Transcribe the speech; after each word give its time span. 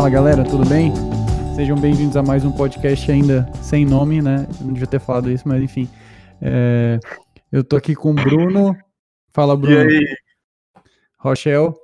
Fala 0.00 0.08
galera, 0.08 0.42
tudo 0.42 0.66
bem? 0.66 0.94
Sejam 1.54 1.78
bem-vindos 1.78 2.16
a 2.16 2.22
mais 2.22 2.42
um 2.42 2.50
podcast 2.50 3.12
ainda 3.12 3.46
sem 3.60 3.84
nome, 3.84 4.22
né? 4.22 4.46
Eu 4.58 4.66
não 4.68 4.72
devia 4.72 4.86
ter 4.86 4.98
falado 4.98 5.30
isso, 5.30 5.46
mas 5.46 5.62
enfim. 5.62 5.90
É, 6.40 6.98
eu 7.52 7.62
tô 7.62 7.76
aqui 7.76 7.94
com 7.94 8.12
o 8.12 8.14
Bruno. 8.14 8.74
Fala, 9.30 9.54
Bruno. 9.54 9.90
E 9.90 9.98
aí? 9.98 10.16
Rochelle. 11.18 11.74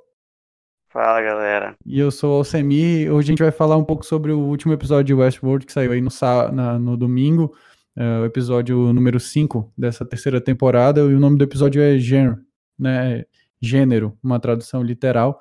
Fala, 0.89 1.21
galera. 1.21 1.75
E 1.85 1.99
eu 1.99 2.09
sou 2.09 2.33
o 2.33 2.37
Alcemir. 2.37 3.13
Hoje 3.13 3.27
a 3.27 3.31
gente 3.33 3.43
vai 3.43 3.51
falar 3.51 3.77
um 3.77 3.83
pouco 3.83 4.03
sobre 4.03 4.31
o 4.31 4.39
último 4.39 4.73
episódio 4.73 5.03
de 5.03 5.13
Westworld 5.13 5.67
que 5.67 5.71
saiu 5.71 5.91
aí 5.91 6.01
no, 6.01 6.09
na, 6.53 6.79
no 6.79 6.97
domingo, 6.97 7.53
é, 7.95 8.21
o 8.21 8.25
episódio 8.25 8.91
número 8.93 9.19
5 9.19 9.71
dessa 9.77 10.03
terceira 10.03 10.41
temporada. 10.41 11.01
E 11.01 11.13
o 11.13 11.19
nome 11.19 11.37
do 11.37 11.43
episódio 11.43 11.83
é 11.83 11.99
Gênero, 11.99 12.39
né? 12.79 13.25
Gênero, 13.61 14.17
uma 14.23 14.39
tradução 14.39 14.81
literal. 14.81 15.39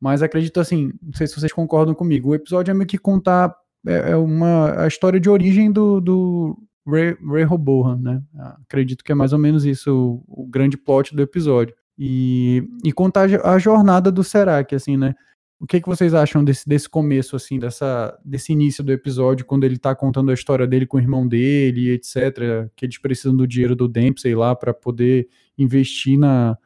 Mas 0.00 0.22
acredito 0.22 0.58
assim, 0.58 0.92
não 1.02 1.12
sei 1.12 1.26
se 1.26 1.38
vocês 1.38 1.52
concordam 1.52 1.94
comigo, 1.94 2.30
o 2.30 2.34
episódio 2.34 2.70
é 2.70 2.74
meio 2.74 2.86
que 2.86 2.98
contar 2.98 3.54
é, 3.86 4.12
é 4.12 4.16
uma, 4.16 4.82
a 4.82 4.86
história 4.86 5.20
de 5.20 5.28
origem 5.28 5.70
do, 5.70 6.00
do 6.00 6.58
Ray, 6.86 7.16
Ray 7.26 7.44
Robohan, 7.44 7.98
né? 7.98 8.22
Acredito 8.62 9.04
que 9.04 9.12
é 9.12 9.14
mais 9.14 9.32
ou 9.32 9.38
menos 9.38 9.64
isso 9.64 10.22
o, 10.26 10.42
o 10.42 10.46
grande 10.46 10.76
plot 10.76 11.14
do 11.14 11.22
episódio. 11.22 11.74
E, 11.98 12.66
e 12.82 12.92
contar 12.92 13.28
a 13.44 13.58
jornada 13.58 14.10
do 14.10 14.24
Serac, 14.24 14.74
assim, 14.74 14.96
né? 14.96 15.14
O 15.58 15.66
que, 15.66 15.78
que 15.78 15.88
vocês 15.88 16.14
acham 16.14 16.42
desse, 16.42 16.66
desse 16.66 16.88
começo, 16.88 17.36
assim, 17.36 17.58
dessa, 17.58 18.18
desse 18.24 18.50
início 18.52 18.82
do 18.82 18.90
episódio, 18.90 19.44
quando 19.44 19.64
ele 19.64 19.76
tá 19.76 19.94
contando 19.94 20.30
a 20.30 20.34
história 20.34 20.66
dele 20.66 20.86
com 20.86 20.96
o 20.96 21.00
irmão 21.00 21.28
dele, 21.28 21.90
etc., 21.90 22.70
que 22.74 22.86
eles 22.86 22.96
precisam 22.96 23.36
do 23.36 23.46
dinheiro 23.46 23.76
do 23.76 23.86
Dempsey 23.86 24.34
lá 24.34 24.56
para 24.56 24.72
poder 24.72 25.28
investir 25.58 26.18
na, 26.18 26.56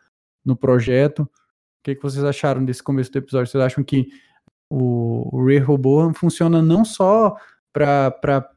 no 0.45 0.55
projeto. 0.55 1.29
O 1.85 1.91
que, 1.93 1.95
que 1.95 2.03
vocês 2.03 2.25
acharam 2.25 2.65
desse 2.65 2.83
começo 2.83 3.13
do 3.13 3.19
episódio? 3.19 3.47
Vocês 3.47 3.63
acham 3.63 3.85
que 3.85 4.09
o, 4.71 5.29
o 5.31 5.45
Ray 5.45 5.59
Robô 5.59 6.11
funciona 6.15 6.63
não 6.63 6.83
só 6.83 7.37
para 7.71 8.49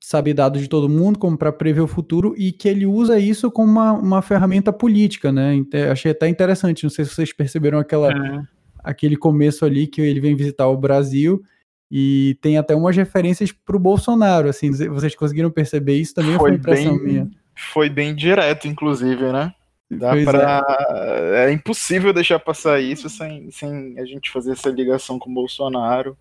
saber 0.00 0.32
dados 0.32 0.60
de 0.60 0.68
todo 0.68 0.88
mundo, 0.88 1.18
como 1.18 1.36
para 1.36 1.50
prever 1.50 1.80
o 1.80 1.88
futuro, 1.88 2.36
e 2.38 2.52
que 2.52 2.68
ele 2.68 2.86
usa 2.86 3.18
isso 3.18 3.50
como 3.50 3.72
uma, 3.72 3.92
uma 3.94 4.22
ferramenta 4.22 4.72
política, 4.72 5.32
né? 5.32 5.60
Achei 5.90 6.12
até 6.12 6.28
interessante, 6.28 6.84
não 6.84 6.90
sei 6.90 7.04
se 7.04 7.12
vocês 7.16 7.32
perceberam 7.32 7.80
aquela, 7.80 8.12
é. 8.12 8.42
aquele 8.84 9.16
começo 9.16 9.64
ali 9.64 9.88
que 9.88 10.00
ele 10.00 10.20
vem 10.20 10.36
visitar 10.36 10.68
o 10.68 10.76
Brasil 10.76 11.42
e 11.90 12.38
tem 12.40 12.58
até 12.58 12.76
umas 12.76 12.96
referências 12.96 13.50
para 13.50 13.76
o 13.76 13.80
Bolsonaro, 13.80 14.48
assim, 14.48 14.70
vocês 14.70 15.16
conseguiram 15.16 15.50
perceber 15.50 15.96
isso 15.96 16.14
também 16.14 16.36
foi, 16.36 16.50
foi 16.50 16.58
impressão 16.58 16.96
bem, 16.96 17.06
minha? 17.06 17.30
Foi 17.72 17.90
bem 17.90 18.14
direto, 18.14 18.68
inclusive, 18.68 19.32
né? 19.32 19.52
Dá 19.90 20.12
pra... 20.24 20.64
é. 20.90 21.46
é 21.46 21.52
impossível 21.52 22.12
deixar 22.12 22.38
passar 22.38 22.80
isso 22.80 23.08
sem, 23.08 23.50
sem 23.50 23.98
a 23.98 24.04
gente 24.04 24.30
fazer 24.30 24.52
essa 24.52 24.68
ligação 24.68 25.18
com 25.18 25.30
o 25.30 25.34
Bolsonaro. 25.34 26.16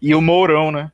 E 0.00 0.14
o 0.14 0.20
Mourão, 0.20 0.70
né? 0.70 0.90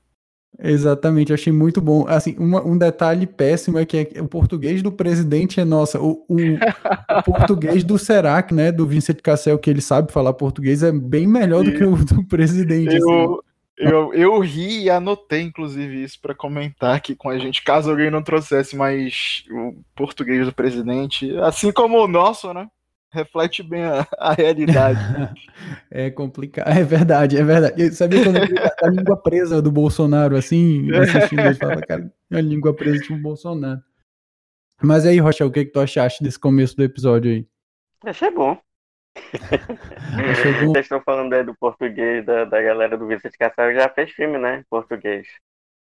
Exatamente, 0.58 1.32
achei 1.32 1.52
muito 1.52 1.80
bom. 1.80 2.06
Assim, 2.06 2.36
uma, 2.38 2.62
um 2.66 2.76
detalhe 2.76 3.26
péssimo 3.26 3.78
é 3.78 3.86
que 3.86 4.10
é, 4.14 4.20
o 4.20 4.28
português 4.28 4.82
do 4.82 4.92
presidente 4.92 5.60
é 5.60 5.64
nossa. 5.64 5.98
O, 6.00 6.24
o, 6.28 6.36
o 6.36 7.22
português 7.24 7.82
do 7.84 7.98
Serac, 7.98 8.52
né, 8.52 8.70
do 8.70 8.86
Vincent 8.86 9.20
Cassel, 9.22 9.58
que 9.58 9.70
ele 9.70 9.80
sabe 9.80 10.12
falar 10.12 10.34
português, 10.34 10.82
é 10.82 10.92
bem 10.92 11.26
melhor 11.26 11.64
do 11.64 11.72
que 11.72 11.84
o 11.84 11.96
do 12.04 12.24
presidente. 12.24 12.94
Eu, 12.96 13.10
assim. 13.10 13.49
Eu, 13.80 14.14
eu 14.14 14.38
ri 14.40 14.84
e 14.84 14.90
anotei, 14.90 15.42
inclusive, 15.42 16.02
isso 16.02 16.20
para 16.20 16.34
comentar 16.34 16.94
aqui 16.94 17.14
com 17.14 17.28
a 17.28 17.38
gente, 17.38 17.62
caso 17.62 17.90
alguém 17.90 18.10
não 18.10 18.22
trouxesse 18.22 18.76
mais 18.76 19.44
o 19.50 19.74
português 19.94 20.46
do 20.46 20.52
presidente, 20.52 21.36
assim 21.38 21.72
como 21.72 21.98
o 21.98 22.08
nosso, 22.08 22.52
né? 22.52 22.68
reflete 23.12 23.62
bem 23.62 23.84
a, 23.84 24.06
a 24.18 24.32
realidade. 24.32 25.00
é 25.90 26.10
complicado, 26.10 26.68
é 26.68 26.82
verdade, 26.84 27.36
é 27.36 27.42
verdade. 27.42 27.82
Eu 27.82 27.92
sabia 27.92 28.22
quando 28.22 28.38
a 28.82 28.88
língua 28.88 29.16
presa 29.16 29.60
do 29.60 29.70
Bolsonaro, 29.70 30.36
assim, 30.36 30.88
assistindo, 30.94 31.40
ele 31.40 31.54
falava, 31.54 31.82
cara, 31.82 32.12
a 32.32 32.40
língua 32.40 32.72
presa 32.72 33.02
tipo 33.02 33.16
Bolsonaro. 33.16 33.80
Mas 34.82 35.04
aí, 35.04 35.18
Rocha, 35.18 35.44
o 35.44 35.50
que, 35.50 35.66
que 35.66 35.72
tu 35.72 35.80
achaste 35.80 36.22
desse 36.22 36.38
começo 36.38 36.76
do 36.76 36.84
episódio 36.84 37.30
aí? 37.30 37.46
Achei 38.04 38.30
bom. 38.30 38.56
Vocês 40.66 40.84
estão 40.84 41.00
falando 41.00 41.32
aí 41.32 41.44
do 41.44 41.54
português 41.54 42.24
da, 42.24 42.44
da 42.44 42.62
galera 42.62 42.96
do 42.96 43.06
Vicente 43.06 43.36
Cassel, 43.36 43.74
já 43.74 43.88
fez 43.88 44.10
filme, 44.12 44.38
né? 44.38 44.64
Português. 44.70 45.26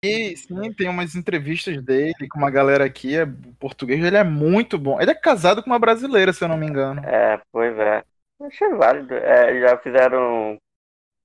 E 0.03 0.38
sim, 0.38 0.71
tem 0.73 0.88
umas 0.88 1.15
entrevistas 1.15 1.81
dele 1.81 2.27
com 2.29 2.38
uma 2.38 2.51
galera 2.51 2.85
aqui, 2.85 3.17
é, 3.17 3.23
o 3.23 3.55
português 3.59 4.03
ele 4.03 4.15
é 4.15 4.23
muito 4.23 4.77
bom. 4.77 5.01
Ele 5.01 5.11
é 5.11 5.15
casado 5.15 5.63
com 5.63 5.69
uma 5.69 5.79
brasileira, 5.79 6.31
se 6.31 6.43
eu 6.43 6.47
não 6.47 6.57
me 6.57 6.67
engano. 6.67 7.01
É, 7.03 7.41
pois 7.51 7.77
é. 7.77 8.03
Achei 8.41 8.69
válido. 8.69 9.13
É, 9.15 9.59
já 9.59 9.77
fizeram. 9.77 10.57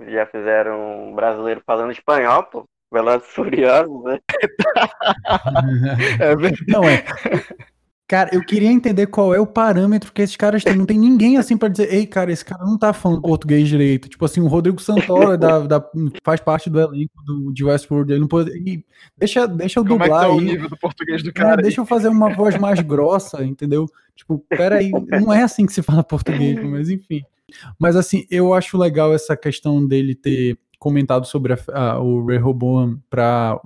Já 0.07 0.27
fizeram 0.27 1.09
um 1.09 1.15
brasileiro 1.15 1.63
falando 1.67 1.93
espanhol, 1.93 2.45
pô. 2.45 2.65
Velozes 2.91 3.29
Furiosos, 3.29 4.05
né? 4.05 4.19
é 6.21 6.37
verdade. 6.37 6.65
Não, 6.69 6.85
é. 6.85 7.05
Cara, 8.13 8.29
eu 8.31 8.45
queria 8.45 8.71
entender 8.71 9.07
qual 9.07 9.35
é 9.35 9.41
o 9.41 9.47
parâmetro 9.47 10.13
que 10.13 10.21
esses 10.21 10.37
caras 10.37 10.63
têm. 10.63 10.77
Não 10.77 10.85
tem 10.85 10.99
ninguém 10.99 11.39
assim 11.39 11.57
para 11.57 11.71
dizer, 11.71 11.91
ei, 11.91 12.07
cara, 12.07 12.31
esse 12.31 12.45
cara 12.45 12.63
não 12.63 12.77
tá 12.77 12.93
falando 12.93 13.23
português 13.23 13.67
direito. 13.67 14.07
Tipo 14.07 14.27
assim, 14.27 14.43
o 14.43 14.49
Rodrigo 14.49 14.83
Santoro 14.83 15.39
da, 15.39 15.61
da, 15.61 15.91
faz 16.23 16.39
parte 16.39 16.69
do 16.69 16.79
elenco 16.79 17.15
do, 17.25 17.51
de 17.55 17.65
Westworld. 17.65 18.13
Ele 18.13 18.21
não 18.21 18.29
pode. 18.29 18.51
E 18.51 18.85
deixa, 19.17 19.49
deixa 19.49 19.81
eu 19.81 19.85
dublar 19.85 20.09
Como 20.11 20.13
é 20.13 20.19
que 20.19 20.27
tá 20.27 20.31
aí. 20.31 20.37
o 20.37 20.41
nível 20.43 20.69
do 20.69 20.77
português 20.77 21.23
do 21.23 21.33
cara? 21.33 21.63
É, 21.63 21.63
deixa 21.63 21.81
eu 21.81 21.87
fazer 21.87 22.09
uma 22.09 22.29
voz 22.35 22.59
mais 22.59 22.81
grossa, 22.81 23.43
entendeu? 23.43 23.87
Tipo, 24.15 24.45
peraí, 24.47 24.91
não 24.91 25.33
é 25.33 25.43
assim 25.43 25.65
que 25.65 25.73
se 25.73 25.81
fala 25.81 26.05
português, 26.05 26.63
mas 26.63 26.91
enfim. 26.91 27.23
Mas 27.79 27.97
assim, 27.97 28.27
eu 28.31 28.53
acho 28.53 28.77
legal 28.77 29.15
essa 29.15 29.35
questão 29.35 29.87
dele 29.87 30.15
ter 30.15 30.59
comentado 30.83 31.25
sobre 31.27 31.53
a, 31.53 31.59
a, 31.73 32.01
o 32.01 32.27
Rehoboam 32.27 33.01
para 33.09 33.61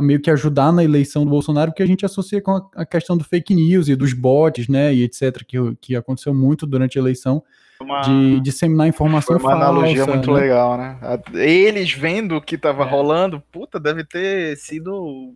meio 0.00 0.18
que 0.18 0.30
ajudar 0.30 0.72
na 0.72 0.82
eleição 0.82 1.22
do 1.22 1.30
Bolsonaro, 1.30 1.70
porque 1.70 1.82
a 1.82 1.86
gente 1.86 2.06
associa 2.06 2.40
com 2.40 2.52
a, 2.52 2.70
a, 2.74 2.86
questão 2.86 3.18
do 3.18 3.22
fake 3.22 3.54
news 3.54 3.86
e 3.86 3.94
dos 3.94 4.14
bots, 4.14 4.66
né, 4.66 4.94
e 4.94 5.02
etc., 5.02 5.44
que, 5.46 5.58
que 5.78 5.94
aconteceu 5.94 6.32
muito 6.32 6.66
durante 6.66 6.98
a 6.98 7.02
eleição, 7.02 7.42
uma, 7.78 8.00
de 8.00 8.40
disseminar 8.40 8.88
informação 8.88 9.38
foi 9.38 9.44
uma 9.44 9.58
falsa. 9.58 9.68
analogia 9.68 10.06
muito 10.06 10.32
né? 10.32 10.40
legal, 10.40 10.78
né? 10.78 10.98
Eles 11.34 11.92
vendo 11.92 12.36
o 12.36 12.40
que 12.40 12.54
estava 12.54 12.84
é. 12.84 12.88
rolando, 12.88 13.42
puta, 13.52 13.78
deve 13.78 14.02
ter 14.02 14.56
sido 14.56 15.34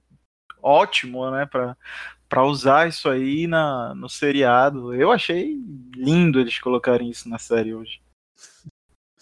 ótimo, 0.63 1.31
né, 1.31 1.45
para 1.45 1.77
para 2.27 2.45
usar 2.45 2.87
isso 2.87 3.09
aí 3.09 3.47
na, 3.47 3.95
no 3.95 4.07
seriado. 4.07 4.95
Eu 4.95 5.11
achei 5.11 5.57
lindo 5.97 6.39
eles 6.39 6.59
colocarem 6.59 7.09
isso 7.09 7.27
na 7.27 7.39
série 7.39 7.73
hoje. 7.73 8.01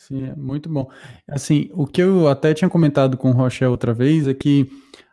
Sim, 0.07 0.25
é 0.25 0.37
muito 0.37 0.69
bom. 0.69 0.89
Assim, 1.27 1.69
o 1.73 1.85
que 1.85 2.01
eu 2.01 2.29
até 2.29 2.55
tinha 2.55 2.71
comentado 2.71 3.17
com 3.17 3.31
o 3.31 3.33
Rochelle 3.33 3.71
outra 3.73 3.93
vez 3.93 4.29
é 4.29 4.35
que 4.35 4.71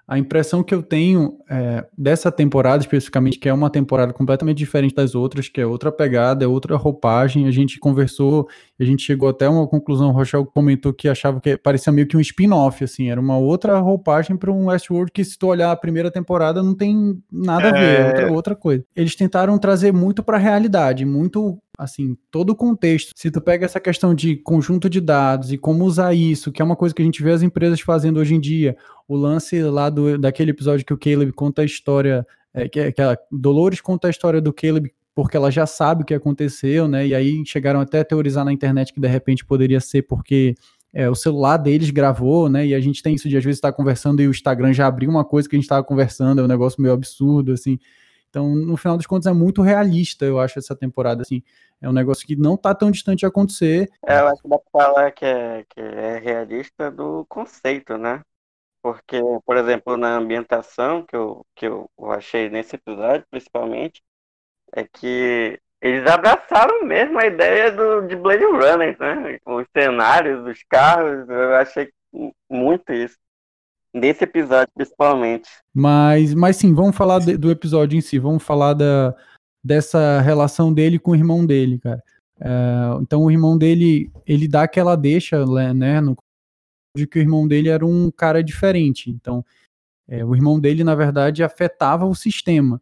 a 0.08 0.18
impressão 0.18 0.62
que 0.62 0.75
eu 0.75 0.84
tenho 0.84 1.38
é, 1.50 1.86
dessa 1.97 2.31
temporada 2.31 2.84
especificamente, 2.84 3.40
que 3.40 3.47
é 3.47 3.53
uma 3.53 3.69
temporada 3.69 4.12
completamente 4.12 4.58
diferente 4.58 4.94
das 4.94 5.16
outras, 5.16 5.47
que 5.47 5.62
é 5.62 5.66
outra 5.66 5.91
pegada, 5.91 6.44
é 6.44 6.47
outra 6.47 6.75
roupagem, 6.75 7.47
a 7.47 7.52
gente 7.52 7.80
conversou, 7.80 8.47
a 8.80 8.84
gente 8.84 9.02
chegou 9.02 9.30
até 9.30 9.47
uma 9.47 9.66
conclusão, 9.66 10.09
o 10.09 10.12
Rochelle 10.12 10.46
comentou 10.46 10.94
que 10.94 11.08
achava 11.08 11.40
que 11.40 11.58
parecia 11.58 11.94
meio 11.94 12.06
que 12.06 12.18
um 12.18 12.19
spin-off, 12.19 12.84
assim, 12.84 13.09
era 13.09 13.19
uma 13.19 13.38
outra 13.38 13.80
roupagem 13.80 14.36
para 14.36 14.52
um 14.52 14.66
Westworld 14.66 15.12
que 15.12 15.24
se 15.24 15.38
tu 15.38 15.47
olhar 15.47 15.72
a 15.72 15.75
primeira 15.75 16.12
temporada 16.12 16.62
não 16.62 16.75
tem 16.75 17.18
nada 17.31 17.69
a 17.69 17.72
ver, 17.72 17.80
é, 17.80 18.02
é 18.02 18.08
outra, 18.08 18.31
outra 18.34 18.56
coisa. 18.56 18.84
Eles 18.96 19.16
tentaram 19.16 19.58
trazer 19.58 19.94
muito 19.94 20.22
para 20.22 20.36
a 20.36 20.40
realidade, 20.40 21.06
muito 21.06 21.57
assim, 21.78 22.16
todo 22.30 22.51
o 22.51 22.56
contexto. 22.56 23.12
Se 23.16 23.31
tu 23.31 23.42
pega 23.42 23.66
essa 23.66 23.80
questão 23.80 24.13
de 24.13 24.36
conjunto 24.36 24.89
de 24.89 25.01
dados 25.01 25.51
e 25.51 25.57
como 25.57 25.86
usar 25.86 26.13
isso, 26.13 26.51
que 26.51 26.62
é 26.62 26.66
uma 26.66 26.75
coisa 26.75 26.94
que 26.94 27.01
a 27.01 27.06
gente 27.06 27.24
vê 27.24 27.31
as 27.31 27.42
empresas 27.42 27.81
fazendo 27.81 28.19
hoje 28.19 28.36
em 28.36 28.39
dia, 28.39 28.78
o 29.08 29.16
lance 29.16 29.62
lá 29.64 29.90
do, 29.90 30.18
daquele 30.18 30.52
episódio 30.52 30.86
que 30.86 30.94
o 30.94 30.98
Caleb 30.98 31.32
conta 31.34 31.62
a 31.62 31.66
história, 31.66 32.26
é, 32.54 32.68
que, 32.68 32.92
que 32.92 33.02
a 33.02 33.18
Dolores 33.32 33.82
conta 33.82 34.08
a 34.08 34.12
história 34.12 34.42
do 34.42 34.54
Caleb 34.54 34.94
porque 35.16 35.38
ela 35.38 35.52
já 35.52 35.66
sabe 35.66 36.04
o 36.04 36.06
que 36.06 36.14
aconteceu, 36.14 36.88
né? 36.88 37.06
E 37.06 37.14
aí 37.14 37.46
chegaram 37.46 37.80
até 37.80 38.00
a 38.00 38.06
teorizar 38.06 38.44
na 38.44 38.52
internet 38.52 38.92
que 38.92 39.00
de 39.00 39.08
repente 39.08 39.46
poderia 39.46 39.80
ser 39.80 40.04
porque 40.04 40.56
é, 40.92 41.10
o 41.10 41.16
celular 41.16 41.58
deles 41.58 41.90
gravou, 41.90 42.50
né? 42.50 42.66
E 42.66 42.74
a 42.74 42.80
gente 42.80 43.04
tem 43.04 43.16
isso 43.16 43.30
de 43.30 43.38
às 43.38 43.44
vezes 43.44 43.58
estar 43.58 43.72
tá 43.72 43.78
conversando 43.78 44.22
e 44.22 44.28
o 44.28 44.32
Instagram 44.32 44.74
já 44.74 44.88
abriu 44.88 45.10
uma 45.10 45.24
coisa 45.24 45.48
que 45.48 45.56
a 45.56 45.58
gente 45.58 45.66
estava 45.66 45.84
conversando, 45.84 46.42
é 46.42 46.44
um 46.44 46.48
negócio 46.48 46.82
meio 46.82 46.94
absurdo, 46.94 47.52
assim. 47.52 47.80
Então, 48.30 48.56
no 48.56 48.76
final 48.76 48.98
das 48.98 49.06
contas, 49.06 49.28
é 49.28 49.34
muito 49.34 49.62
realista, 49.62 50.26
eu 50.26 50.40
acho, 50.40 50.58
essa 50.58 50.76
temporada, 50.76 51.22
assim. 51.22 51.44
É 51.80 51.88
um 51.88 51.94
negócio 51.94 52.26
que 52.26 52.36
não 52.36 52.58
tá 52.58 52.74
tão 52.74 52.90
distante 52.90 53.20
de 53.20 53.26
acontecer. 53.28 53.92
É, 54.08 54.20
eu 54.20 54.28
acho 54.28 54.42
que 54.42 54.50
dá 54.50 54.58
pra 54.58 54.82
falar 54.82 55.12
que 55.12 55.26
é, 55.26 55.64
que 55.70 55.80
é 55.80 56.18
realista 56.18 56.90
do 56.90 57.26
conceito, 57.30 57.96
né? 57.96 58.22
Porque, 58.83 59.18
por 59.45 59.56
exemplo, 59.56 59.95
na 59.95 60.18
ambientação 60.18 61.06
que 61.06 61.15
eu, 61.15 61.45
que 61.56 61.65
eu 61.65 61.89
achei 62.12 62.50
nesse 62.50 62.75
episódio, 62.75 63.25
principalmente, 63.31 64.03
é 64.75 64.83
que 64.83 65.57
eles 65.81 66.06
abraçaram 66.06 66.83
mesmo 66.83 67.18
a 67.18 67.25
ideia 67.25 67.71
do, 67.71 68.01
de 68.01 68.18
Blade 68.18 68.44
Runner, 68.44 68.97
né? 69.00 69.39
Os 69.45 69.65
cenários, 69.75 70.45
os 70.45 70.62
carros, 70.69 71.30
eu 71.30 71.56
achei 71.56 71.89
muito 72.50 72.91
isso. 72.91 73.15
Nesse 73.94 74.25
episódio, 74.25 74.74
principalmente. 74.75 75.50
Mas, 75.74 76.33
mas 76.33 76.57
sim, 76.57 76.74
vamos 76.74 76.97
falar 76.97 77.19
de, 77.19 77.38
do 77.38 77.50
episódio 77.51 77.97
em 77.97 78.01
si, 78.01 78.19
vamos 78.19 78.44
falar 78.44 78.74
da, 78.74 79.15
dessa 79.63 80.19
relação 80.19 80.74
dele 80.74 81.00
com 81.00 81.12
o 81.12 81.15
irmão 81.15 81.45
dele, 81.45 81.80
cara. 81.80 82.03
É, 82.41 82.50
então 83.01 83.24
o 83.24 83.31
irmão 83.31 83.57
dele, 83.57 84.12
ele 84.25 84.47
dá 84.47 84.63
aquela 84.63 84.97
deixa, 84.97 85.45
né, 85.74 86.01
no 86.01 86.18
de 86.95 87.07
que 87.07 87.18
o 87.18 87.22
irmão 87.22 87.48
dele 87.48 87.69
era 87.69 87.86
um 87.86 88.12
cara 88.12 88.44
diferente. 88.44 89.10
Então, 89.10 89.44
é, 90.07 90.24
o 90.24 90.36
irmão 90.36 90.60
dele, 90.60 90.84
na 90.84 90.95
verdade, 90.95 91.44
afetava 91.44 92.06
o 92.06 92.16
sistema. 92.16 92.81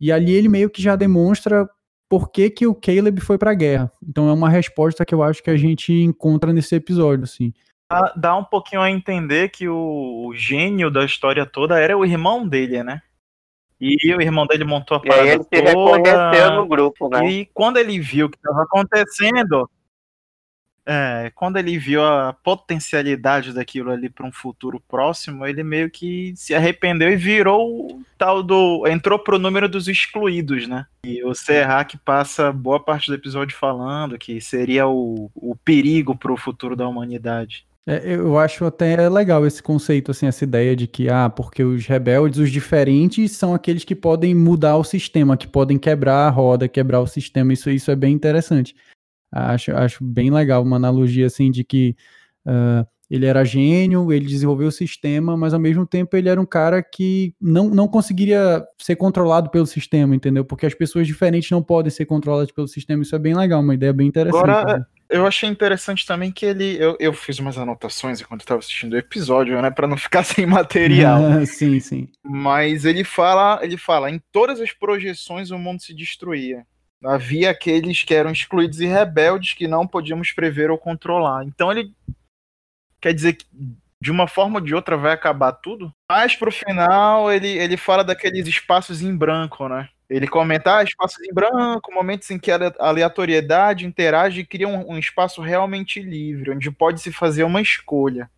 E 0.00 0.12
ali 0.12 0.32
ele 0.32 0.48
meio 0.48 0.68
que 0.68 0.82
já 0.82 0.94
demonstra 0.94 1.68
por 2.08 2.30
que, 2.30 2.50
que 2.50 2.66
o 2.66 2.74
Caleb 2.74 3.20
foi 3.20 3.38
para 3.38 3.50
a 3.50 3.54
guerra. 3.54 3.90
Então 4.06 4.28
é 4.28 4.32
uma 4.32 4.48
resposta 4.48 5.04
que 5.04 5.14
eu 5.14 5.22
acho 5.22 5.42
que 5.42 5.50
a 5.50 5.56
gente 5.56 5.92
encontra 5.92 6.52
nesse 6.52 6.74
episódio, 6.74 7.24
assim. 7.24 7.52
Dá, 7.90 8.12
dá 8.16 8.36
um 8.36 8.44
pouquinho 8.44 8.82
a 8.82 8.90
entender 8.90 9.48
que 9.48 9.68
o, 9.68 10.26
o, 10.26 10.34
gênio 10.34 10.90
da 10.90 11.04
história 11.04 11.46
toda 11.46 11.78
era 11.78 11.96
o 11.96 12.04
irmão 12.04 12.46
dele, 12.46 12.82
né? 12.82 13.00
E 13.80 14.14
o 14.14 14.20
irmão 14.20 14.46
dele 14.46 14.64
montou 14.64 14.96
a 14.96 15.00
parada 15.00 15.26
e 15.26 15.28
aí 15.28 15.34
ele 15.34 15.44
se 15.44 15.60
reconheceu 15.60 16.52
no 16.52 16.66
grupo, 16.66 17.08
né? 17.08 17.28
E 17.28 17.46
quando 17.52 17.76
ele 17.76 17.98
viu 18.00 18.26
o 18.26 18.30
que 18.30 18.36
estava 18.36 18.62
acontecendo, 18.62 19.68
é, 20.86 21.32
quando 21.34 21.56
ele 21.56 21.76
viu 21.76 22.04
a 22.04 22.32
potencialidade 22.32 23.52
daquilo 23.52 23.90
ali 23.90 24.08
para 24.08 24.24
um 24.24 24.30
futuro 24.30 24.80
próximo, 24.88 25.44
ele 25.44 25.64
meio 25.64 25.90
que 25.90 26.32
se 26.36 26.54
arrependeu 26.54 27.10
e 27.10 27.16
virou 27.16 27.90
o 27.90 28.02
tal 28.16 28.42
do. 28.42 28.86
entrou 28.86 29.18
pro 29.18 29.38
número 29.38 29.68
dos 29.68 29.88
excluídos, 29.88 30.68
né? 30.68 30.86
E 31.04 31.24
o 31.24 31.34
Serrak 31.34 31.98
passa 31.98 32.52
boa 32.52 32.78
parte 32.78 33.08
do 33.08 33.14
episódio 33.14 33.56
falando 33.56 34.16
que 34.16 34.40
seria 34.40 34.86
o, 34.86 35.28
o 35.34 35.56
perigo 35.56 36.14
para 36.16 36.32
o 36.32 36.36
futuro 36.36 36.76
da 36.76 36.86
humanidade. 36.86 37.66
É, 37.88 38.14
eu 38.14 38.36
acho 38.36 38.64
até 38.64 39.08
legal 39.08 39.46
esse 39.46 39.62
conceito, 39.62 40.10
assim, 40.10 40.26
essa 40.26 40.42
ideia 40.42 40.74
de 40.74 40.88
que, 40.88 41.08
ah, 41.08 41.30
porque 41.30 41.62
os 41.62 41.86
rebeldes, 41.86 42.40
os 42.40 42.50
diferentes, 42.50 43.32
são 43.32 43.54
aqueles 43.54 43.84
que 43.84 43.94
podem 43.94 44.34
mudar 44.34 44.76
o 44.76 44.82
sistema, 44.82 45.36
que 45.36 45.46
podem 45.46 45.78
quebrar 45.78 46.26
a 46.26 46.30
roda, 46.30 46.68
quebrar 46.68 47.00
o 47.00 47.06
sistema. 47.06 47.52
Isso, 47.52 47.70
isso 47.70 47.90
é 47.90 47.96
bem 47.96 48.12
interessante. 48.12 48.74
Acho, 49.32 49.72
acho 49.76 50.04
bem 50.04 50.30
legal 50.30 50.62
uma 50.62 50.76
analogia 50.76 51.26
assim 51.26 51.50
de 51.50 51.64
que 51.64 51.96
uh, 52.46 52.86
ele 53.08 53.26
era 53.26 53.44
gênio, 53.44 54.12
ele 54.12 54.26
desenvolveu 54.26 54.68
o 54.68 54.72
sistema, 54.72 55.36
mas 55.36 55.54
ao 55.54 55.60
mesmo 55.60 55.86
tempo 55.86 56.16
ele 56.16 56.28
era 56.28 56.40
um 56.40 56.46
cara 56.46 56.82
que 56.82 57.34
não, 57.40 57.68
não 57.68 57.86
conseguiria 57.86 58.64
ser 58.78 58.96
controlado 58.96 59.48
pelo 59.48 59.66
sistema, 59.66 60.14
entendeu? 60.14 60.44
Porque 60.44 60.66
as 60.66 60.74
pessoas 60.74 61.06
diferentes 61.06 61.50
não 61.50 61.62
podem 61.62 61.90
ser 61.90 62.04
controladas 62.04 62.50
pelo 62.50 62.66
sistema. 62.66 63.02
Isso 63.02 63.14
é 63.14 63.18
bem 63.18 63.34
legal, 63.34 63.60
uma 63.60 63.74
ideia 63.74 63.92
bem 63.92 64.08
interessante. 64.08 64.42
Agora, 64.42 64.76
assim. 64.76 64.84
eu 65.08 65.24
achei 65.24 65.48
interessante 65.48 66.04
também 66.04 66.32
que 66.32 66.44
ele. 66.44 66.76
Eu, 66.80 66.96
eu 66.98 67.12
fiz 67.12 67.38
umas 67.38 67.56
anotações 67.56 68.20
enquanto 68.20 68.40
estava 68.40 68.58
assistindo 68.58 68.94
o 68.94 68.98
episódio, 68.98 69.60
né? 69.62 69.70
para 69.70 69.86
não 69.86 69.96
ficar 69.96 70.24
sem 70.24 70.44
material. 70.44 71.20
sim, 71.46 71.78
sim. 71.78 72.08
Mas 72.24 72.84
ele 72.84 73.04
fala, 73.04 73.60
ele 73.62 73.76
fala, 73.76 74.10
em 74.10 74.20
todas 74.32 74.60
as 74.60 74.72
projeções 74.72 75.52
o 75.52 75.58
mundo 75.58 75.80
se 75.80 75.94
destruía 75.94 76.66
havia 77.04 77.50
aqueles 77.50 78.02
que 78.02 78.14
eram 78.14 78.30
excluídos 78.30 78.80
e 78.80 78.86
rebeldes 78.86 79.54
que 79.54 79.68
não 79.68 79.86
podíamos 79.86 80.32
prever 80.32 80.70
ou 80.70 80.78
controlar. 80.78 81.44
Então 81.44 81.70
ele 81.70 81.92
quer 83.00 83.12
dizer 83.12 83.34
que 83.34 83.46
de 84.00 84.10
uma 84.10 84.28
forma 84.28 84.58
ou 84.58 84.64
de 84.64 84.74
outra 84.74 84.96
vai 84.96 85.12
acabar 85.12 85.52
tudo. 85.52 85.92
Mas 86.10 86.36
pro 86.36 86.52
final 86.52 87.32
ele, 87.32 87.48
ele 87.48 87.76
fala 87.76 88.04
daqueles 88.04 88.46
espaços 88.46 89.02
em 89.02 89.16
branco, 89.16 89.68
né? 89.68 89.88
Ele 90.08 90.28
comenta 90.28 90.78
ah, 90.78 90.84
espaços 90.84 91.20
em 91.24 91.34
branco, 91.34 91.92
momentos 91.92 92.30
em 92.30 92.38
que 92.38 92.52
a 92.52 92.72
aleatoriedade 92.78 93.84
interage 93.84 94.40
e 94.40 94.46
cria 94.46 94.68
um, 94.68 94.92
um 94.92 94.98
espaço 94.98 95.42
realmente 95.42 96.00
livre, 96.00 96.52
onde 96.52 96.70
pode 96.70 97.00
se 97.00 97.10
fazer 97.10 97.42
uma 97.42 97.60
escolha. 97.60 98.30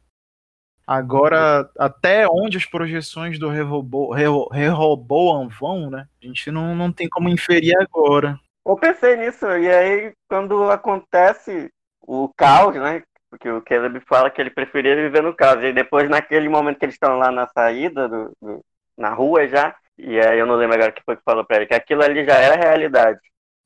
Agora, 0.86 1.70
até 1.78 2.26
onde 2.26 2.56
as 2.56 2.64
projeções 2.64 3.38
do 3.38 3.50
Rehoboam 3.50 5.48
vão, 5.48 5.90
né? 5.90 6.08
A 6.22 6.26
gente 6.26 6.50
não, 6.50 6.74
não 6.74 6.90
tem 6.90 7.06
como 7.06 7.28
inferir 7.28 7.76
agora. 7.78 8.40
Eu 8.68 8.76
pensei 8.76 9.16
nisso, 9.16 9.46
e 9.46 9.66
aí 9.66 10.12
quando 10.28 10.70
acontece 10.70 11.70
o 12.02 12.28
caos, 12.36 12.74
né? 12.74 13.02
Porque 13.30 13.48
o 13.48 13.62
Caleb 13.62 13.98
fala 14.06 14.30
que 14.30 14.42
ele 14.42 14.50
preferia 14.50 14.94
viver 14.94 15.22
no 15.22 15.34
caos. 15.34 15.64
E 15.64 15.72
depois, 15.72 16.08
naquele 16.08 16.50
momento 16.50 16.78
que 16.78 16.84
eles 16.84 16.94
estão 16.94 17.16
lá 17.16 17.32
na 17.32 17.48
saída, 17.48 18.06
do, 18.06 18.30
do, 18.40 18.64
na 18.96 19.14
rua 19.14 19.48
já, 19.48 19.74
e 19.96 20.20
aí 20.20 20.38
eu 20.38 20.46
não 20.46 20.56
lembro 20.56 20.74
agora 20.74 20.90
o 20.90 20.94
que 20.94 21.02
foi 21.02 21.16
que 21.16 21.22
falou 21.24 21.44
pra 21.44 21.56
ele, 21.56 21.66
que 21.66 21.74
aquilo 21.74 22.02
ali 22.02 22.26
já 22.26 22.34
era 22.34 22.56
realidade. 22.56 23.18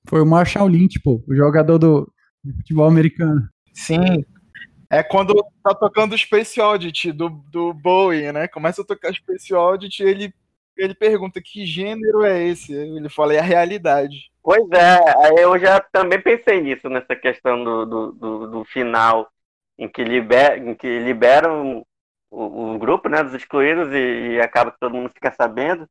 Foi 0.08 0.20
o 0.20 0.26
Marshall 0.26 0.68
Lynch, 0.68 1.00
pô, 1.00 1.20
o 1.26 1.34
jogador 1.34 1.78
do 1.78 2.12
futebol 2.58 2.86
americano. 2.86 3.48
Sim. 3.72 4.24
É 4.88 5.02
quando 5.02 5.34
tá 5.64 5.74
tocando 5.74 6.12
o 6.12 6.18
Space 6.18 6.60
Oddity 6.60 7.10
do, 7.10 7.28
do 7.28 7.74
Bowie, 7.74 8.30
né? 8.30 8.46
Começa 8.46 8.82
a 8.82 8.84
tocar 8.84 9.12
Space 9.12 9.52
Oddity, 9.52 10.04
ele, 10.04 10.32
ele 10.76 10.94
pergunta 10.94 11.40
que 11.42 11.66
gênero 11.66 12.22
é 12.22 12.40
esse? 12.46 12.72
Ele 12.72 13.08
fala, 13.08 13.34
é 13.34 13.40
a 13.40 13.42
realidade. 13.42 14.31
Pois 14.42 14.68
é, 14.72 15.42
eu 15.42 15.56
já 15.58 15.80
também 15.80 16.20
pensei 16.20 16.60
nisso, 16.60 16.88
nessa 16.88 17.14
questão 17.14 17.62
do, 17.62 17.86
do, 17.86 18.12
do, 18.12 18.46
do 18.50 18.64
final, 18.64 19.30
em 19.78 19.88
que, 19.88 20.02
liber, 20.02 20.58
em 20.58 20.74
que 20.74 20.98
liberam 20.98 21.86
o, 22.28 22.74
o 22.74 22.78
grupo 22.78 23.08
né, 23.08 23.22
dos 23.22 23.34
excluídos 23.34 23.92
e, 23.92 24.34
e, 24.34 24.40
acaba 24.40 24.72
que 24.72 24.80
todo 24.80 24.94
mundo 24.94 25.12
fica 25.14 25.30
sabendo. 25.32 25.88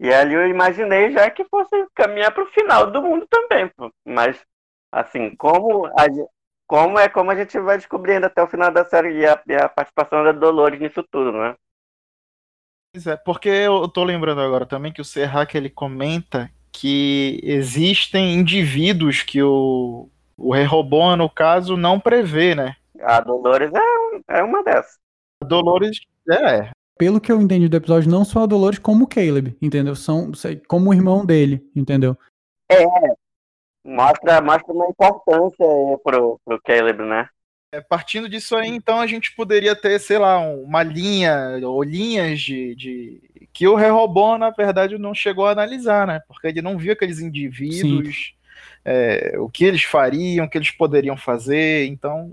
E 0.00 0.12
ali 0.12 0.34
eu 0.34 0.48
imaginei 0.48 1.12
já 1.12 1.30
que 1.30 1.44
fosse 1.44 1.70
caminhar 1.94 2.32
para 2.32 2.44
o 2.44 2.52
final 2.52 2.90
do 2.90 3.02
mundo 3.02 3.26
também. 3.28 3.68
Pô. 3.76 3.92
Mas, 4.04 4.40
assim, 4.90 5.36
como, 5.36 5.86
a, 5.86 6.06
como 6.66 6.98
é 6.98 7.08
como 7.08 7.30
a 7.30 7.34
gente 7.34 7.58
vai 7.60 7.76
descobrindo 7.76 8.26
até 8.26 8.42
o 8.42 8.48
final 8.48 8.70
da 8.72 8.84
série 8.84 9.18
e 9.18 9.26
a, 9.26 9.40
e 9.46 9.54
a 9.54 9.68
participação 9.68 10.24
da 10.24 10.32
Dolores 10.32 10.80
nisso 10.80 11.02
tudo, 11.10 11.32
né? 11.32 11.54
Pois 12.92 13.06
é, 13.06 13.16
porque 13.16 13.48
eu 13.48 13.88
tô 13.88 14.04
lembrando 14.04 14.40
agora 14.40 14.64
também 14.64 14.92
que 14.92 15.00
o 15.00 15.04
Serrac 15.04 15.54
ele 15.54 15.68
comenta 15.68 16.50
que 16.74 17.38
existem 17.44 18.34
indivíduos 18.34 19.22
que 19.22 19.40
o, 19.40 20.08
o 20.36 20.52
Rehoboam, 20.52 21.16
no 21.16 21.30
caso, 21.30 21.76
não 21.76 22.00
prevê, 22.00 22.54
né? 22.54 22.74
A 23.00 23.20
Dolores 23.20 23.70
é, 23.72 24.38
é 24.38 24.42
uma 24.42 24.62
dessas. 24.64 24.98
A 25.42 25.46
Dolores 25.46 26.00
é. 26.28 26.70
Pelo 26.98 27.20
que 27.20 27.30
eu 27.30 27.40
entendi 27.40 27.68
do 27.68 27.76
episódio, 27.76 28.10
não 28.10 28.24
só 28.24 28.42
a 28.42 28.46
Dolores, 28.46 28.78
como 28.78 29.04
o 29.04 29.06
Caleb, 29.06 29.56
entendeu? 29.62 29.94
São 29.94 30.32
como 30.68 30.90
o 30.90 30.94
irmão 30.94 31.24
dele, 31.24 31.64
entendeu? 31.76 32.16
É, 32.70 32.84
mostra, 33.84 34.40
mostra 34.40 34.72
uma 34.72 34.88
importância 34.88 35.66
pro, 36.02 36.40
pro 36.44 36.60
Caleb, 36.62 37.02
né? 37.04 37.28
É, 37.72 37.80
partindo 37.80 38.28
disso 38.28 38.56
aí, 38.56 38.68
então, 38.68 39.00
a 39.00 39.06
gente 39.06 39.34
poderia 39.34 39.74
ter, 39.76 39.98
sei 40.00 40.18
lá, 40.18 40.38
uma 40.38 40.82
linha 40.82 41.58
ou 41.64 41.82
linhas 41.82 42.40
de, 42.40 42.74
de 42.74 43.20
que 43.54 43.68
o 43.68 43.76
Rehoboam, 43.76 44.36
na 44.36 44.50
verdade, 44.50 44.98
não 44.98 45.14
chegou 45.14 45.46
a 45.46 45.52
analisar, 45.52 46.08
né? 46.08 46.20
Porque 46.26 46.48
ele 46.48 46.60
não 46.60 46.76
viu 46.76 46.92
aqueles 46.92 47.20
indivíduos, 47.20 48.34
é, 48.84 49.36
o 49.38 49.48
que 49.48 49.64
eles 49.64 49.84
fariam, 49.84 50.44
o 50.44 50.50
que 50.50 50.58
eles 50.58 50.72
poderiam 50.72 51.16
fazer. 51.16 51.86
Então, 51.86 52.32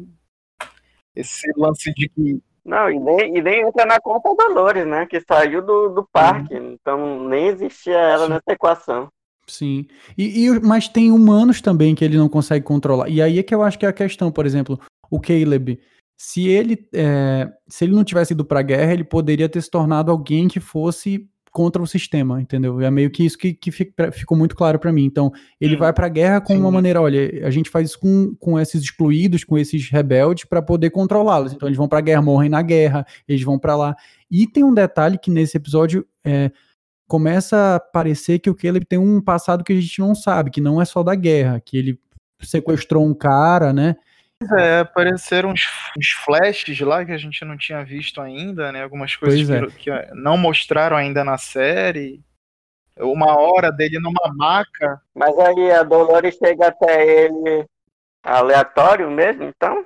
esse 1.15 1.47
lance 1.55 1.93
de 1.93 2.09
que. 2.09 2.41
Não, 2.65 2.89
e 2.89 2.99
nem, 2.99 3.37
e 3.37 3.41
nem 3.41 3.61
entra 3.61 3.85
na 3.85 3.99
conta 3.99 4.33
Dolores, 4.35 4.85
né? 4.85 5.05
Que 5.05 5.21
saiu 5.21 5.61
do, 5.61 5.89
do 5.89 6.07
parque. 6.11 6.55
Uhum. 6.55 6.73
Então, 6.73 7.29
nem 7.29 7.47
existia 7.47 7.97
ela 7.97 8.25
Sim. 8.25 8.33
nessa 8.33 8.51
equação. 8.51 9.09
Sim. 9.47 9.85
E, 10.17 10.45
e, 10.45 10.59
mas 10.59 10.87
tem 10.87 11.11
humanos 11.11 11.61
também 11.61 11.93
que 11.93 12.03
ele 12.03 12.17
não 12.17 12.29
consegue 12.29 12.65
controlar. 12.65 13.09
E 13.09 13.21
aí 13.21 13.37
é 13.37 13.43
que 13.43 13.53
eu 13.53 13.61
acho 13.61 13.77
que 13.77 13.85
é 13.85 13.89
a 13.89 13.93
questão, 13.93 14.31
por 14.31 14.45
exemplo, 14.45 14.79
o 15.09 15.19
Caleb 15.19 15.79
se 16.23 16.47
ele, 16.47 16.87
é, 16.93 17.49
se 17.67 17.83
ele 17.83 17.95
não 17.95 18.03
tivesse 18.03 18.33
ido 18.33 18.45
para 18.45 18.59
a 18.59 18.63
guerra, 18.63 18.93
ele 18.93 19.03
poderia 19.03 19.49
ter 19.49 19.59
se 19.59 19.71
tornado 19.71 20.11
alguém 20.11 20.47
que 20.47 20.59
fosse 20.59 21.27
contra 21.51 21.81
o 21.81 21.87
sistema, 21.87 22.39
entendeu? 22.39 22.79
É 22.79 22.91
meio 22.91 23.09
que 23.09 23.25
isso 23.25 23.35
que, 23.35 23.55
que 23.55 23.71
ficou 23.71 24.37
muito 24.37 24.55
claro 24.55 24.77
para 24.77 24.93
mim. 24.93 25.03
Então, 25.03 25.31
ele 25.59 25.75
vai 25.75 25.91
para 25.91 26.05
a 26.05 26.09
guerra 26.09 26.39
com 26.39 26.53
Sim. 26.53 26.59
uma 26.59 26.69
maneira, 26.69 27.01
olha, 27.01 27.43
a 27.43 27.49
gente 27.49 27.71
faz 27.71 27.89
isso 27.89 27.99
com, 27.99 28.35
com 28.39 28.59
esses 28.59 28.83
excluídos, 28.83 29.43
com 29.43 29.57
esses 29.57 29.89
rebeldes 29.89 30.45
para 30.45 30.61
poder 30.61 30.91
controlá-los. 30.91 31.53
Então, 31.53 31.67
eles 31.67 31.77
vão 31.77 31.87
para 31.87 31.97
a 31.97 32.03
guerra, 32.03 32.21
morrem 32.21 32.51
na 32.51 32.61
guerra, 32.61 33.03
eles 33.27 33.41
vão 33.41 33.57
para 33.57 33.75
lá. 33.75 33.95
E 34.29 34.45
tem 34.45 34.63
um 34.63 34.75
detalhe 34.75 35.17
que 35.17 35.31
nesse 35.31 35.57
episódio 35.57 36.05
é, 36.23 36.51
começa 37.07 37.77
a 37.77 37.79
parecer 37.79 38.37
que 38.37 38.49
o 38.49 38.55
Caleb 38.55 38.85
tem 38.85 38.99
um 38.99 39.19
passado 39.19 39.63
que 39.63 39.73
a 39.73 39.81
gente 39.81 39.99
não 39.99 40.13
sabe, 40.13 40.51
que 40.51 40.61
não 40.61 40.79
é 40.79 40.85
só 40.85 41.01
da 41.01 41.15
guerra, 41.15 41.59
que 41.59 41.77
ele 41.77 41.99
sequestrou 42.43 43.03
um 43.03 43.15
cara, 43.15 43.73
né? 43.73 43.95
É, 44.57 44.79
apareceram 44.79 45.49
uns, 45.49 45.67
uns, 45.97 46.09
flashes 46.23 46.79
lá 46.79 47.05
que 47.05 47.11
a 47.11 47.17
gente 47.17 47.45
não 47.45 47.57
tinha 47.57 47.83
visto 47.83 48.19
ainda, 48.19 48.71
né? 48.71 48.83
Algumas 48.83 49.15
coisas 49.15 49.49
é. 49.49 49.65
que, 49.67 49.91
que, 49.91 49.91
não 50.13 50.37
mostraram 50.37 50.97
ainda 50.97 51.23
na 51.23 51.37
série. 51.37 52.23
Uma 52.97 53.39
hora 53.39 53.71
dele 53.71 53.99
numa 53.99 54.33
maca. 54.35 55.01
Mas 55.13 55.37
aí 55.37 55.71
a 55.71 55.83
Dolores 55.83 56.35
chega 56.35 56.67
até 56.67 57.25
ele 57.25 57.65
aleatório 58.23 59.09
mesmo, 59.09 59.43
então? 59.43 59.85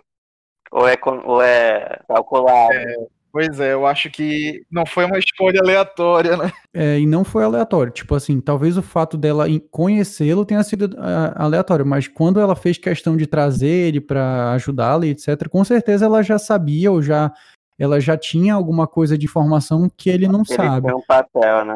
Ou 0.72 0.88
é, 0.88 0.98
ou 1.24 1.42
é 1.42 2.00
calculado? 2.08 2.74
É, 2.74 2.96
Pois 3.36 3.60
é, 3.60 3.74
eu 3.74 3.86
acho 3.86 4.10
que 4.10 4.66
não 4.72 4.86
foi 4.86 5.04
uma 5.04 5.20
escolha 5.20 5.60
aleatória, 5.60 6.38
né? 6.38 6.54
É, 6.74 6.98
e 6.98 7.06
não 7.06 7.26
foi 7.26 7.44
aleatório. 7.44 7.92
Tipo 7.92 8.16
assim, 8.16 8.40
talvez 8.40 8.78
o 8.78 8.82
fato 8.82 9.18
dela 9.18 9.46
conhecê-lo 9.70 10.46
tenha 10.46 10.64
sido 10.64 10.84
uh, 10.94 11.34
aleatório, 11.36 11.86
mas 11.86 12.08
quando 12.08 12.40
ela 12.40 12.56
fez 12.56 12.78
questão 12.78 13.18
de 13.18 13.28
trazer 13.28 13.68
ele 13.68 14.00
para 14.00 14.54
ajudá-lo, 14.54 15.04
etc., 15.04 15.50
com 15.50 15.66
certeza 15.66 16.06
ela 16.06 16.24
já 16.24 16.40
sabia 16.40 16.90
ou 16.90 17.02
já 17.02 17.30
ela 17.78 18.00
já 18.00 18.18
tinha 18.18 18.54
alguma 18.54 18.88
coisa 18.88 19.18
de 19.18 19.26
informação 19.26 19.92
que 19.98 20.10
ele 20.10 20.30
não 20.30 20.44
ele 20.48 20.56
sabe. 20.56 20.94
um 20.94 21.02
papel, 21.02 21.66
né? 21.66 21.76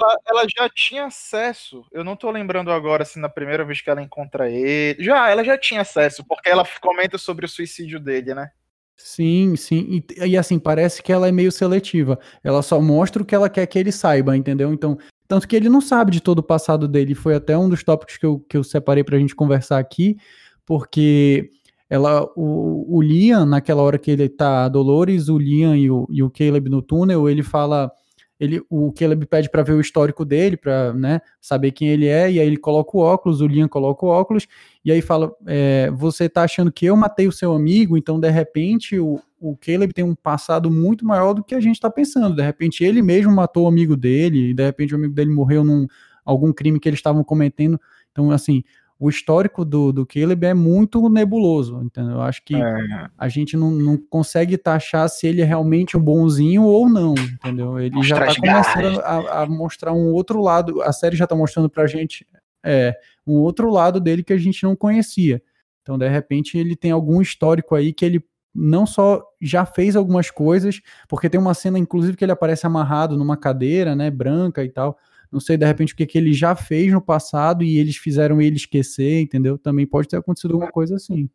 Ela, 0.00 0.16
ela, 0.26 0.46
já 0.48 0.66
tinha 0.70 1.04
acesso. 1.04 1.84
Eu 1.92 2.04
não 2.04 2.16
tô 2.16 2.30
lembrando 2.30 2.70
agora 2.70 3.04
se 3.04 3.18
na 3.18 3.28
primeira 3.28 3.66
vez 3.66 3.82
que 3.82 3.90
ela 3.90 4.00
encontra 4.00 4.48
ele. 4.48 5.04
Já, 5.04 5.28
ela 5.28 5.44
já 5.44 5.58
tinha 5.58 5.82
acesso, 5.82 6.24
porque 6.26 6.48
ela 6.48 6.64
comenta 6.80 7.18
sobre 7.18 7.44
o 7.44 7.48
suicídio 7.50 8.00
dele, 8.00 8.34
né? 8.34 8.50
Sim, 8.96 9.56
sim. 9.56 10.02
E, 10.18 10.28
e, 10.30 10.36
assim, 10.36 10.58
parece 10.58 11.02
que 11.02 11.12
ela 11.12 11.28
é 11.28 11.32
meio 11.32 11.52
seletiva. 11.52 12.18
Ela 12.42 12.62
só 12.62 12.80
mostra 12.80 13.22
o 13.22 13.26
que 13.26 13.34
ela 13.34 13.48
quer 13.48 13.66
que 13.66 13.78
ele 13.78 13.92
saiba, 13.92 14.36
entendeu? 14.36 14.72
Então, 14.72 14.98
tanto 15.28 15.46
que 15.46 15.54
ele 15.54 15.68
não 15.68 15.80
sabe 15.80 16.10
de 16.10 16.20
todo 16.20 16.38
o 16.38 16.42
passado 16.42 16.88
dele. 16.88 17.14
Foi 17.14 17.34
até 17.34 17.56
um 17.58 17.68
dos 17.68 17.84
tópicos 17.84 18.16
que 18.16 18.24
eu, 18.24 18.40
que 18.48 18.56
eu 18.56 18.64
separei 18.64 19.04
pra 19.04 19.18
gente 19.18 19.34
conversar 19.34 19.78
aqui, 19.78 20.16
porque 20.64 21.50
ela, 21.90 22.24
o, 22.36 22.96
o 22.96 23.02
Liam, 23.02 23.44
naquela 23.44 23.82
hora 23.82 23.98
que 23.98 24.10
ele 24.10 24.28
tá 24.28 24.64
a 24.64 24.68
Dolores, 24.68 25.28
o 25.28 25.38
Liam 25.38 25.76
e 25.76 25.90
o, 25.90 26.06
e 26.10 26.22
o 26.22 26.30
Caleb 26.30 26.68
no 26.70 26.80
túnel, 26.82 27.28
ele 27.28 27.42
fala 27.42 27.92
ele, 28.38 28.62
o 28.68 28.92
Caleb 28.92 29.26
pede 29.26 29.50
para 29.50 29.62
ver 29.62 29.72
o 29.72 29.80
histórico 29.80 30.24
dele, 30.24 30.56
para 30.56 30.92
né, 30.92 31.20
saber 31.40 31.72
quem 31.72 31.88
ele 31.88 32.06
é, 32.06 32.30
e 32.30 32.38
aí 32.38 32.46
ele 32.46 32.56
coloca 32.56 32.96
o 32.96 33.00
óculos, 33.00 33.40
o 33.40 33.46
Liam 33.46 33.68
coloca 33.68 34.04
o 34.04 34.08
óculos, 34.08 34.46
e 34.84 34.92
aí 34.92 35.00
fala: 35.00 35.32
é, 35.46 35.90
Você 35.92 36.28
tá 36.28 36.42
achando 36.42 36.70
que 36.70 36.86
eu 36.86 36.96
matei 36.96 37.26
o 37.26 37.32
seu 37.32 37.52
amigo, 37.52 37.96
então 37.96 38.20
de 38.20 38.30
repente 38.30 38.98
o, 38.98 39.20
o 39.40 39.56
Caleb 39.56 39.92
tem 39.92 40.04
um 40.04 40.14
passado 40.14 40.70
muito 40.70 41.04
maior 41.06 41.32
do 41.32 41.42
que 41.42 41.54
a 41.54 41.60
gente 41.60 41.76
está 41.76 41.90
pensando. 41.90 42.36
De 42.36 42.42
repente 42.42 42.84
ele 42.84 43.00
mesmo 43.00 43.32
matou 43.32 43.64
o 43.64 43.68
amigo 43.68 43.96
dele, 43.96 44.50
e 44.50 44.54
de 44.54 44.64
repente 44.64 44.94
o 44.94 44.96
amigo 44.96 45.14
dele 45.14 45.30
morreu 45.30 45.64
num 45.64 45.86
algum 46.24 46.52
crime 46.52 46.78
que 46.78 46.88
eles 46.88 46.98
estavam 46.98 47.24
cometendo. 47.24 47.80
Então, 48.12 48.30
assim, 48.30 48.64
o 48.98 49.10
histórico 49.10 49.64
do, 49.64 49.92
do 49.92 50.06
Caleb 50.06 50.46
é 50.46 50.54
muito 50.54 51.08
nebuloso, 51.08 51.82
entendeu? 51.82 52.14
Eu 52.14 52.22
acho 52.22 52.42
que 52.42 52.56
é. 52.56 53.08
a 53.16 53.28
gente 53.28 53.56
não, 53.56 53.70
não 53.70 53.96
consegue 53.96 54.56
taxar 54.56 55.08
se 55.08 55.26
ele 55.26 55.42
é 55.42 55.44
realmente 55.44 55.96
um 55.96 56.00
bonzinho 56.00 56.62
ou 56.62 56.88
não, 56.88 57.14
entendeu? 57.14 57.78
Ele 57.78 58.02
já 58.02 58.26
está 58.26 58.40
começando 58.40 59.00
a, 59.00 59.42
a, 59.42 59.46
mostrar 59.46 59.92
um 59.92 60.12
outro 60.12 60.40
lado, 60.40 60.80
a 60.82 60.92
série 60.92 61.14
já 61.14 61.24
está 61.24 61.36
mostrando 61.36 61.68
pra 61.68 61.86
gente 61.86 62.26
é, 62.64 62.94
um 63.26 63.34
outro 63.34 63.70
lado 63.70 64.00
dele 64.00 64.22
que 64.22 64.32
a 64.32 64.38
gente 64.38 64.62
não 64.64 64.74
conhecia. 64.74 65.42
Então, 65.82 65.98
de 65.98 66.08
repente, 66.08 66.56
ele 66.56 66.74
tem 66.74 66.90
algum 66.90 67.20
histórico 67.20 67.74
aí 67.74 67.92
que 67.92 68.04
ele 68.04 68.24
não 68.54 68.86
só 68.86 69.22
já 69.40 69.66
fez 69.66 69.94
algumas 69.94 70.30
coisas, 70.30 70.80
porque 71.06 71.28
tem 71.28 71.38
uma 71.38 71.52
cena, 71.52 71.78
inclusive, 71.78 72.16
que 72.16 72.24
ele 72.24 72.32
aparece 72.32 72.66
amarrado 72.66 73.16
numa 73.16 73.36
cadeira, 73.36 73.94
né, 73.94 74.10
branca 74.10 74.64
e 74.64 74.70
tal, 74.70 74.98
não 75.30 75.40
sei, 75.40 75.56
de 75.56 75.66
repente, 75.66 75.92
o 75.92 75.96
que, 75.96 76.06
que 76.06 76.18
ele 76.18 76.32
já 76.32 76.54
fez 76.54 76.92
no 76.92 77.00
passado 77.00 77.64
e 77.64 77.78
eles 77.78 77.96
fizeram 77.96 78.40
ele 78.40 78.56
esquecer, 78.56 79.20
entendeu? 79.20 79.58
Também 79.58 79.86
pode 79.86 80.08
ter 80.08 80.16
acontecido 80.16 80.54
alguma 80.54 80.70
coisa 80.70 80.96
assim. 80.96 81.28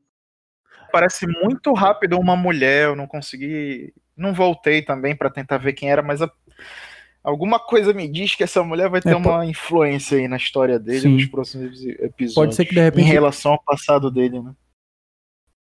Parece 0.91 1.25
muito 1.27 1.74
rápido 1.74 2.17
uma 2.17 2.36
mulher, 2.36 2.89
eu 2.89 2.95
não 2.95 3.07
consegui. 3.07 3.93
Não 4.15 4.33
voltei 4.33 4.81
também 4.81 5.15
para 5.15 5.29
tentar 5.29 5.57
ver 5.57 5.74
quem 5.74 5.89
era, 5.89 6.01
mas 6.01 6.21
a... 6.21 6.31
alguma 7.24 7.60
coisa 7.60 7.93
me 7.93 8.07
diz 8.07 8.36
que 8.36 8.43
essa 8.43 8.63
mulher 8.63 8.89
vai 8.89 9.01
ter 9.01 9.12
é, 9.12 9.15
uma 9.15 9.45
influência 9.45 10.17
aí 10.17 10.27
na 10.27 10.38
história 10.38 10.77
dele 10.77 11.01
Sim. 11.01 11.13
nos 11.13 11.25
próximos 11.25 11.83
episódios. 11.86 12.33
Pode 12.33 12.55
ser 12.55 12.65
que 12.65 12.75
de 12.75 12.81
repente. 12.81 13.07
Em 13.07 13.12
relação 13.12 13.53
ao 13.53 13.63
passado 13.63 14.12
dele, 14.12 14.41
né? 14.41 14.53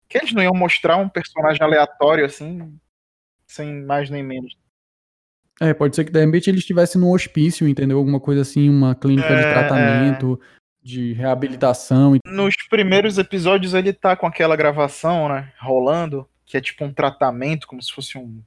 Que 0.08 0.18
eles 0.18 0.32
não 0.32 0.42
iam 0.42 0.54
mostrar 0.54 0.96
um 0.96 1.08
personagem 1.08 1.62
aleatório 1.62 2.24
assim, 2.24 2.78
sem 3.46 3.82
mais 3.84 4.10
nem 4.10 4.22
menos. 4.22 4.54
É, 5.62 5.72
pode 5.72 5.94
ser 5.94 6.04
que 6.04 6.10
de 6.10 6.24
repente 6.24 6.50
ele 6.50 6.58
estivesse 6.58 6.98
num 6.98 7.12
hospício, 7.12 7.68
entendeu? 7.68 7.98
Alguma 7.98 8.18
coisa 8.18 8.42
assim, 8.42 8.68
uma 8.68 8.96
clínica 8.96 9.28
é, 9.28 9.36
de 9.36 9.42
tratamento, 9.42 10.40
é. 10.42 10.46
de 10.82 11.12
reabilitação. 11.12 12.16
Nos 12.26 12.54
primeiros 12.68 13.16
episódios 13.16 13.72
ele 13.72 13.92
tá 13.92 14.16
com 14.16 14.26
aquela 14.26 14.56
gravação, 14.56 15.28
né? 15.28 15.52
Rolando, 15.60 16.28
que 16.44 16.56
é 16.56 16.60
tipo 16.60 16.84
um 16.84 16.92
tratamento, 16.92 17.68
como 17.68 17.80
se 17.80 17.92
fosse 17.92 18.18
um, 18.18 18.42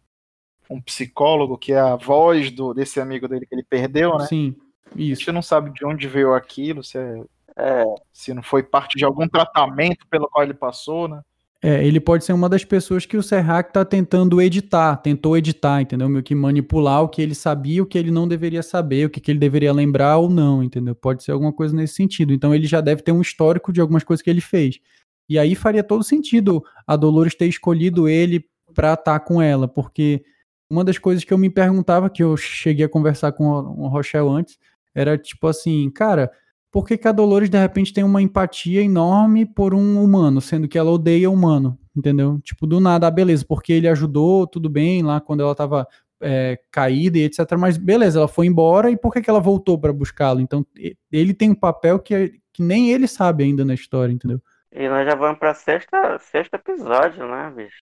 um 0.70 0.82
psicólogo, 0.82 1.58
que 1.58 1.72
é 1.72 1.80
a 1.80 1.96
voz 1.96 2.52
do, 2.52 2.74
desse 2.74 3.00
amigo 3.00 3.30
dele 3.30 3.46
que 3.46 3.56
ele 3.56 3.64
perdeu, 3.64 4.18
né? 4.18 4.26
Sim, 4.26 4.54
isso. 4.94 5.22
A 5.22 5.26
gente 5.26 5.32
não 5.32 5.42
sabe 5.42 5.72
de 5.72 5.86
onde 5.86 6.10
veio 6.10 6.34
aquilo, 6.34 6.84
se, 6.84 6.98
é, 6.98 7.24
é, 7.58 7.86
se 8.12 8.34
não 8.34 8.44
foi 8.44 8.62
parte 8.62 8.98
de 8.98 9.06
algum 9.06 9.26
tratamento 9.26 10.06
pelo 10.08 10.28
qual 10.28 10.44
ele 10.44 10.54
passou, 10.54 11.08
né? 11.08 11.22
É, 11.64 11.86
ele 11.86 12.00
pode 12.00 12.24
ser 12.24 12.34
uma 12.34 12.48
das 12.48 12.64
pessoas 12.64 13.06
que 13.06 13.18
o 13.18 13.24
Serrac 13.24 13.70
está 13.70 13.84
tentando 13.84 14.42
editar, 14.42 14.98
tentou 14.98 15.36
editar, 15.36 15.82
entendeu? 15.82 16.08
Meio 16.08 16.24
que 16.24 16.36
manipular 16.36 17.02
o 17.02 17.10
que 17.10 17.22
ele 17.22 17.34
sabia, 17.34 17.82
o 17.82 17.86
que 17.86 17.98
ele 17.98 18.12
não 18.12 18.28
deveria 18.28 18.62
saber, 18.62 19.06
o 19.06 19.10
que, 19.10 19.20
que 19.20 19.32
ele 19.32 19.40
deveria 19.40 19.74
lembrar 19.74 20.18
ou 20.18 20.30
não, 20.30 20.62
entendeu? 20.62 20.94
Pode 20.94 21.24
ser 21.24 21.32
alguma 21.32 21.52
coisa 21.52 21.76
nesse 21.76 21.96
sentido. 21.96 22.34
Então 22.34 22.54
ele 22.54 22.68
já 22.68 22.82
deve 22.82 23.02
ter 23.02 23.12
um 23.12 23.22
histórico 23.22 23.74
de 23.74 23.82
algumas 23.82 24.04
coisas 24.04 24.22
que 24.22 24.30
ele 24.30 24.42
fez. 24.42 24.80
E 25.28 25.40
aí 25.40 25.56
faria 25.56 25.84
todo 25.84 26.04
sentido 26.04 26.64
a 26.86 26.96
Dolores 26.96 27.34
ter 27.34 27.48
escolhido 27.48 28.08
ele 28.08 28.46
para 28.74 28.94
estar 28.94 29.20
tá 29.20 29.20
com 29.20 29.42
ela, 29.42 29.68
porque 29.68 30.24
uma 30.70 30.84
das 30.84 30.98
coisas 30.98 31.24
que 31.24 31.34
eu 31.34 31.38
me 31.38 31.50
perguntava, 31.50 32.10
que 32.10 32.22
eu 32.22 32.36
cheguei 32.38 32.86
a 32.86 32.90
conversar 32.90 33.32
com 33.32 33.46
o 33.46 33.88
Rochelle 33.88 34.30
antes, 34.30 34.58
era 34.94 35.18
tipo 35.18 35.48
assim, 35.48 35.90
cara, 35.90 36.32
por 36.76 36.86
que, 36.86 36.98
que 36.98 37.08
a 37.08 37.14
Dolores 37.14 37.50
de 37.50 37.58
repente 37.58 37.94
tem 37.94 38.04
uma 38.04 38.22
empatia 38.22 38.82
enorme 38.82 39.46
por 39.46 39.74
um 39.74 40.04
humano, 40.04 40.42
sendo 40.42 40.68
que 40.68 40.78
ela 40.78 40.92
odeia 40.92 41.32
humano, 41.32 41.80
entendeu? 41.96 42.38
Tipo, 42.44 42.68
do 42.68 42.82
nada, 42.82 43.08
ah, 43.08 43.12
beleza, 43.12 43.46
porque 43.48 43.72
ele 43.72 43.88
ajudou, 43.88 44.46
tudo 44.46 44.70
bem, 44.70 45.02
lá 45.02 45.22
quando 45.22 45.42
ela 45.42 45.56
tava 45.56 45.88
é, 46.20 46.60
caída 46.70 47.18
e 47.18 47.24
etc. 47.24 47.50
Mas 47.58 47.78
beleza, 47.78 48.20
ela 48.20 48.28
foi 48.28 48.48
embora 48.48 48.92
e 48.92 48.98
por 48.98 49.14
que, 49.14 49.22
que 49.22 49.30
ela 49.30 49.40
voltou 49.40 49.80
para 49.80 49.94
buscá-lo? 49.94 50.42
Então, 50.42 50.66
ele 51.10 51.34
tem 51.34 51.52
um 51.52 51.56
papel 51.56 51.98
que, 51.98 52.42
que 52.52 52.62
nem 52.62 52.92
ele 52.92 53.08
sabe 53.08 53.46
ainda 53.46 53.64
na 53.64 53.74
história, 53.74 54.12
entendeu? 54.12 54.42
E 54.70 54.90
nós 54.90 55.08
já 55.10 55.16
vamos 55.16 55.40
pra 55.40 55.54
sexta, 55.54 56.20
sexto 56.20 56.56
episódio, 56.56 57.26
né, 57.26 57.54
bicho? 57.56 57.85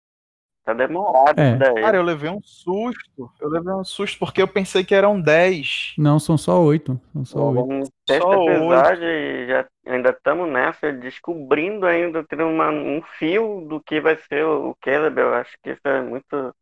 Tá 0.65 0.73
demorado 0.73 1.39
é. 1.39 1.55
daí. 1.57 1.75
Cara, 1.75 1.97
eu 1.97 2.01
levei 2.01 2.27
um 2.27 2.41
susto. 2.41 3.31
Eu 3.39 3.49
levei 3.49 3.71
um 3.71 3.83
susto 3.83 4.17
porque 4.17 4.41
eu 4.41 4.47
pensei 4.47 4.83
que 4.83 4.95
eram 4.95 5.21
10. 5.21 5.93
Não, 5.95 6.17
são 6.17 6.39
só 6.39 6.59
8. 6.59 6.99
São 7.13 7.25
só 7.25 7.51
8. 7.51 7.91
Sexto 8.07 8.33
episódio 8.33 9.03
e 9.03 9.47
já 9.47 9.67
ainda 9.85 10.09
estamos 10.09 10.51
nessa, 10.51 10.91
descobrindo 10.91 11.85
ainda, 11.85 12.23
tendo 12.23 12.45
uma, 12.45 12.71
um 12.71 12.99
fio 13.19 13.67
do 13.69 13.79
que 13.79 14.01
vai 14.01 14.17
ser 14.17 14.43
o 14.43 14.75
Caleb. 14.81 15.21
Eu 15.21 15.35
acho 15.35 15.55
que 15.63 15.69
isso 15.69 15.81
é 15.85 16.01
muito 16.01 16.55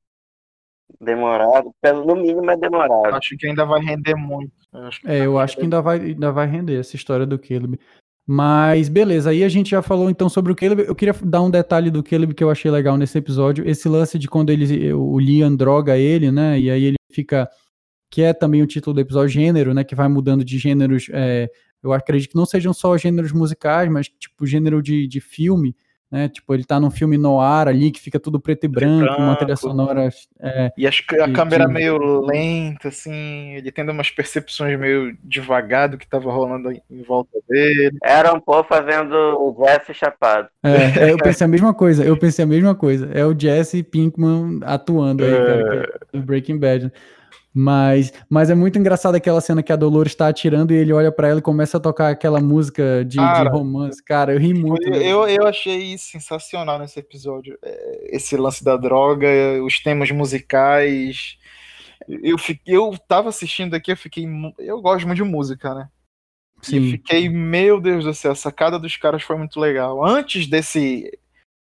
demorado. 0.99 1.73
Pelo 1.81 2.05
no 2.05 2.15
mínimo 2.17 2.51
é 2.51 2.57
demorado. 2.57 3.15
Acho 3.15 3.37
que 3.37 3.47
ainda 3.47 3.65
vai 3.65 3.79
render 3.79 4.15
muito. 4.15 4.51
Eu 4.73 4.89
é, 5.05 5.25
eu 5.25 5.39
acho 5.39 5.55
que 5.55 5.63
ainda 5.63 5.81
vai, 5.81 5.97
ainda 5.99 6.29
vai 6.29 6.45
render 6.45 6.77
essa 6.77 6.97
história 6.97 7.25
do 7.25 7.39
Caleb. 7.39 7.79
Mas 8.25 8.87
beleza, 8.87 9.31
aí 9.31 9.43
a 9.43 9.49
gente 9.49 9.71
já 9.71 9.81
falou 9.81 10.09
então 10.09 10.29
sobre 10.29 10.51
o 10.51 10.55
Caleb. 10.55 10.83
Eu 10.87 10.95
queria 10.95 11.13
dar 11.23 11.41
um 11.41 11.51
detalhe 11.51 11.91
do 11.91 12.01
Caleb 12.01 12.33
que 12.33 12.43
eu 12.43 12.49
achei 12.49 12.71
legal 12.71 12.97
nesse 12.97 13.17
episódio. 13.17 13.67
Esse 13.67 13.89
lance 13.89 14.17
de 14.17 14.29
quando 14.29 14.49
ele, 14.49 14.93
o 14.93 15.19
Liam 15.19 15.53
droga 15.55 15.97
ele, 15.97 16.31
né? 16.31 16.59
E 16.59 16.69
aí 16.71 16.83
ele 16.85 16.97
fica. 17.11 17.49
Que 18.09 18.21
é 18.21 18.33
também 18.33 18.61
o 18.61 18.67
título 18.67 18.93
do 18.93 19.01
episódio, 19.01 19.29
gênero, 19.29 19.73
né? 19.73 19.83
Que 19.83 19.95
vai 19.95 20.07
mudando 20.07 20.45
de 20.45 20.57
gêneros. 20.57 21.07
É, 21.11 21.49
eu 21.83 21.91
acredito 21.91 22.31
que 22.31 22.37
não 22.37 22.45
sejam 22.45 22.73
só 22.73 22.97
gêneros 22.97 23.33
musicais, 23.33 23.89
mas 23.91 24.07
tipo 24.07 24.45
gênero 24.45 24.81
de, 24.81 25.07
de 25.07 25.19
filme 25.19 25.75
né? 26.13 26.29
Tipo, 26.29 26.53
ele 26.53 26.63
tá 26.63 26.79
num 26.79 26.91
filme 26.91 27.17
no 27.17 27.41
ar 27.41 27.67
ali 27.67 27.89
que 27.89 27.99
fica 27.99 28.19
tudo 28.19 28.39
preto 28.39 28.65
e 28.65 28.67
branco, 28.67 29.05
branco. 29.05 29.19
uma 29.23 29.35
trilha 29.35 29.55
sonora. 29.55 30.09
É, 30.39 30.71
e 30.77 30.85
acho 30.85 31.07
que 31.07 31.15
a 31.15 31.33
câmera 31.33 31.65
de... 31.65 31.73
meio 31.73 32.21
lenta, 32.21 32.89
assim, 32.89 33.53
ele 33.55 33.71
tendo 33.71 33.91
umas 33.91 34.11
percepções 34.11 34.79
meio 34.79 35.17
devagar 35.23 35.89
do 35.89 35.97
que 35.97 36.07
tava 36.07 36.31
rolando 36.31 36.69
em 36.71 37.01
volta 37.01 37.31
dele. 37.49 37.97
Era 38.03 38.31
um 38.31 38.39
pouco 38.39 38.69
fazendo 38.69 39.15
o 39.15 39.65
Jesse 39.65 39.95
chapado. 39.95 40.47
É, 40.61 41.05
é, 41.05 41.11
eu 41.11 41.17
pensei 41.17 41.45
a 41.45 41.47
mesma 41.47 41.73
coisa, 41.73 42.05
eu 42.05 42.15
pensei 42.15 42.43
a 42.43 42.47
mesma 42.47 42.75
coisa. 42.75 43.09
É 43.11 43.25
o 43.25 43.37
Jesse 43.37 43.81
Pinkman 43.81 44.59
atuando 44.61 45.25
aí, 45.25 45.31
cara, 45.31 45.91
é... 46.13 46.17
do 46.17 46.23
Breaking 46.23 46.59
Bad. 46.59 46.91
Mas, 47.55 48.11
mas 48.27 48.49
é 48.49 48.55
muito 48.55 48.79
engraçado 48.79 49.13
aquela 49.13 49.39
cena 49.39 49.61
que 49.61 49.71
a 49.71 49.75
Dolores 49.75 50.13
está 50.13 50.27
atirando 50.27 50.73
e 50.73 50.77
ele 50.77 50.91
olha 50.91 51.11
para 51.11 51.27
ela 51.27 51.39
e 51.39 51.43
começa 51.43 51.77
a 51.77 51.79
tocar 51.79 52.09
aquela 52.09 52.41
música 52.41 53.05
de, 53.05 53.17
cara, 53.17 53.43
de 53.43 53.55
romance. 53.55 54.03
Cara, 54.03 54.33
eu 54.33 54.39
ri 54.39 54.55
muito. 54.55 54.81
Eu, 54.87 54.95
eu, 54.95 55.27
eu, 55.27 55.47
achei 55.47 55.95
sensacional 55.99 56.79
nesse 56.79 56.99
episódio. 56.99 57.55
É, 57.61 58.15
esse 58.15 58.35
lance 58.35 58.63
da 58.63 58.75
droga, 58.75 59.27
os 59.63 59.79
temas 59.79 60.09
musicais. 60.09 61.37
Eu, 62.07 62.39
fiquei, 62.39 62.75
eu 62.75 62.97
tava 63.07 63.29
assistindo 63.29 63.75
aqui, 63.75 63.91
eu 63.91 63.97
fiquei. 63.97 64.27
Eu 64.57 64.81
gosto 64.81 65.05
muito 65.05 65.23
de 65.23 65.29
música, 65.29 65.75
né? 65.75 65.89
Sim. 66.59 66.77
E 66.77 66.91
fiquei, 66.91 67.29
meu 67.29 67.79
Deus 67.79 68.03
do 68.03 68.13
céu, 68.15 68.31
a 68.31 68.35
sacada 68.35 68.79
dos 68.79 68.97
caras 68.97 69.21
foi 69.21 69.37
muito 69.37 69.59
legal. 69.59 70.03
Antes 70.03 70.47
desse 70.47 71.07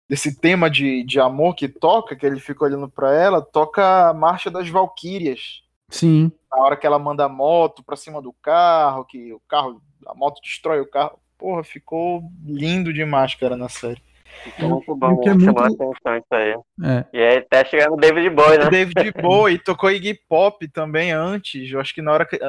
desse 0.07 0.39
tema 0.39 0.69
de, 0.69 1.03
de 1.03 1.19
amor 1.19 1.55
que 1.55 1.67
toca, 1.67 2.15
que 2.15 2.25
ele 2.25 2.39
fica 2.39 2.65
olhando 2.65 2.89
para 2.89 3.13
ela, 3.13 3.41
toca 3.41 4.09
a 4.09 4.13
Marcha 4.13 4.49
das 4.49 4.67
Valquírias. 4.67 5.61
Sim. 5.89 6.31
Na 6.51 6.63
hora 6.63 6.77
que 6.77 6.85
ela 6.85 6.99
manda 6.99 7.25
a 7.25 7.29
moto 7.29 7.83
pra 7.83 7.95
cima 7.95 8.21
do 8.21 8.33
carro, 8.33 9.05
que 9.05 9.33
o 9.33 9.41
carro, 9.47 9.81
a 10.05 10.13
moto 10.13 10.41
destrói 10.41 10.79
o 10.79 10.89
carro. 10.89 11.19
Porra, 11.37 11.63
ficou 11.63 12.23
lindo 12.45 12.93
demais, 12.93 13.33
cara, 13.35 13.55
na 13.55 13.69
série. 13.69 14.01
Ficou 14.43 14.69
muito 14.69 14.95
bom, 14.95 15.21
é 15.23 15.33
muito... 15.33 15.59
atenção 15.59 16.17
isso 16.17 16.33
aí. 16.33 16.55
É. 16.83 17.05
E 17.11 17.21
aí 17.21 17.41
tá 17.41 17.65
chegando 17.65 17.93
o 17.93 17.97
David 17.97 18.29
Bowie, 18.29 18.57
né? 18.57 18.69
David 18.69 19.11
Bowie 19.21 19.57
tocou 19.57 19.91
Iggy 19.91 20.13
Pop 20.27 20.67
também 20.67 21.11
antes. 21.11 21.71
Eu 21.71 21.79
acho 21.79 21.93
que 21.93 22.01
na 22.01 22.11
hora 22.11 22.25
que. 22.25 22.39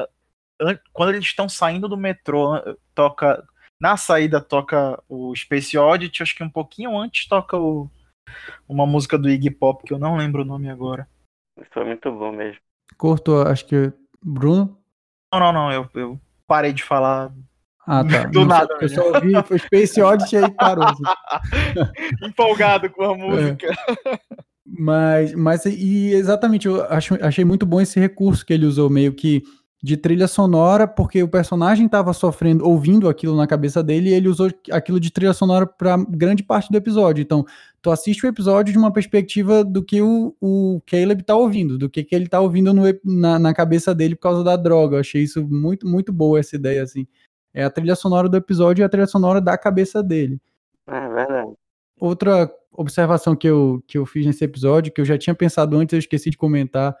Quando 0.93 1.09
eles 1.09 1.25
estão 1.25 1.49
saindo 1.49 1.89
do 1.89 1.97
metrô, 1.97 2.53
toca. 2.93 3.43
Na 3.79 3.97
saída 3.97 4.39
toca 4.39 5.01
o 5.09 5.35
Space 5.35 5.75
Oddity, 5.75 6.21
acho 6.21 6.35
que 6.35 6.43
um 6.43 6.49
pouquinho 6.49 6.95
antes 6.95 7.27
toca 7.27 7.57
o, 7.57 7.89
uma 8.69 8.85
música 8.85 9.17
do 9.17 9.27
Iggy 9.27 9.49
Pop, 9.49 9.83
que 9.83 9.91
eu 9.91 9.97
não 9.97 10.17
lembro 10.17 10.43
o 10.43 10.45
nome 10.45 10.69
agora. 10.69 11.07
Isso 11.59 11.69
foi 11.73 11.85
muito 11.85 12.11
bom 12.11 12.31
mesmo. 12.31 12.61
Cortou, 12.97 13.41
acho 13.43 13.65
que. 13.65 13.91
Bruno? 14.23 14.77
Não, 15.33 15.39
não, 15.39 15.53
não. 15.53 15.71
Eu, 15.71 15.89
eu 15.95 16.21
parei 16.47 16.73
de 16.73 16.83
falar. 16.83 17.31
Ah, 17.85 18.03
tá. 18.03 18.25
Do 18.31 18.41
não, 18.41 18.47
nada. 18.47 18.77
Eu 18.79 18.89
só 18.89 19.07
ouvi, 19.07 19.33
foi 19.43 19.59
Space 19.59 19.99
Odyssey 20.01 20.43
e 20.43 20.51
parou. 20.51 20.85
Assim. 20.85 21.03
Empolgado 22.23 22.89
com 22.89 23.03
a 23.03 23.15
música. 23.15 23.67
É. 23.67 24.19
Mas, 24.65 25.33
mas 25.33 25.65
e 25.65 26.13
exatamente, 26.13 26.67
eu 26.67 26.83
acho, 26.85 27.17
achei 27.21 27.43
muito 27.43 27.65
bom 27.65 27.81
esse 27.81 27.99
recurso 27.99 28.45
que 28.45 28.53
ele 28.53 28.65
usou, 28.65 28.89
meio 28.89 29.13
que 29.13 29.43
de 29.83 29.97
trilha 29.97 30.27
sonora, 30.27 30.87
porque 30.87 31.23
o 31.23 31.27
personagem 31.27 31.87
estava 31.87 32.13
sofrendo, 32.13 32.67
ouvindo 32.67 33.09
aquilo 33.09 33.35
na 33.35 33.47
cabeça 33.47 33.81
dele, 33.81 34.11
e 34.11 34.13
ele 34.13 34.27
usou 34.27 34.51
aquilo 34.71 34.99
de 34.99 35.11
trilha 35.11 35.33
sonora 35.33 35.65
para 35.65 35.97
grande 35.97 36.43
parte 36.43 36.71
do 36.71 36.77
episódio. 36.77 37.21
Então, 37.21 37.43
tu 37.81 37.89
assiste 37.89 38.23
o 38.23 38.29
episódio 38.29 38.71
de 38.71 38.77
uma 38.77 38.93
perspectiva 38.93 39.63
do 39.63 39.83
que 39.83 39.99
o, 39.99 40.35
o 40.39 40.81
Caleb 40.85 41.23
tá 41.23 41.35
ouvindo, 41.35 41.79
do 41.79 41.89
que, 41.89 42.03
que 42.03 42.13
ele 42.13 42.27
tá 42.27 42.39
ouvindo 42.39 42.71
no, 42.73 42.83
na, 43.03 43.39
na 43.39 43.53
cabeça 43.55 43.95
dele 43.95 44.15
por 44.15 44.21
causa 44.21 44.43
da 44.43 44.55
droga. 44.55 44.97
Eu 44.97 44.99
achei 44.99 45.23
isso 45.23 45.43
muito, 45.47 45.87
muito 45.87 46.13
boa 46.13 46.39
essa 46.39 46.55
ideia, 46.55 46.83
assim. 46.83 47.07
É 47.51 47.63
a 47.63 47.69
trilha 47.69 47.95
sonora 47.95 48.29
do 48.29 48.37
episódio 48.37 48.83
e 48.83 48.85
a 48.85 48.89
trilha 48.89 49.07
sonora 49.07 49.41
da 49.41 49.57
cabeça 49.57 50.03
dele. 50.03 50.39
É 50.85 51.09
verdade. 51.09 51.53
Outra 51.99 52.51
observação 52.71 53.35
que 53.35 53.47
eu, 53.47 53.83
que 53.87 53.97
eu 53.97 54.05
fiz 54.05 54.25
nesse 54.27 54.43
episódio, 54.43 54.93
que 54.93 55.01
eu 55.01 55.05
já 55.05 55.17
tinha 55.17 55.33
pensado 55.33 55.75
antes, 55.75 55.93
eu 55.93 55.99
esqueci 55.99 56.29
de 56.29 56.37
comentar, 56.37 56.95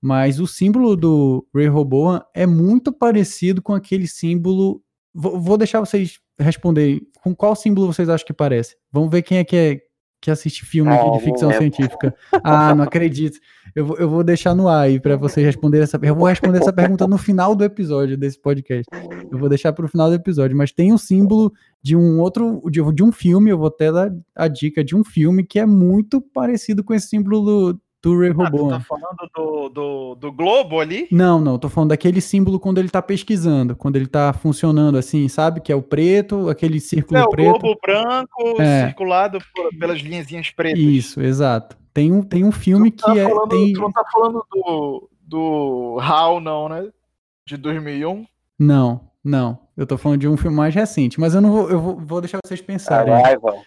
mas 0.00 0.38
o 0.38 0.46
símbolo 0.46 0.96
do 0.96 1.46
Ray 1.54 1.68
Roboan 1.68 2.22
é 2.34 2.46
muito 2.46 2.92
parecido 2.92 3.62
com 3.62 3.74
aquele 3.74 4.06
símbolo. 4.06 4.82
Vou, 5.14 5.40
vou 5.40 5.56
deixar 5.56 5.80
vocês 5.80 6.20
responderem. 6.38 7.00
Com 7.22 7.34
qual 7.34 7.56
símbolo 7.56 7.92
vocês 7.92 8.08
acham 8.08 8.26
que 8.26 8.32
parece? 8.32 8.76
Vamos 8.92 9.10
ver 9.10 9.22
quem 9.22 9.38
é 9.38 9.44
que, 9.44 9.56
é, 9.56 9.80
que 10.20 10.30
assiste 10.30 10.64
filme 10.64 10.90
de 10.90 11.24
ficção 11.24 11.50
científica. 11.52 12.14
Ah, 12.44 12.74
não 12.74 12.84
acredito. 12.84 13.38
Eu 13.74 13.86
vou, 13.86 13.96
eu 13.96 14.08
vou 14.08 14.22
deixar 14.22 14.54
no 14.54 14.68
ar 14.68 14.82
aí 14.82 15.00
para 15.00 15.16
vocês 15.16 15.44
responderem 15.44 15.84
essa 15.84 15.98
Eu 16.00 16.14
vou 16.14 16.26
responder 16.26 16.58
essa 16.58 16.72
pergunta 16.72 17.06
no 17.06 17.18
final 17.18 17.56
do 17.56 17.64
episódio 17.64 18.16
desse 18.16 18.40
podcast. 18.40 18.84
Eu 19.30 19.38
vou 19.38 19.48
deixar 19.48 19.72
para 19.72 19.84
o 19.84 19.88
final 19.88 20.08
do 20.08 20.14
episódio. 20.14 20.56
Mas 20.56 20.72
tem 20.72 20.92
um 20.92 20.98
símbolo 20.98 21.52
de 21.82 21.96
um 21.96 22.20
outro. 22.20 22.62
De, 22.70 22.80
de 22.92 23.02
um 23.02 23.10
filme, 23.10 23.50
eu 23.50 23.58
vou 23.58 23.68
até 23.68 23.90
dar 23.90 24.12
a 24.34 24.46
dica 24.46 24.84
de 24.84 24.94
um 24.94 25.02
filme 25.02 25.44
que 25.44 25.58
é 25.58 25.66
muito 25.66 26.20
parecido 26.20 26.84
com 26.84 26.94
esse 26.94 27.08
símbolo 27.08 27.40
do, 27.42 27.80
do 28.06 28.18
Ray 28.20 28.30
Ah, 28.30 28.50
tu 28.50 28.68
tá 28.68 28.80
falando 28.80 29.30
do, 29.34 29.68
do, 29.68 30.14
do 30.14 30.32
globo 30.32 30.78
ali? 30.78 31.08
Não, 31.10 31.40
não, 31.40 31.58
tô 31.58 31.68
falando 31.68 31.90
daquele 31.90 32.20
símbolo 32.20 32.60
quando 32.60 32.78
ele 32.78 32.88
tá 32.88 33.02
pesquisando, 33.02 33.74
quando 33.74 33.96
ele 33.96 34.06
tá 34.06 34.32
funcionando 34.32 34.96
assim, 34.96 35.26
sabe? 35.28 35.60
Que 35.60 35.72
é 35.72 35.74
o 35.76 35.82
preto, 35.82 36.48
aquele 36.48 36.78
círculo 36.78 37.18
É, 37.18 37.24
o 37.24 37.28
preto. 37.28 37.58
globo 37.58 37.76
branco 37.84 38.62
É. 38.62 38.86
circulado 38.86 39.38
por- 39.54 39.76
pelas 39.76 39.98
linhazinhas 40.00 40.50
pretas. 40.50 40.78
Isso, 40.78 41.20
exato. 41.20 41.76
Tem 41.92 42.12
um, 42.12 42.22
tem 42.22 42.44
um 42.44 42.52
filme 42.52 42.90
tá 42.92 43.12
que 43.12 43.18
é. 43.18 43.28
falando, 43.28 43.48
Tem... 43.48 43.72
Tu 43.72 43.80
não 43.80 43.90
tá 43.90 44.04
falando 44.12 44.44
do, 44.52 45.08
do 45.26 45.98
HAL, 46.00 46.40
não, 46.40 46.68
né? 46.68 46.88
De 47.44 47.56
2001? 47.56 48.24
Não, 48.58 49.00
não. 49.24 49.58
Eu 49.76 49.86
tô 49.86 49.98
falando 49.98 50.20
de 50.20 50.28
um 50.28 50.36
filme 50.36 50.56
mais 50.56 50.74
recente, 50.74 51.18
mas 51.18 51.34
eu 51.34 51.40
não 51.40 51.50
vou, 51.50 51.70
eu 51.70 51.80
vou, 51.80 51.96
vou 51.98 52.20
deixar 52.20 52.38
vocês 52.46 52.60
pensarem. 52.60 53.12
Arrival. 53.12 53.58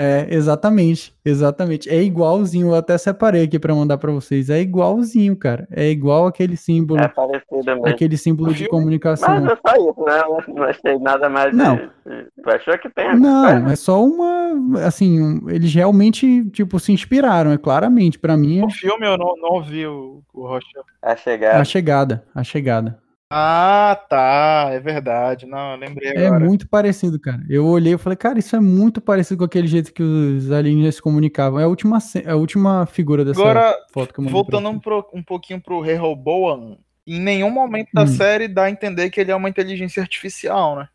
É, 0.00 0.28
exatamente, 0.30 1.12
exatamente. 1.24 1.88
É 1.90 2.00
igualzinho, 2.00 2.68
eu 2.68 2.74
até 2.76 2.96
separei 2.96 3.42
aqui 3.42 3.58
pra 3.58 3.74
mandar 3.74 3.98
pra 3.98 4.12
vocês. 4.12 4.48
É 4.48 4.60
igualzinho, 4.60 5.34
cara. 5.34 5.66
É 5.72 5.88
igual 5.90 6.26
aquele 6.26 6.56
símbolo, 6.56 7.00
É 7.00 7.08
parecido 7.08 7.64
mesmo. 7.64 7.88
aquele 7.88 8.16
símbolo 8.16 8.54
de 8.54 8.68
comunicação. 8.68 9.28
Mas 9.40 9.52
é 9.52 9.56
só 9.66 9.74
isso, 9.90 10.04
né? 10.04 10.20
Eu 10.48 10.54
Não 10.54 10.62
achei 10.62 10.98
nada 11.00 11.28
mais. 11.28 11.52
Não. 11.54 11.76
Tu 12.06 12.48
achou 12.50 12.78
que 12.78 12.88
tem? 12.90 13.18
Não, 13.18 13.68
é 13.68 13.74
só 13.76 14.04
uma, 14.04 14.86
assim, 14.86 15.20
um- 15.20 15.50
eles 15.50 15.74
realmente, 15.74 16.44
tipo, 16.50 16.78
se 16.78 16.92
inspiraram, 16.92 17.50
é 17.50 17.58
claramente, 17.58 18.18
pra 18.20 18.36
mim, 18.36 18.62
O 18.64 18.70
filme 18.70 19.04
eu 19.06 19.18
não, 19.18 19.34
não 19.36 19.62
vi 19.62 19.84
o, 19.86 20.22
o 20.32 20.46
Rocha. 20.46 20.66
A 21.02 21.16
chegada. 21.16 21.58
a 21.60 21.64
chegada, 21.64 22.24
a 22.34 22.44
chegada. 22.44 22.98
Ah, 23.30 23.94
tá. 24.08 24.68
É 24.72 24.80
verdade. 24.80 25.46
Não, 25.46 25.72
eu 25.72 25.78
lembrei 25.78 26.16
É 26.16 26.26
agora. 26.26 26.44
muito 26.44 26.68
parecido, 26.68 27.20
cara. 27.20 27.42
Eu 27.48 27.66
olhei 27.66 27.94
e 27.94 27.98
falei, 27.98 28.16
cara, 28.16 28.38
isso 28.38 28.56
é 28.56 28.60
muito 28.60 29.00
parecido 29.00 29.38
com 29.38 29.44
aquele 29.44 29.66
jeito 29.68 29.92
que 29.92 30.02
os 30.02 30.50
alienígenas 30.50 30.96
se 30.96 31.02
comunicavam. 31.02 31.60
É 31.60 31.64
a 31.64 31.68
última, 31.68 31.98
é 32.24 32.30
a 32.30 32.36
última 32.36 32.86
figura 32.86 33.24
dessa 33.24 33.40
Agora, 33.40 33.76
foto 33.92 34.14
que 34.14 34.20
eu 34.20 34.24
voltando 34.24 34.68
um, 34.70 34.78
pro- 34.78 35.08
um 35.12 35.22
pouquinho 35.22 35.60
pro 35.60 35.80
Rehoboam, 35.80 36.78
em 37.06 37.20
nenhum 37.20 37.50
momento 37.50 37.90
da 37.92 38.02
Hum. 38.02 38.06
série 38.06 38.48
dá 38.48 38.64
a 38.64 38.70
entender 38.70 39.10
que 39.10 39.20
ele 39.20 39.30
é 39.30 39.34
uma 39.36 39.48
inteligência 39.48 40.02
artificial, 40.02 40.76
né? 40.76 40.88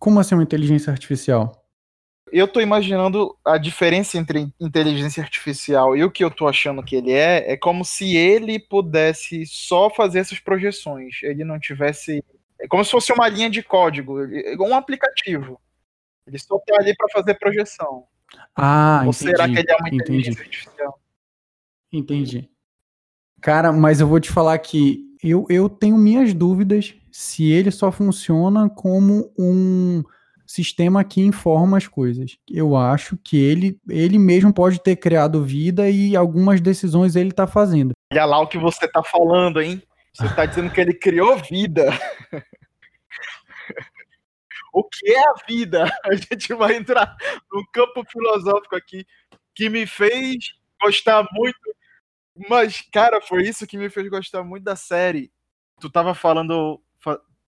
Como 0.00 0.18
assim 0.18 0.34
uma 0.34 0.42
inteligência 0.42 0.90
artificial? 0.90 1.59
Eu 2.32 2.46
tô 2.48 2.60
imaginando 2.60 3.36
a 3.44 3.58
diferença 3.58 4.16
entre 4.18 4.52
inteligência 4.60 5.22
artificial 5.22 5.96
e 5.96 6.04
o 6.04 6.10
que 6.10 6.22
eu 6.24 6.30
tô 6.30 6.46
achando 6.48 6.82
que 6.82 6.96
ele 6.96 7.12
é, 7.12 7.52
é 7.52 7.56
como 7.56 7.84
se 7.84 8.16
ele 8.16 8.58
pudesse 8.58 9.44
só 9.46 9.90
fazer 9.90 10.20
essas 10.20 10.38
projeções. 10.38 11.16
Ele 11.22 11.44
não 11.44 11.58
tivesse. 11.58 12.24
É 12.60 12.68
como 12.68 12.84
se 12.84 12.90
fosse 12.90 13.12
uma 13.12 13.28
linha 13.28 13.50
de 13.50 13.62
código, 13.62 14.20
ele- 14.22 14.56
um 14.60 14.74
aplicativo. 14.76 15.60
Ele 16.26 16.38
só 16.38 16.58
tá 16.58 16.76
ali 16.78 16.94
para 16.96 17.08
fazer 17.12 17.34
projeção. 17.34 18.04
Ah, 18.54 19.02
Ou 19.04 19.10
entendi, 19.10 19.30
será 19.30 19.48
que 19.48 19.58
ele 19.58 19.70
é 19.70 19.76
uma 19.76 19.88
entendi, 19.88 20.02
inteligência 20.02 20.42
artificial? 20.42 21.00
entendi. 21.92 22.50
Cara, 23.40 23.72
mas 23.72 24.00
eu 24.00 24.06
vou 24.06 24.20
te 24.20 24.30
falar 24.30 24.58
que 24.58 25.00
eu, 25.22 25.46
eu 25.48 25.68
tenho 25.68 25.96
minhas 25.96 26.32
dúvidas 26.34 26.94
se 27.10 27.50
ele 27.50 27.70
só 27.70 27.90
funciona 27.90 28.68
como 28.68 29.32
um 29.38 30.02
sistema 30.50 31.04
que 31.04 31.20
informa 31.20 31.76
as 31.76 31.86
coisas. 31.86 32.36
Eu 32.50 32.76
acho 32.76 33.16
que 33.16 33.36
ele, 33.36 33.78
ele 33.88 34.18
mesmo 34.18 34.52
pode 34.52 34.82
ter 34.82 34.96
criado 34.96 35.44
vida 35.44 35.88
e 35.88 36.16
algumas 36.16 36.60
decisões 36.60 37.14
ele 37.14 37.30
tá 37.30 37.46
fazendo. 37.46 37.92
Olha 38.12 38.24
lá 38.24 38.40
o 38.40 38.48
que 38.48 38.58
você 38.58 38.88
tá 38.88 39.02
falando, 39.02 39.62
hein? 39.62 39.80
Você 40.12 40.28
tá 40.34 40.44
dizendo 40.44 40.72
que 40.72 40.80
ele 40.80 40.92
criou 40.92 41.36
vida. 41.36 41.88
o 44.74 44.82
que 44.82 45.12
é 45.12 45.20
a 45.20 45.34
vida? 45.48 45.84
A 46.04 46.14
gente 46.16 46.52
vai 46.54 46.74
entrar 46.74 47.16
num 47.52 47.64
campo 47.72 48.02
filosófico 48.10 48.74
aqui 48.74 49.06
que 49.54 49.68
me 49.68 49.86
fez 49.86 50.36
gostar 50.82 51.28
muito. 51.32 51.60
Mas, 52.48 52.80
cara, 52.92 53.20
foi 53.20 53.46
isso 53.46 53.68
que 53.68 53.78
me 53.78 53.88
fez 53.88 54.08
gostar 54.08 54.42
muito 54.42 54.64
da 54.64 54.74
série. 54.74 55.30
Tu 55.80 55.88
tava 55.88 56.12
falando, 56.12 56.74
fa- 56.74 56.80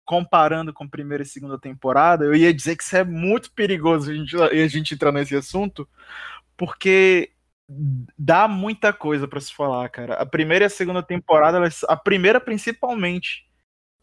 comparando 0.05 0.73
com 0.73 0.88
primeira 0.88 1.23
e 1.23 1.27
segunda 1.27 1.59
temporada, 1.59 2.25
eu 2.25 2.35
ia 2.35 2.53
dizer 2.53 2.77
que 2.77 2.83
isso 2.83 2.97
é 2.97 3.05
muito 3.05 3.53
perigoso 3.53 4.11
a 4.11 4.15
gente, 4.15 4.37
a 4.37 4.69
gente 4.69 4.95
entrar 4.95 5.12
nesse 5.12 5.35
assunto, 5.37 5.88
porque 6.57 7.33
dá 8.19 8.47
muita 8.49 8.93
coisa 8.93 9.27
pra 9.27 9.41
se 9.41 9.55
falar, 9.55 9.88
cara. 9.88 10.15
A 10.15 10.27
primeira 10.27 10.65
e 10.65 10.67
a 10.67 10.71
segunda 10.71 11.03
temporada, 11.03 11.57
elas- 11.59 11.85
a 11.85 11.97
primeira 11.97 12.41
principalmente. 12.41 13.47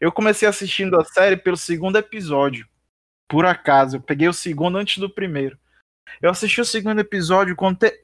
Eu 0.00 0.10
comecei 0.10 0.48
assistindo 0.48 0.98
a 0.98 1.04
série 1.04 1.36
pelo 1.36 1.56
segundo 1.56 1.96
episódio. 1.96 2.66
Por 3.28 3.44
acaso, 3.46 3.96
eu 3.96 4.00
peguei 4.00 4.28
o 4.28 4.32
segundo 4.32 4.78
antes 4.78 4.98
do 4.98 5.08
primeiro. 5.10 5.58
Eu 6.20 6.30
assisti 6.30 6.60
o 6.60 6.64
segundo 6.64 6.98
episódio, 7.00 7.54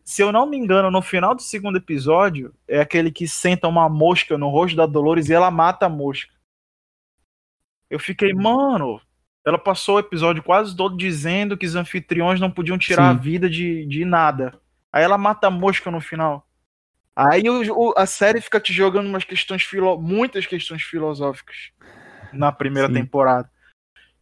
se 0.04 0.22
eu 0.22 0.30
não 0.30 0.46
me 0.46 0.56
engano, 0.56 0.90
no 0.90 1.02
final 1.02 1.35
do 1.35 1.42
segundo 1.42 1.78
episódio, 1.78 2.54
é 2.68 2.80
aquele 2.80 3.11
que 3.11 3.26
senta 3.26 3.66
uma 3.66 3.88
mosca 3.88 4.38
no 4.38 4.48
rosto 4.48 4.76
da 4.76 4.87
Dolores 4.87 5.28
e 5.28 5.32
ela 5.32 5.50
mata 5.50 5.87
a 5.87 5.88
mosca. 5.88 6.36
Eu 7.90 7.99
fiquei, 7.99 8.33
mano, 8.33 9.01
ela 9.44 9.59
passou 9.59 9.96
o 9.96 10.01
episódio 10.01 10.42
quase 10.42 10.77
todo 10.77 10.96
dizendo 10.96 11.57
que 11.57 11.66
os 11.66 11.77
anfitriões 11.77 12.40
não 12.40 12.51
podiam 12.51 12.77
tirar 12.79 13.12
Sim. 13.12 13.18
a 13.18 13.22
vida 13.22 13.49
de, 13.49 13.87
de 13.87 14.05
nada. 14.05 14.59
Aí 14.92 15.03
ela 15.05 15.16
mata 15.18 15.46
a 15.46 15.51
mosca 15.51 15.90
no 15.90 16.01
final. 16.01 16.46
Aí 17.14 17.49
o- 17.49 17.72
o- 17.90 17.94
a 17.96 18.07
série 18.07 18.40
fica 18.40 18.61
te 18.61 18.72
jogando 18.72 19.07
umas 19.07 19.25
questões 19.25 19.62
filo, 19.62 20.01
muitas 20.01 20.46
questões 20.46 20.83
filosóficas 20.83 21.70
na 22.33 22.51
primeira 22.53 22.88
Sim. 22.88 22.94
temporada. 22.94 23.51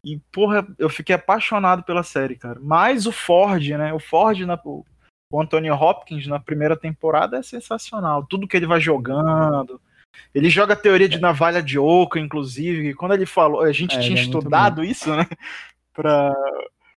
E, 0.05 0.18
porra, 0.31 0.66
eu 0.79 0.90
fiquei 0.90 1.14
apaixonado 1.14 1.83
pela 1.83 2.03
série, 2.03 2.37
cara. 2.37 2.61
Mas 2.62 3.07
o 3.07 3.12
Ford, 3.12 3.66
né? 3.70 3.92
O 3.94 3.98
Ford, 3.98 4.38
na, 4.40 4.61
o, 4.62 4.85
o 5.33 5.40
Anthony 5.40 5.70
Hopkins 5.70 6.27
na 6.27 6.38
primeira 6.38 6.77
temporada 6.77 7.38
é 7.38 7.42
sensacional. 7.42 8.27
Tudo 8.27 8.46
que 8.46 8.55
ele 8.57 8.66
vai 8.66 8.81
jogando. 8.81 9.81
Ele 10.35 10.50
joga 10.50 10.72
a 10.74 10.77
teoria 10.77 11.09
de 11.09 11.20
navalha 11.20 11.62
de 11.62 11.79
oco, 11.79 12.18
inclusive. 12.18 12.88
e 12.90 12.94
Quando 12.94 13.14
ele 13.14 13.27
falou, 13.27 13.62
a 13.62 13.72
gente 13.72 13.96
É, 13.96 14.00
tinha 14.00 14.18
é 14.18 14.22
estudado 14.22 14.83
isso, 14.85 15.14
né? 15.14 15.27
Pra, 15.94 16.35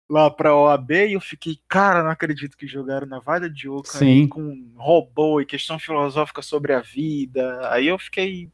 lá 0.09 0.27
pra 0.31 0.55
OAB, 0.55 0.89
e 0.91 1.13
eu 1.13 1.21
fiquei, 1.21 1.59
cara, 1.67 2.01
não 2.01 2.09
acredito 2.09 2.57
que 2.57 2.65
jogaram 2.65 3.05
navalha 3.05 3.47
de 3.47 3.69
oco 3.69 3.87
aí 4.05 4.27
com 4.27 4.71
robô 4.75 5.39
e 5.39 5.45
questão 5.45 5.77
filosófica 5.77 6.41
sobre 6.41 6.73
a 6.73 6.79
vida. 6.81 7.59
Aí 7.71 7.87
eu 7.87 7.99
fiquei. 7.99 8.49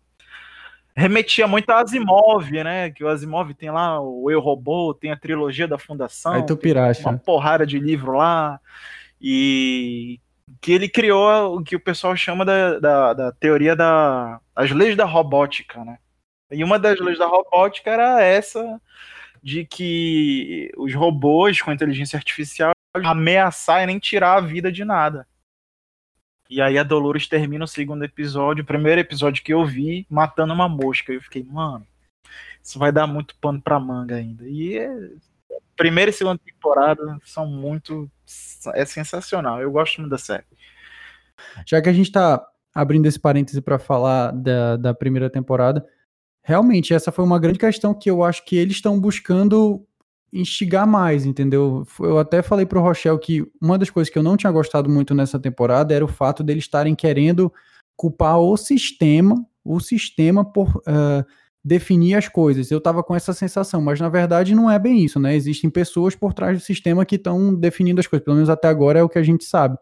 Remetia 0.96 1.48
muito 1.48 1.70
a 1.70 1.80
Asimov, 1.82 2.52
né? 2.52 2.92
Que 2.92 3.04
o 3.04 3.08
Asimov 3.08 3.54
tem 3.54 3.72
lá 3.72 4.00
o 4.02 4.30
Eu 4.30 4.40
Robô, 4.40 4.94
tem 4.94 5.12
a 5.12 5.18
trilogia 5.18 5.68
da 5.68 5.78
Fundação, 5.80 6.34
Aí 6.34 6.46
tu 6.46 6.56
piracha. 6.58 7.10
uma 7.10 7.18
porrada 7.18 7.66
de 7.66 7.80
livro 7.80 8.12
lá. 8.18 8.60
E 9.20 10.20
que 10.62 10.72
ele 10.72 10.90
criou 10.90 11.58
o 11.58 11.64
que 11.64 11.76
o 11.76 11.80
pessoal 11.80 12.16
chama 12.16 12.46
da, 12.46 12.80
da, 12.80 13.14
da 13.14 13.32
teoria 13.32 13.76
da, 13.76 14.40
as 14.56 14.72
leis 14.72 14.96
da 14.96 15.06
robótica, 15.06 15.84
né? 15.84 15.98
E 16.52 16.64
uma 16.64 16.78
das 16.78 17.00
leis 17.00 17.18
da 17.18 17.26
robótica 17.26 17.90
era 17.90 18.22
essa 18.22 18.80
de 19.42 19.66
que 19.66 20.72
os 20.78 20.94
robôs 20.94 21.62
com 21.62 21.72
inteligência 21.72 22.18
artificial 22.18 22.72
ameaçar 22.96 23.84
e 23.84 23.88
nem 23.88 24.00
tirar 24.00 24.38
a 24.38 24.42
vida 24.42 24.72
de 24.72 24.86
nada. 24.86 25.28
E 26.50 26.62
aí 26.62 26.78
a 26.78 26.84
Dolores 26.84 27.28
termina 27.28 27.66
o 27.66 27.68
segundo 27.68 28.06
episódio, 28.06 28.64
o 28.64 28.68
primeiro 28.68 29.02
episódio 29.02 29.44
que 29.44 29.54
eu 29.54 29.66
vi, 29.66 30.06
matando 30.10 30.54
uma 30.54 30.70
mosca. 30.70 31.12
Eu 31.12 31.22
fiquei, 31.22 31.44
mano, 31.44 31.88
isso 32.62 32.78
vai 32.78 32.92
dar 32.92 33.08
muito 33.08 33.36
pano 33.38 33.62
pra 33.62 33.80
manga 33.80 34.16
ainda. 34.16 34.48
E 34.48 34.78
é, 34.78 35.10
primeira 35.76 36.10
e 36.10 36.14
segunda 36.14 36.40
temporada 36.44 37.18
são 37.24 37.46
muito. 37.46 38.10
É 38.74 38.86
sensacional. 38.86 39.62
Eu 39.62 39.72
gosto 39.72 40.00
muito 40.00 40.12
da 40.12 40.18
série. 40.18 40.46
Já 41.66 41.82
que 41.82 41.90
a 41.90 41.94
gente 41.94 42.08
está 42.08 42.46
abrindo 42.74 43.06
esse 43.06 43.20
parêntese 43.20 43.62
para 43.62 43.78
falar 43.78 44.32
da, 44.32 44.78
da 44.78 44.94
primeira 44.94 45.30
temporada, 45.30 45.86
realmente 46.44 46.94
essa 46.94 47.12
foi 47.12 47.24
uma 47.24 47.40
grande 47.40 47.60
questão 47.60 47.94
que 47.94 48.10
eu 48.10 48.24
acho 48.24 48.44
que 48.46 48.56
eles 48.56 48.76
estão 48.76 49.00
buscando 49.00 49.86
instigar 50.32 50.88
mais, 50.88 51.26
entendeu? 51.26 51.86
Eu 52.00 52.18
até 52.18 52.42
falei 52.42 52.66
pro 52.66 52.82
Rochelle 52.82 53.20
que 53.20 53.46
uma 53.62 53.78
das 53.78 53.92
coisas 53.92 54.12
que 54.12 54.18
eu 54.18 54.24
não 54.24 54.36
tinha 54.36 54.52
gostado 54.52 54.90
muito 54.90 55.14
nessa 55.14 55.40
temporada 55.40 55.94
era 55.94 56.04
o 56.04 56.08
fato 56.08 56.44
deles 56.44 56.64
estarem 56.64 56.96
querendo 56.96 57.54
culpar 57.96 58.40
o 58.40 58.58
sistema, 58.58 59.36
o 59.64 59.80
sistema 59.80 60.44
por 60.44 60.78
uh, 60.78 61.24
definir 61.64 62.16
as 62.16 62.28
coisas. 62.28 62.70
Eu 62.70 62.82
tava 62.82 63.04
com 63.04 63.16
essa 63.16 63.34
sensação, 63.34 63.82
mas 63.82 64.00
na 64.00 64.10
verdade 64.10 64.54
não 64.54 64.70
é 64.70 64.78
bem 64.78 65.04
isso, 65.04 65.20
né? 65.20 65.36
Existem 65.36 65.70
pessoas 65.70 66.16
por 66.16 66.34
trás 66.34 66.58
do 66.58 66.64
sistema 66.64 67.06
que 67.06 67.16
estão 67.16 67.54
definindo 67.56 68.00
as 68.00 68.08
coisas, 68.08 68.24
pelo 68.24 68.36
menos 68.36 68.50
até 68.50 68.68
agora 68.68 69.00
é 69.00 69.04
o 69.04 69.10
que 69.10 69.20
a 69.20 69.24
gente 69.24 69.46
sabe 69.46 69.78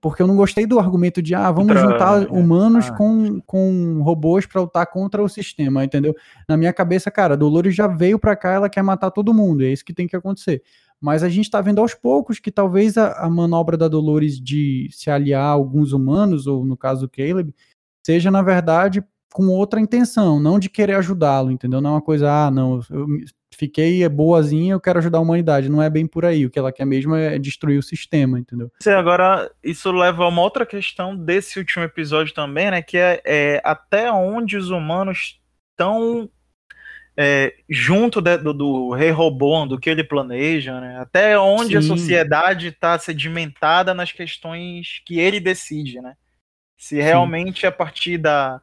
porque 0.00 0.22
eu 0.22 0.26
não 0.26 0.36
gostei 0.36 0.66
do 0.66 0.78
argumento 0.78 1.20
de, 1.20 1.34
ah, 1.34 1.50
vamos 1.50 1.78
juntar 1.78 2.30
humanos 2.30 2.86
ah. 2.88 2.96
com, 2.96 3.40
com 3.42 4.00
robôs 4.02 4.46
para 4.46 4.60
lutar 4.60 4.86
contra 4.86 5.22
o 5.22 5.28
sistema, 5.28 5.84
entendeu? 5.84 6.14
Na 6.48 6.56
minha 6.56 6.72
cabeça, 6.72 7.10
cara, 7.10 7.34
a 7.34 7.36
Dolores 7.36 7.74
já 7.74 7.86
veio 7.86 8.18
para 8.18 8.34
cá, 8.34 8.52
ela 8.52 8.68
quer 8.68 8.82
matar 8.82 9.10
todo 9.10 9.34
mundo, 9.34 9.62
é 9.62 9.68
isso 9.68 9.84
que 9.84 9.92
tem 9.92 10.06
que 10.06 10.16
acontecer. 10.16 10.62
Mas 11.00 11.22
a 11.22 11.28
gente 11.28 11.46
está 11.46 11.60
vendo 11.60 11.80
aos 11.80 11.94
poucos 11.94 12.38
que 12.38 12.50
talvez 12.50 12.96
a, 12.96 13.12
a, 13.24 13.28
manobra 13.28 13.76
da 13.76 13.88
Dolores 13.88 14.40
de 14.40 14.88
se 14.90 15.10
aliar 15.10 15.42
a 15.42 15.50
alguns 15.50 15.92
humanos, 15.92 16.46
ou 16.46 16.64
no 16.64 16.76
caso 16.76 17.02
do 17.02 17.08
Caleb, 17.08 17.54
seja, 18.04 18.30
na 18.30 18.42
verdade, 18.42 19.02
com 19.32 19.48
outra 19.48 19.80
intenção, 19.80 20.40
não 20.40 20.58
de 20.58 20.68
querer 20.68 20.94
ajudá-lo, 20.94 21.50
entendeu? 21.50 21.80
Não 21.80 21.90
é 21.90 21.92
uma 21.94 22.02
coisa, 22.02 22.30
ah, 22.30 22.50
não, 22.50 22.80
eu 22.90 23.06
fiquei 23.56 24.08
boazinha, 24.08 24.72
eu 24.72 24.80
quero 24.80 24.98
ajudar 24.98 25.18
a 25.18 25.20
humanidade. 25.20 25.68
Não 25.68 25.82
é 25.82 25.90
bem 25.90 26.06
por 26.06 26.24
aí. 26.24 26.46
O 26.46 26.50
que 26.50 26.58
ela 26.58 26.72
quer 26.72 26.84
mesmo 26.84 27.14
é 27.14 27.38
destruir 27.38 27.78
o 27.78 27.82
sistema, 27.82 28.38
entendeu? 28.38 28.70
Sim, 28.82 28.90
agora, 28.90 29.50
isso 29.62 29.92
leva 29.92 30.24
a 30.24 30.28
uma 30.28 30.42
outra 30.42 30.64
questão 30.64 31.16
desse 31.16 31.58
último 31.58 31.84
episódio 31.84 32.34
também, 32.34 32.70
né? 32.70 32.82
Que 32.82 32.96
é, 32.96 33.20
é 33.24 33.60
até 33.64 34.10
onde 34.10 34.56
os 34.56 34.70
humanos 34.70 35.40
estão 35.72 36.30
é, 37.16 37.54
junto 37.68 38.20
de, 38.20 38.38
do, 38.38 38.54
do, 38.54 38.90
rei 38.92 39.10
robô, 39.10 39.66
do 39.66 39.78
que 39.78 39.90
ele 39.90 40.04
planeja, 40.04 40.80
né? 40.80 40.98
Até 40.98 41.38
onde 41.38 41.72
Sim. 41.72 41.76
a 41.76 41.82
sociedade 41.82 42.68
está 42.68 42.98
sedimentada 42.98 43.92
nas 43.92 44.10
questões 44.10 45.02
que 45.04 45.18
ele 45.18 45.38
decide, 45.38 46.00
né? 46.00 46.14
Se 46.78 46.96
realmente 46.96 47.60
Sim. 47.60 47.66
a 47.66 47.72
partir 47.72 48.16
da, 48.16 48.60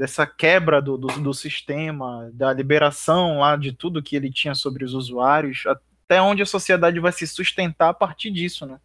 dessa 0.00 0.26
quebra 0.26 0.80
do, 0.80 0.96
do, 0.96 1.08
do, 1.08 1.34
sistema, 1.34 2.30
da 2.32 2.50
liberação 2.54 3.40
lá 3.40 3.54
de 3.54 3.70
tudo 3.70 4.02
que 4.02 4.16
ele 4.16 4.30
tinha 4.30 4.54
sobre 4.54 4.82
os 4.82 4.94
usuários, 4.94 5.64
até 5.66 6.22
onde 6.22 6.40
a 6.40 6.46
sociedade 6.46 6.98
vai 6.98 7.12
se 7.12 7.26
sustentar 7.26 7.90
a 7.90 7.94
partir 7.94 8.30
disso, 8.30 8.64
né? 8.64 8.80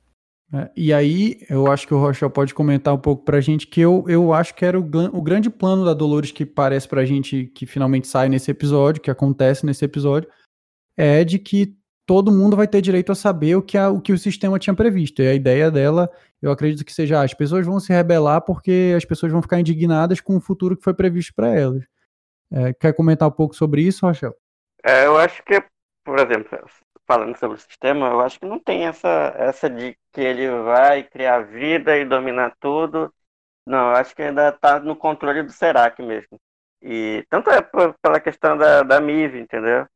É, 0.54 0.70
e 0.76 0.92
aí, 0.92 1.40
eu 1.50 1.72
acho 1.72 1.88
que 1.88 1.94
o 1.94 1.98
Rochel 1.98 2.30
pode 2.30 2.54
comentar 2.54 2.94
um 2.94 2.98
pouco 2.98 3.24
pra 3.24 3.40
gente 3.40 3.66
que 3.66 3.80
eu, 3.80 4.04
eu 4.10 4.34
acho 4.34 4.54
que 4.54 4.66
era 4.66 4.78
o, 4.78 4.84
o 4.84 5.22
grande 5.22 5.50
plano 5.50 5.86
da 5.86 5.94
Dolores 5.94 6.34
que 6.34 6.46
parece 6.46 6.86
pra 6.86 7.06
gente 7.06 7.46
que 7.56 7.66
finalmente 7.66 8.10
sai 8.10 8.28
nesse 8.28 8.52
episódio, 8.52 9.02
que 9.02 9.10
acontece 9.10 9.66
nesse 9.66 9.86
episódio, 9.86 10.30
é 10.98 11.24
de 11.24 11.40
que 11.40 11.78
todo 12.06 12.30
mundo 12.30 12.58
vai 12.58 12.68
ter 12.68 12.82
direito 12.82 13.14
a 13.14 13.16
saber 13.16 13.56
o 13.56 13.62
que, 13.62 13.78
a, 13.78 13.90
o, 13.90 14.02
que 14.02 14.12
o 14.12 14.18
sistema 14.18 14.60
tinha 14.60 14.74
previsto. 14.74 15.22
E 15.22 15.28
a 15.28 15.34
ideia 15.34 15.72
dela, 15.72 16.12
eu 16.46 16.52
acredito 16.52 16.86
que 16.86 16.94
seja, 16.94 17.22
as 17.22 17.34
pessoas 17.34 17.66
vão 17.66 17.80
se 17.80 17.92
rebelar 17.92 18.42
porque 18.42 18.94
as 18.96 19.06
pessoas 19.06 19.32
vão 19.32 19.42
ficar 19.42 19.60
indignadas 19.60 20.22
com 20.22 20.36
o 20.38 20.42
futuro 20.42 20.76
que 20.78 20.84
foi 20.84 20.94
previsto 20.94 21.34
para 21.34 21.50
elas. 21.50 21.84
É, 22.52 22.74
quer 22.74 22.94
comentar 22.94 23.28
um 23.28 23.32
pouco 23.32 23.56
sobre 23.56 23.82
isso, 23.82 24.06
Rachel? 24.06 24.34
É, 24.84 25.06
eu 25.06 25.18
acho 25.18 25.44
que, 25.44 25.64
por 26.04 26.20
exemplo, 26.20 26.48
falando 27.08 27.38
sobre 27.38 27.58
o 27.58 27.60
sistema, 27.60 28.08
eu 28.08 28.22
acho 28.22 28.40
que 28.40 28.46
não 28.46 28.60
tem 28.60 28.86
essa, 28.86 29.34
essa 29.38 29.70
de 29.70 29.98
que 30.14 30.22
ele 30.22 30.48
vai 30.64 31.04
criar 31.04 31.40
vida 31.40 31.98
e 31.98 32.06
dominar 32.06 32.56
tudo. 32.60 33.14
Não, 33.66 33.90
eu 33.90 33.96
acho 33.96 34.16
que 34.16 34.22
ainda 34.22 34.50
está 34.50 34.80
no 34.80 34.96
controle 34.96 35.42
do 35.42 35.52
Serac 35.52 36.02
mesmo. 36.02 36.40
E 36.82 37.26
tanto 37.30 37.50
é 37.50 37.62
pela 38.02 38.20
questão 38.20 38.56
da, 38.58 38.84
da 38.84 39.02
MIV, 39.02 39.40
entendeu? 39.40 39.88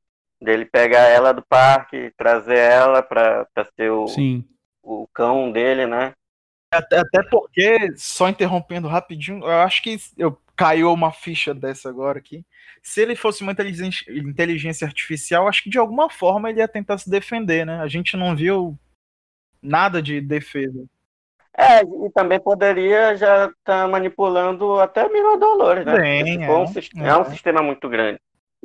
dele 0.42 0.66
pegar 0.66 1.08
ela 1.08 1.34
do 1.34 1.46
parque, 1.46 2.14
trazer 2.18 2.58
ela 2.58 3.04
para 3.04 3.48
ser 3.76 3.92
o, 3.92 4.08
Sim. 4.08 4.46
o 4.82 5.08
cão 5.14 5.52
dele, 5.52 5.86
né? 5.86 6.14
Até, 6.72 7.00
até 7.00 7.24
porque, 7.24 7.94
só 7.98 8.30
interrompendo 8.30 8.88
rapidinho, 8.88 9.40
eu 9.40 9.62
acho 9.62 9.82
que 9.82 9.98
eu 10.18 10.40
caiu 10.56 10.94
uma 10.94 11.12
ficha 11.12 11.54
dessa 11.54 11.90
agora 11.90 12.20
aqui. 12.20 12.46
Se 12.84 13.02
ele 13.02 13.16
fosse 13.16 13.42
uma 13.42 13.52
inteligência, 13.52 14.06
inteligência 14.12 14.86
artificial, 14.86 15.48
acho 15.48 15.64
que 15.64 15.70
de 15.70 15.80
alguma 15.80 16.10
forma 16.10 16.50
ele 16.50 16.60
ia 16.60 16.68
tentar 16.68 16.98
se 16.98 17.10
defender, 17.10 17.66
né? 17.66 17.80
A 17.80 17.88
gente 17.88 18.16
não 18.16 18.36
viu 18.36 18.78
nada 19.62 20.02
de 20.02 20.22
defesa. 20.22 20.86
É, 21.58 21.82
e 21.82 22.10
também 22.14 22.40
poderia 22.40 23.16
já 23.16 23.48
estar 23.48 23.54
tá 23.64 23.88
manipulando 23.88 24.80
até 24.80 25.10
Miro 25.10 25.38
Dolores, 25.38 25.86
né? 25.86 25.98
Bem, 25.98 26.44
é, 26.44 26.50
um, 26.50 26.64
é. 26.64 27.08
é 27.08 27.18
um 27.18 27.26
sistema 27.26 27.62
muito 27.64 27.90
grande. 27.90 28.20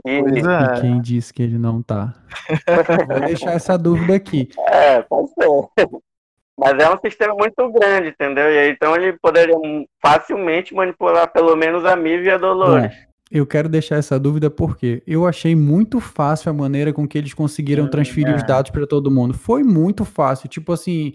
E... 0.04 0.10
É. 0.10 0.18
e 0.18 0.80
quem 0.80 1.00
disse 1.00 1.32
que 1.32 1.42
ele 1.42 1.58
não 1.58 1.82
tá? 1.82 2.14
Vou 3.08 3.20
deixar 3.20 3.52
essa 3.52 3.78
dúvida 3.78 4.14
aqui. 4.14 4.48
É, 4.68 5.02
pode 5.02 5.28
ser. 5.28 5.88
Mas 6.58 6.78
é 6.78 6.88
um 6.88 6.98
sistema 7.00 7.34
muito 7.34 7.72
grande, 7.72 8.08
entendeu? 8.08 8.48
E 8.48 8.70
então 8.70 8.94
ele 8.94 9.14
poderia 9.20 9.54
facilmente 10.00 10.72
manipular 10.72 11.32
pelo 11.32 11.56
menos 11.56 11.84
a 11.84 11.96
Miv 11.96 12.24
e 12.24 12.30
a 12.30 12.38
Dolores. 12.38 12.92
É, 12.92 13.06
eu 13.30 13.46
quero 13.46 13.68
deixar 13.68 13.96
essa 13.96 14.18
dúvida 14.18 14.48
porque 14.48 15.02
eu 15.06 15.26
achei 15.26 15.56
muito 15.56 15.98
fácil 16.00 16.50
a 16.50 16.54
maneira 16.54 16.92
com 16.92 17.08
que 17.08 17.18
eles 17.18 17.34
conseguiram 17.34 17.88
transferir 17.90 18.32
é. 18.32 18.36
os 18.36 18.46
dados 18.46 18.70
para 18.70 18.86
todo 18.86 19.10
mundo. 19.10 19.34
Foi 19.34 19.64
muito 19.64 20.04
fácil. 20.04 20.48
Tipo 20.48 20.72
assim, 20.72 21.14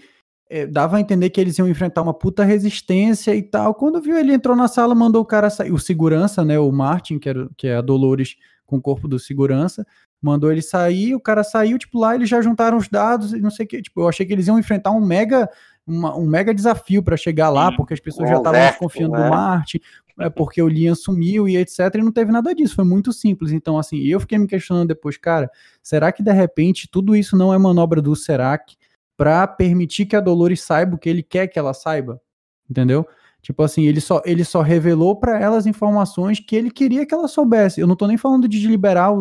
é, 0.49 0.65
dava 0.65 0.97
a 0.97 0.99
entender 0.99 1.30
que 1.30 1.39
eles 1.39 1.58
iam 1.58 1.69
enfrentar 1.69 2.02
uma 2.02 2.13
puta 2.13 2.43
resistência 2.43 3.34
e 3.34 3.41
tal. 3.41 3.73
Quando 3.75 4.02
viu, 4.02 4.17
ele 4.17 4.34
entrou 4.34 4.56
na 4.56 4.67
sala, 4.67 4.93
mandou 4.93 5.21
o 5.21 5.25
cara 5.25 5.49
sair. 5.49 5.71
O 5.71 5.80
segurança, 5.80 6.43
né? 6.43 6.60
O 6.60 6.71
Martin, 6.71 7.19
que, 7.19 7.30
era, 7.30 7.47
que 7.56 7.67
é 7.67 7.75
a 7.75 7.82
Dolores 7.82 8.36
com 8.65 8.78
o 8.78 8.82
corpo 8.82 9.08
do 9.08 9.17
segurança, 9.17 9.86
mandou 10.21 10.51
ele 10.51 10.62
sair, 10.62 11.15
o 11.15 11.19
cara 11.19 11.43
saiu, 11.43 11.77
tipo, 11.77 11.99
lá 11.99 12.15
eles 12.15 12.27
já 12.27 12.41
juntaram 12.41 12.77
os 12.77 12.88
dados 12.88 13.34
e 13.34 13.39
não 13.39 13.49
sei 13.49 13.65
o 13.65 13.69
que, 13.69 13.82
tipo, 13.82 14.01
eu 14.01 14.08
achei 14.08 14.25
que 14.25 14.34
eles 14.34 14.47
iam 14.47 14.60
enfrentar 14.60 14.91
um 14.91 15.03
mega, 15.03 15.49
uma, 15.88 16.15
um 16.15 16.25
mega 16.25 16.53
desafio 16.53 17.01
para 17.01 17.15
chegar 17.15 17.49
lá, 17.49 17.71
porque 17.75 17.93
as 17.93 17.99
pessoas 17.99 18.29
já 18.29 18.38
estavam 18.38 18.60
desconfiando 18.60 19.13
né? 19.13 19.23
do 19.23 19.29
Marte, 19.29 19.82
é, 20.19 20.29
porque 20.29 20.62
o 20.62 20.67
Liam 20.67 20.95
sumiu 20.95 21.47
e 21.47 21.55
etc, 21.55 21.95
e 21.95 21.99
não 21.99 22.12
teve 22.12 22.32
nada 22.32 22.53
disso, 22.53 22.75
foi 22.75 22.86
muito 22.86 23.13
simples, 23.13 23.51
então 23.51 23.77
assim, 23.77 23.99
eu 23.99 24.19
fiquei 24.19 24.38
me 24.38 24.47
questionando 24.47 24.89
depois, 24.89 25.17
cara, 25.17 25.49
será 25.82 26.12
que 26.12 26.21
de 26.21 26.34
repente 26.34 26.89
tudo 26.91 27.15
isso 27.15 27.38
não 27.38 27.53
é 27.53 27.58
manobra 27.58 28.01
do 28.01 28.15
Serac 28.15 28.75
para 29.15 29.47
permitir 29.47 30.05
que 30.05 30.15
a 30.15 30.21
Dolores 30.21 30.62
saiba 30.62 30.95
o 30.95 30.97
que 30.97 31.10
ele 31.10 31.23
quer 31.23 31.47
que 31.47 31.58
ela 31.58 31.73
saiba, 31.73 32.21
entendeu? 32.69 33.05
Tipo 33.41 33.63
assim, 33.63 33.86
ele 33.86 34.02
só, 34.02 34.21
ele 34.25 34.43
só 34.43 34.62
revelou 34.62 35.15
para 35.15 35.39
elas 35.39 35.65
informações 35.65 36.39
que 36.39 36.56
ele 36.56 36.69
queria 36.69 37.06
que 37.06 37.13
ela 37.13 37.28
soubesse. 37.28 37.80
Eu 37.80 37.88
não 37.88 37.95
tô 37.95 38.06
nem 38.06 38.17
falando 38.17 38.47
de 38.47 38.67
liberar, 38.67 39.12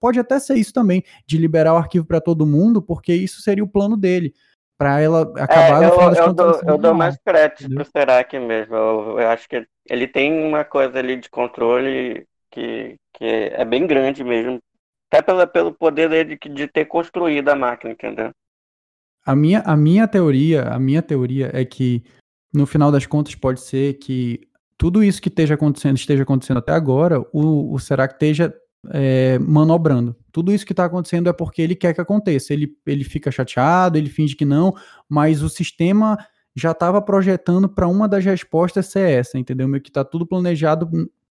pode 0.00 0.18
até 0.18 0.38
ser 0.38 0.56
isso 0.56 0.72
também, 0.72 1.04
de 1.26 1.38
liberar 1.38 1.74
o 1.74 1.76
arquivo 1.76 2.04
para 2.04 2.20
todo 2.20 2.46
mundo, 2.46 2.82
porque 2.82 3.14
isso 3.14 3.40
seria 3.40 3.62
o 3.62 3.68
plano 3.68 3.96
dele. 3.96 4.34
Para 4.76 5.00
ela 5.00 5.22
acabar 5.36 5.82
é, 5.82 5.86
eu, 5.86 6.00
eu, 6.00 6.14
eu, 6.14 6.32
dou, 6.32 6.60
eu 6.66 6.78
dou 6.78 6.94
mais 6.94 7.16
crédito 7.24 7.64
entendeu? 7.64 7.84
pro 7.84 7.92
Serac 7.92 8.38
mesmo. 8.38 8.74
Eu, 8.74 9.20
eu, 9.20 9.28
acho 9.28 9.48
que 9.48 9.66
ele 9.88 10.08
tem 10.08 10.42
uma 10.42 10.64
coisa 10.64 10.98
ali 10.98 11.16
de 11.16 11.28
controle 11.28 12.26
que, 12.50 12.96
que 13.12 13.24
é 13.24 13.64
bem 13.64 13.86
grande 13.86 14.24
mesmo. 14.24 14.58
Até 15.12 15.22
pela, 15.22 15.46
pelo 15.46 15.72
poder 15.72 16.08
dele 16.08 16.38
de, 16.42 16.48
de 16.48 16.66
ter 16.66 16.86
construído 16.86 17.50
a 17.50 17.54
máquina, 17.54 17.92
entendeu? 17.92 18.30
A 19.24 19.36
minha, 19.36 19.60
a 19.60 19.76
minha 19.76 20.08
teoria, 20.08 20.62
a 20.62 20.78
minha 20.78 21.02
teoria 21.02 21.50
é 21.52 21.62
que 21.64 22.02
no 22.52 22.66
final 22.66 22.90
das 22.90 23.06
contas, 23.06 23.34
pode 23.34 23.60
ser 23.60 23.94
que 23.94 24.40
tudo 24.76 25.04
isso 25.04 25.20
que 25.20 25.28
esteja 25.28 25.54
acontecendo, 25.54 25.96
esteja 25.96 26.22
acontecendo 26.22 26.58
até 26.58 26.72
agora, 26.72 27.20
o, 27.32 27.74
o 27.74 27.78
Serac 27.78 28.14
esteja 28.14 28.54
é, 28.88 29.38
manobrando. 29.38 30.16
Tudo 30.32 30.52
isso 30.52 30.64
que 30.64 30.72
está 30.72 30.84
acontecendo 30.84 31.28
é 31.28 31.32
porque 31.32 31.60
ele 31.60 31.74
quer 31.74 31.92
que 31.94 32.00
aconteça. 32.00 32.52
Ele, 32.52 32.74
ele 32.86 33.04
fica 33.04 33.30
chateado, 33.30 33.98
ele 33.98 34.08
finge 34.08 34.34
que 34.34 34.44
não, 34.44 34.74
mas 35.08 35.42
o 35.42 35.48
sistema 35.48 36.16
já 36.54 36.70
estava 36.72 37.00
projetando 37.00 37.68
para 37.68 37.86
uma 37.86 38.08
das 38.08 38.24
respostas 38.24 38.86
ser 38.86 39.08
essa, 39.10 39.38
entendeu? 39.38 39.68
Meio 39.68 39.82
que 39.82 39.90
está 39.90 40.04
tudo 40.04 40.26
planejado 40.26 40.90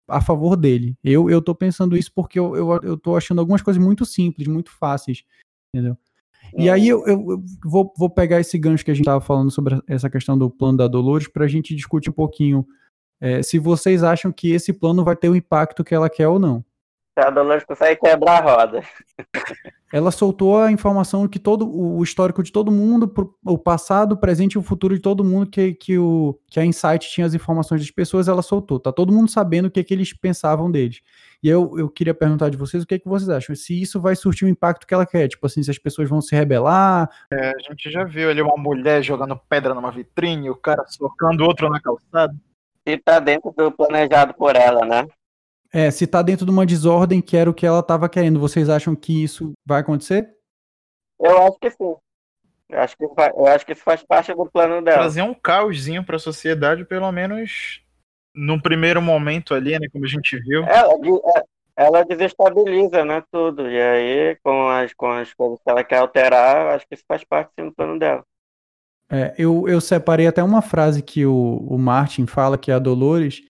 a 0.09 0.21
favor 0.21 0.57
dele. 0.57 0.97
Eu, 1.03 1.29
eu 1.29 1.43
pensando 1.55 1.97
isso 1.97 2.13
porque 2.15 2.39
eu, 2.39 2.57
eu, 2.57 2.99
eu 3.05 3.17
achando 3.17 3.41
algumas 3.41 3.63
coisas 3.63 3.83
muito 3.83 4.05
simples, 4.05 4.47
muito 4.47 4.71
fáceis, 4.71 5.25
entendeu? 5.75 5.97
E 6.57 6.69
aí 6.69 6.89
eu, 6.89 7.07
eu, 7.07 7.43
vou, 7.65 7.93
vou 7.97 8.11
pegar 8.11 8.41
esse 8.41 8.59
gancho 8.59 8.85
que 8.85 8.91
a 8.91 8.95
gente 8.95 9.05
estava 9.05 9.21
falando 9.21 9.51
sobre 9.51 9.81
essa 9.89 10.11
questão 10.11 10.37
do 10.37 10.51
plano 10.51 10.79
da 10.79 10.89
Dolores 10.89 11.29
para 11.29 11.45
a 11.45 11.49
gente 11.49 11.75
discutir 11.75 12.11
um 12.11 12.15
pouquinho 12.15 12.67
é, 13.21 13.43
se 13.43 13.59
vocês 13.59 14.03
acham 14.03 14.33
que 14.33 14.51
esse 14.51 14.73
plano 14.73 15.05
vai 15.05 15.15
ter 15.15 15.29
o 15.29 15.37
impacto 15.37 15.85
que 15.85 15.95
ela 15.95 16.11
quer 16.11 16.29
ou 16.29 16.39
não. 16.39 16.65
A 17.15 17.29
Dolores 17.29 17.65
consegue 17.65 18.01
quebrar 18.01 18.39
a 18.39 18.41
roda. 18.41 18.83
Ela 19.93 20.11
soltou 20.11 20.59
a 20.59 20.73
informação 20.73 21.29
que 21.29 21.39
todo 21.39 21.69
o 21.71 22.03
histórico 22.03 22.43
de 22.43 22.51
todo 22.51 22.73
mundo, 22.73 23.13
o 23.45 23.59
passado, 23.59 24.13
o 24.13 24.17
presente 24.17 24.55
e 24.55 24.59
o 24.59 24.63
futuro 24.63 24.95
de 24.95 25.03
todo 25.03 25.23
mundo 25.23 25.51
que, 25.51 25.75
que, 25.75 25.99
o, 25.99 26.39
que 26.51 26.59
a 26.59 26.65
Insight 26.65 27.11
tinha 27.11 27.27
as 27.27 27.35
informações 27.35 27.83
das 27.83 27.91
pessoas, 27.91 28.27
ela 28.27 28.41
soltou. 28.41 28.81
Tá 28.81 28.91
todo 28.91 29.13
mundo 29.13 29.31
sabendo 29.31 29.67
o 29.67 29.71
que, 29.71 29.85
que 29.85 29.93
eles 29.93 30.15
pensavam 30.15 30.71
deles. 30.71 31.03
E 31.43 31.49
eu, 31.49 31.79
eu 31.79 31.91
queria 31.91 32.15
perguntar 32.15 32.49
de 32.49 32.57
vocês 32.57 32.83
o 32.83 32.87
que, 32.87 32.95
é 32.95 32.99
que 32.99 33.09
vocês 33.09 33.29
acham, 33.29 33.55
se 33.55 33.79
isso 33.79 34.01
vai 34.01 34.17
surtir 34.17 34.47
o 34.47 34.49
impacto 34.49 34.87
que 34.87 34.95
ela 34.95 35.05
quer, 35.05 35.29
tipo 35.29 35.45
assim, 35.45 35.63
se 35.63 35.71
as 35.71 35.79
pessoas 35.79 36.09
vão 36.09 36.23
se 36.23 36.35
rebelar. 36.35 37.11
É, 37.31 37.49
a 37.51 37.59
gente 37.59 37.91
já 37.91 38.05
viu 38.05 38.31
ali 38.31 38.41
uma 38.41 38.57
mulher 38.57 39.03
jogando 39.03 39.39
pedra 39.47 39.75
numa 39.75 39.91
vitrine, 39.91 40.49
o 40.49 40.57
cara 40.57 40.85
socando 40.87 41.45
outro 41.45 41.69
na 41.69 41.81
calçada. 41.81 42.35
Se 42.89 42.97
tá 42.97 43.19
dentro 43.21 43.53
do 43.55 43.71
planejado 43.71 44.33
por 44.33 44.57
ela, 44.57 44.87
né? 44.87 45.07
É, 45.73 45.91
se 45.91 46.07
tá 46.07 46.21
dentro 46.21 46.45
de 46.45 46.51
uma 46.51 46.67
desordem 46.67 47.23
que 47.23 47.37
era 47.37 47.49
o 47.49 47.55
que 47.55 47.65
ela 47.65 47.83
tava 47.83 48.09
querendo, 48.09 48.39
vocês 48.39 48.69
acham 48.69 48.95
que 48.95 49.25
isso 49.25 49.53
vai 49.67 49.81
acontecer? 49.81 50.31
Eu 51.19 51.47
acho 51.47 51.59
que 51.59 51.71
sim. 51.71 51.95
Eu 52.69 52.81
acho 52.81 52.97
que, 52.97 53.05
eu 53.05 53.47
acho 53.47 53.67
que 53.67 53.73
isso 53.73 53.83
faz 53.83 54.03
parte 54.03 54.35
do 54.35 54.51
plano 54.51 54.83
dela. 54.83 54.99
Trazer 54.99 55.23
um 55.23 55.35
caoszinho 55.35 56.05
pra 56.05 56.19
sociedade, 56.19 56.85
pelo 56.85 57.11
menos 57.13 57.83
num 58.35 58.61
primeiro 58.61 59.01
momento 59.01 59.55
ali, 59.55 59.79
né? 59.79 59.87
Como 59.93 60.05
a 60.05 60.09
gente 60.09 60.39
viu. 60.41 60.65
Ela, 60.65 60.95
é, 61.37 61.43
ela 61.77 62.05
desestabiliza, 62.05 63.05
né? 63.05 63.23
Tudo. 63.31 63.69
E 63.69 63.81
aí, 63.81 64.37
com 64.43 64.69
as, 64.69 64.93
com 64.95 65.11
as 65.11 65.33
coisas 65.35 65.59
que 65.63 65.71
ela 65.71 65.85
quer 65.85 65.99
alterar, 65.99 66.75
acho 66.75 66.87
que 66.87 66.95
isso 66.95 67.05
faz 67.07 67.25
parte 67.25 67.51
sim, 67.59 67.67
do 67.67 67.73
plano 67.73 67.99
dela. 67.99 68.25
É, 69.11 69.35
eu, 69.37 69.69
eu 69.69 69.81
separei 69.81 70.27
até 70.27 70.43
uma 70.43 70.63
frase 70.63 71.03
que 71.03 71.27
o, 71.27 71.59
o 71.69 71.79
Martin 71.79 72.27
fala, 72.27 72.57
que 72.57 72.71
é 72.71 72.75
a 72.75 72.79
Dolores, 72.79 73.43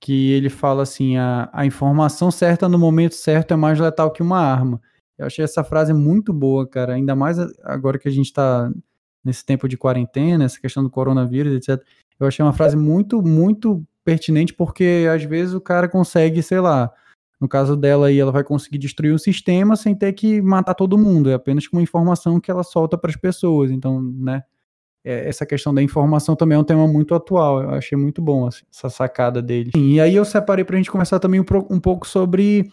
que 0.00 0.32
ele 0.32 0.48
fala 0.48 0.82
assim: 0.82 1.16
a, 1.16 1.48
a 1.52 1.66
informação 1.66 2.30
certa 2.30 2.68
no 2.68 2.78
momento 2.78 3.14
certo 3.14 3.52
é 3.54 3.56
mais 3.56 3.78
letal 3.78 4.10
que 4.10 4.22
uma 4.22 4.38
arma. 4.38 4.80
Eu 5.18 5.26
achei 5.26 5.44
essa 5.44 5.64
frase 5.64 5.92
muito 5.92 6.32
boa, 6.32 6.66
cara. 6.66 6.94
Ainda 6.94 7.16
mais 7.16 7.38
agora 7.64 7.98
que 7.98 8.08
a 8.08 8.10
gente 8.10 8.26
está 8.26 8.70
nesse 9.24 9.44
tempo 9.44 9.68
de 9.68 9.76
quarentena, 9.76 10.44
essa 10.44 10.60
questão 10.60 10.82
do 10.82 10.90
coronavírus, 10.90 11.54
etc. 11.54 11.84
Eu 12.20 12.26
achei 12.26 12.44
uma 12.44 12.52
frase 12.52 12.76
muito, 12.76 13.20
muito 13.22 13.84
pertinente, 14.04 14.54
porque 14.54 15.06
às 15.12 15.24
vezes 15.24 15.54
o 15.54 15.60
cara 15.60 15.88
consegue, 15.88 16.42
sei 16.42 16.60
lá, 16.60 16.90
no 17.40 17.48
caso 17.48 17.76
dela 17.76 18.08
aí, 18.08 18.18
ela 18.18 18.32
vai 18.32 18.42
conseguir 18.42 18.78
destruir 18.78 19.12
o 19.12 19.18
sistema 19.18 19.76
sem 19.76 19.94
ter 19.94 20.12
que 20.12 20.42
matar 20.42 20.74
todo 20.74 20.98
mundo. 20.98 21.30
É 21.30 21.34
apenas 21.34 21.66
com 21.68 21.76
uma 21.76 21.82
informação 21.82 22.40
que 22.40 22.50
ela 22.50 22.64
solta 22.64 22.98
para 22.98 23.10
as 23.10 23.16
pessoas. 23.16 23.70
Então, 23.70 24.02
né? 24.02 24.42
É, 25.08 25.26
essa 25.26 25.46
questão 25.46 25.72
da 25.72 25.82
informação 25.82 26.36
também 26.36 26.56
é 26.56 26.58
um 26.58 26.64
tema 26.64 26.86
muito 26.86 27.14
atual. 27.14 27.62
Eu 27.62 27.70
achei 27.70 27.96
muito 27.96 28.20
bom 28.20 28.46
assim, 28.46 28.62
essa 28.70 28.90
sacada 28.90 29.40
dele. 29.40 29.70
E 29.74 29.98
aí 29.98 30.14
eu 30.14 30.24
separei 30.24 30.66
para 30.66 30.76
a 30.76 30.78
gente 30.78 30.90
conversar 30.90 31.18
também 31.18 31.40
um, 31.40 31.44
um 31.70 31.80
pouco 31.80 32.06
sobre 32.06 32.68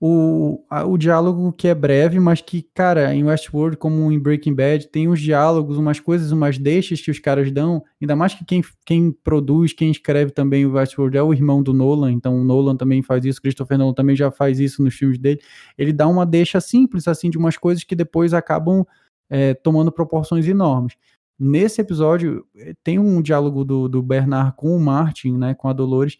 o, 0.00 0.64
a, 0.70 0.84
o 0.86 0.96
diálogo 0.96 1.52
que 1.52 1.66
é 1.66 1.74
breve, 1.74 2.20
mas 2.20 2.40
que, 2.40 2.62
cara, 2.62 3.12
em 3.12 3.24
Westworld, 3.24 3.76
como 3.76 4.12
em 4.12 4.20
Breaking 4.20 4.54
Bad, 4.54 4.86
tem 4.86 5.08
uns 5.08 5.20
diálogos, 5.20 5.78
umas 5.78 5.98
coisas, 5.98 6.30
umas 6.30 6.58
deixas 6.58 7.00
que 7.00 7.10
os 7.10 7.18
caras 7.18 7.50
dão, 7.50 7.82
ainda 8.00 8.14
mais 8.14 8.34
que 8.34 8.44
quem, 8.44 8.62
quem 8.86 9.10
produz, 9.10 9.72
quem 9.72 9.90
escreve 9.90 10.30
também 10.30 10.64
o 10.64 10.74
Westworld 10.74 11.18
é 11.18 11.22
o 11.22 11.34
irmão 11.34 11.60
do 11.60 11.74
Nolan, 11.74 12.12
então 12.12 12.40
o 12.40 12.44
Nolan 12.44 12.76
também 12.76 13.02
faz 13.02 13.24
isso, 13.24 13.42
Christopher 13.42 13.76
Nolan 13.76 13.92
também 13.92 14.14
já 14.14 14.30
faz 14.30 14.60
isso 14.60 14.82
nos 14.82 14.94
filmes 14.94 15.18
dele, 15.18 15.40
ele 15.76 15.92
dá 15.92 16.06
uma 16.06 16.24
deixa 16.24 16.60
simples, 16.60 17.06
assim, 17.08 17.28
de 17.28 17.36
umas 17.36 17.58
coisas 17.58 17.84
que 17.84 17.96
depois 17.96 18.32
acabam 18.32 18.86
é, 19.28 19.54
tomando 19.54 19.92
proporções 19.92 20.46
enormes. 20.48 20.94
Nesse 21.42 21.80
episódio, 21.80 22.46
eh, 22.54 22.74
tem 22.84 22.98
um 22.98 23.22
diálogo 23.22 23.64
do, 23.64 23.88
do 23.88 24.02
Bernard 24.02 24.52
com 24.56 24.76
o 24.76 24.80
Martin, 24.80 25.38
né, 25.38 25.54
com 25.54 25.68
a 25.68 25.72
Dolores, 25.72 26.18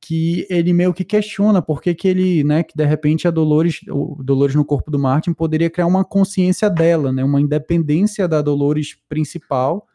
que 0.00 0.44
ele 0.50 0.72
meio 0.72 0.92
que 0.92 1.04
questiona 1.04 1.62
por 1.62 1.80
que, 1.80 1.94
que 1.94 2.08
ele, 2.08 2.42
né, 2.42 2.64
que 2.64 2.76
de 2.76 2.84
repente 2.84 3.28
a 3.28 3.30
Dolores, 3.30 3.80
o 3.88 4.20
Dolores 4.24 4.56
no 4.56 4.64
corpo 4.64 4.90
do 4.90 4.98
Martin 4.98 5.32
poderia 5.32 5.70
criar 5.70 5.86
uma 5.86 6.04
consciência 6.04 6.68
dela, 6.68 7.12
né, 7.12 7.22
uma 7.22 7.40
independência 7.40 8.26
da 8.26 8.42
Dolores 8.42 8.98
principal. 9.08 9.86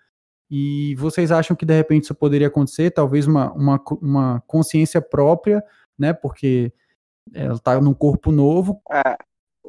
E 0.50 0.96
vocês 0.96 1.32
acham 1.34 1.56
que 1.56 1.66
de 1.66 1.76
repente 1.76 2.06
isso 2.06 2.16
poderia 2.16 2.48
acontecer? 2.48 2.92
Talvez 2.92 3.28
uma, 3.28 3.52
uma, 3.52 3.82
uma 4.02 4.44
consciência 4.48 5.02
própria, 5.02 5.62
né, 6.00 6.14
porque 6.14 6.72
ela 7.34 7.56
está 7.56 7.80
num 7.82 7.94
corpo 7.94 8.32
novo. 8.32 8.82
É, 8.90 9.18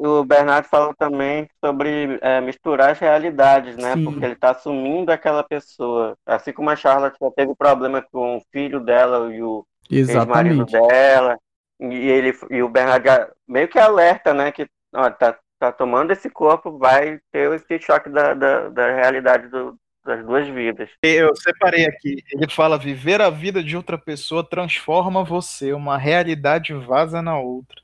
o 0.05 0.25
Bernardo 0.25 0.67
falou 0.67 0.95
também 0.95 1.49
sobre 1.65 2.19
é, 2.21 2.41
misturar 2.41 2.91
as 2.91 2.99
realidades, 2.99 3.77
né? 3.77 3.95
Sim. 3.95 4.05
Porque 4.05 4.25
ele 4.25 4.35
está 4.35 4.51
assumindo 4.51 5.13
aquela 5.13 5.43
pessoa. 5.43 6.17
Assim 6.27 6.53
como 6.53 6.71
a 6.71 6.77
Charlotte 6.77 7.17
já 7.21 7.31
teve 7.31 7.55
problema 7.55 8.03
com 8.03 8.37
o 8.37 8.43
filho 8.51 8.81
dela 8.81 9.33
e 9.33 9.43
o 9.43 9.65
ex-marido 9.91 10.65
dela. 10.65 11.39
E, 11.81 11.95
ele, 11.95 12.33
e 12.51 12.63
o 12.63 12.69
Bernardo 12.69 13.33
meio 13.47 13.69
que 13.69 13.79
alerta, 13.79 14.35
né? 14.35 14.51
Que 14.51 14.67
ó, 14.95 15.11
tá, 15.11 15.39
tá 15.59 15.71
tomando 15.71 16.13
esse 16.13 16.29
corpo, 16.29 16.79
vai 16.79 17.21
ter 17.31 17.53
esse 17.53 17.79
choque 17.79 18.09
da, 18.09 18.35
da, 18.35 18.69
da 18.69 18.95
realidade 18.95 19.49
do, 19.49 19.77
das 20.05 20.25
duas 20.25 20.49
vidas. 20.49 20.91
Eu 21.03 21.35
separei 21.37 21.87
aqui. 21.87 22.23
Ele 22.33 22.51
fala: 22.51 22.79
viver 22.79 23.21
a 23.21 23.31
vida 23.31 23.63
de 23.63 23.77
outra 23.77 23.97
pessoa 23.97 24.49
transforma 24.49 25.25
você, 25.25 25.73
uma 25.73 25.97
realidade 25.97 26.75
vaza 26.75 27.23
na 27.23 27.39
outra. 27.39 27.81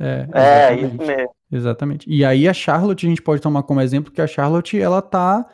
É, 0.00 0.28
é 0.32 0.74
isso 0.74 0.96
mesmo. 0.96 1.30
Exatamente. 1.50 2.08
E 2.08 2.24
aí 2.24 2.46
a 2.46 2.52
Charlotte 2.52 3.06
a 3.06 3.08
gente 3.08 3.22
pode 3.22 3.40
tomar 3.40 3.62
como 3.62 3.80
exemplo 3.80 4.12
que 4.12 4.20
a 4.20 4.26
Charlotte 4.26 4.80
ela 4.80 5.02
tá 5.02 5.44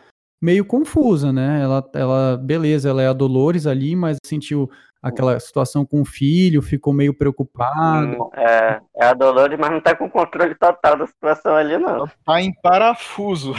meio 0.43 0.65
confusa, 0.65 1.33
né? 1.33 1.63
Ela, 1.63 1.83
ela 1.95 2.37
beleza, 2.37 2.91
ela 2.91 3.03
é 3.03 3.07
a 3.07 3.13
Dolores 3.13 3.67
ali, 3.67 3.97
mas 3.97 4.19
sentiu 4.25 4.69
aquela 5.05 5.39
situação 5.39 5.85
com 5.85 6.01
o 6.01 6.05
filho, 6.05 6.63
ficou 6.63 6.93
meio 6.93 7.13
preocupado. 7.13 8.23
Hum, 8.23 8.31
é, 8.35 8.81
é 8.97 9.05
a 9.07 9.15
Dolores, 9.15 9.59
mas 9.59 9.71
não 9.71 9.81
tá 9.81 9.95
com 9.95 10.09
controle 10.09 10.55
total 10.55 10.97
da 10.97 11.07
situação 11.07 11.55
ali, 11.55 11.77
não. 11.77 12.07
Tá 12.25 12.41
em 12.41 12.53
parafuso. 12.63 13.55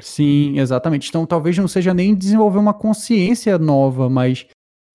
Sim, 0.00 0.58
exatamente. 0.58 1.08
Então 1.08 1.24
talvez 1.26 1.56
não 1.56 1.66
seja 1.66 1.94
nem 1.94 2.14
desenvolver 2.14 2.58
uma 2.58 2.74
consciência 2.74 3.58
nova, 3.58 4.10
mas 4.10 4.46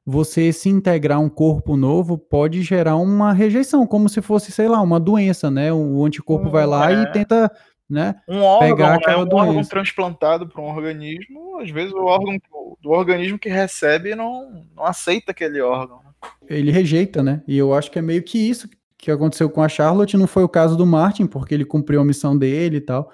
você 0.06 0.52
se 0.52 0.70
integrar 0.70 1.18
a 1.18 1.22
um 1.22 1.30
corpo 1.30 1.78
novo 1.78 2.18
pode 2.18 2.62
gerar 2.64 2.96
uma 2.96 3.34
rejeição, 3.34 3.86
como 3.86 4.10
se 4.10 4.22
fosse, 4.22 4.52
sei 4.52 4.68
lá, 4.68 4.82
uma 4.82 5.00
doença, 5.00 5.52
né? 5.52 5.72
O 5.72 6.04
anticorpo 6.06 6.48
hum, 6.48 6.52
vai 6.52 6.66
lá 6.66 6.92
é. 6.92 7.04
e 7.04 7.12
tenta 7.12 7.52
né? 7.92 8.16
Um 8.26 8.42
órgão, 8.42 8.70
pegar 8.70 9.00
né? 9.06 9.18
um 9.18 9.26
doença. 9.26 9.48
órgão 9.48 9.64
transplantado 9.66 10.48
para 10.48 10.62
um 10.62 10.74
organismo, 10.74 11.60
às 11.60 11.70
vezes 11.70 11.92
o 11.92 12.06
órgão 12.06 12.40
do 12.82 12.90
organismo 12.90 13.38
que 13.38 13.50
recebe 13.50 14.16
não, 14.16 14.66
não 14.74 14.86
aceita 14.86 15.32
aquele 15.32 15.60
órgão. 15.60 15.98
Né? 15.98 16.30
Ele 16.50 16.72
rejeita, 16.72 17.22
né? 17.22 17.44
E 17.46 17.58
eu 17.58 17.74
acho 17.74 17.92
que 17.92 18.00
é 18.00 18.02
meio 18.02 18.24
que 18.24 18.38
isso 18.38 18.70
que 18.98 19.12
aconteceu 19.12 19.50
com 19.50 19.62
a 19.62 19.68
Charlotte, 19.68 20.16
não 20.16 20.28
foi 20.28 20.44
o 20.44 20.50
caso 20.50 20.78
do 20.78 20.86
Martin, 20.86 21.26
porque 21.26 21.54
ele 21.54 21.66
cumpriu 21.66 22.00
a 22.00 22.06
missão 22.06 22.38
dele 22.38 22.78
e 22.78 22.82
tal. 22.82 23.12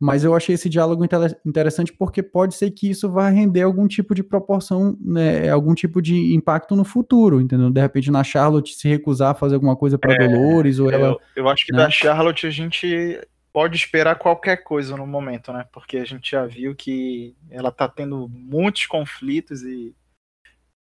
Mas 0.00 0.22
eu 0.22 0.34
achei 0.34 0.54
esse 0.54 0.68
diálogo 0.68 1.04
interessante 1.44 1.92
porque 1.92 2.22
pode 2.22 2.54
ser 2.54 2.70
que 2.70 2.88
isso 2.88 3.10
vá 3.10 3.28
render 3.28 3.62
algum 3.62 3.88
tipo 3.88 4.14
de 4.14 4.22
proporção, 4.22 4.96
né, 5.00 5.48
algum 5.48 5.74
tipo 5.74 6.00
de 6.00 6.34
impacto 6.34 6.76
no 6.76 6.84
futuro, 6.84 7.40
entendeu? 7.40 7.68
De 7.68 7.80
repente 7.80 8.10
na 8.10 8.22
Charlotte 8.22 8.74
se 8.74 8.88
recusar 8.88 9.32
a 9.32 9.34
fazer 9.34 9.56
alguma 9.56 9.74
coisa 9.74 9.98
para 9.98 10.12
é, 10.12 10.28
Dolores 10.28 10.78
ou 10.78 10.90
ela. 10.90 11.08
Eu, 11.08 11.20
eu 11.34 11.48
acho 11.48 11.66
que 11.66 11.72
né? 11.72 11.78
da 11.78 11.90
Charlotte 11.90 12.46
a 12.46 12.50
gente 12.50 13.20
pode 13.52 13.76
esperar 13.76 14.14
qualquer 14.14 14.58
coisa 14.58 14.96
no 14.96 15.04
momento, 15.04 15.52
né? 15.52 15.66
Porque 15.72 15.96
a 15.96 16.04
gente 16.04 16.30
já 16.30 16.46
viu 16.46 16.76
que 16.76 17.34
ela 17.50 17.72
tá 17.72 17.88
tendo 17.88 18.28
muitos 18.28 18.86
conflitos 18.86 19.62
e 19.62 19.96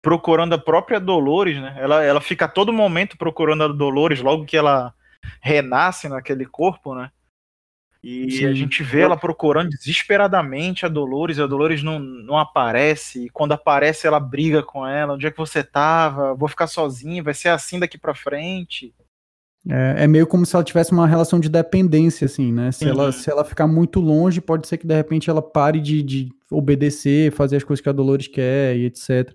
procurando 0.03 0.55
a 0.55 0.59
própria 0.59 0.99
Dolores, 0.99 1.61
né? 1.61 1.77
Ela, 1.79 2.03
ela 2.03 2.21
fica 2.21 2.47
a 2.47 2.49
todo 2.49 2.73
momento 2.73 3.17
procurando 3.17 3.63
a 3.63 3.69
Dolores, 3.69 4.21
logo 4.21 4.45
que 4.45 4.57
ela 4.57 4.93
renasce 5.41 6.09
naquele 6.09 6.45
corpo, 6.45 6.97
né? 6.97 7.11
E 8.05 8.31
Sim. 8.31 8.45
a 8.45 8.53
gente 8.53 8.83
vê 8.83 9.01
ela 9.01 9.17
procurando 9.17 9.71
desesperadamente 9.71 10.85
a 10.85 10.91
Dolores, 10.91 11.39
e 11.39 11.43
a 11.43 11.47
Dolores 11.47 11.83
não, 11.83 11.99
não 11.99 12.37
aparece, 12.37 13.25
e 13.25 13.31
quando 13.31 13.53
aparece 13.53 14.07
ela 14.07 14.21
briga 14.21 14.63
com 14.63 14.87
ela, 14.87 15.15
onde 15.15 15.27
é 15.27 15.31
que 15.31 15.39
você 15.39 15.65
tava? 15.65 16.35
Vou 16.35 16.47
ficar 16.47 16.67
sozinha, 16.67 17.23
vai 17.23 17.33
ser 17.33 17.49
assim 17.49 17.81
daqui 17.81 17.97
para 17.97 18.15
frente. 18.15 18.95
É, 19.67 20.05
é, 20.05 20.07
meio 20.07 20.27
como 20.27 20.45
se 20.45 20.55
ela 20.55 20.63
tivesse 20.63 20.93
uma 20.93 21.07
relação 21.07 21.41
de 21.41 21.49
dependência, 21.49 22.27
assim, 22.27 22.53
né? 22.53 22.71
Se, 22.73 22.85
uhum. 22.85 22.91
ela, 22.91 23.11
se 23.11 23.31
ela 23.31 23.43
ficar 23.43 23.67
muito 23.67 24.01
longe, 24.01 24.39
pode 24.39 24.69
ser 24.69 24.77
que 24.77 24.87
de 24.87 24.95
repente 24.95 25.31
ela 25.31 25.41
pare 25.41 25.81
de, 25.81 26.03
de 26.03 26.29
obedecer, 26.51 27.33
fazer 27.33 27.57
as 27.57 27.65
coisas 27.65 27.83
que 27.83 27.89
a 27.89 27.93
Dolores 27.93 28.29
quer 28.29 28.77
e 28.77 28.85
etc. 28.85 29.35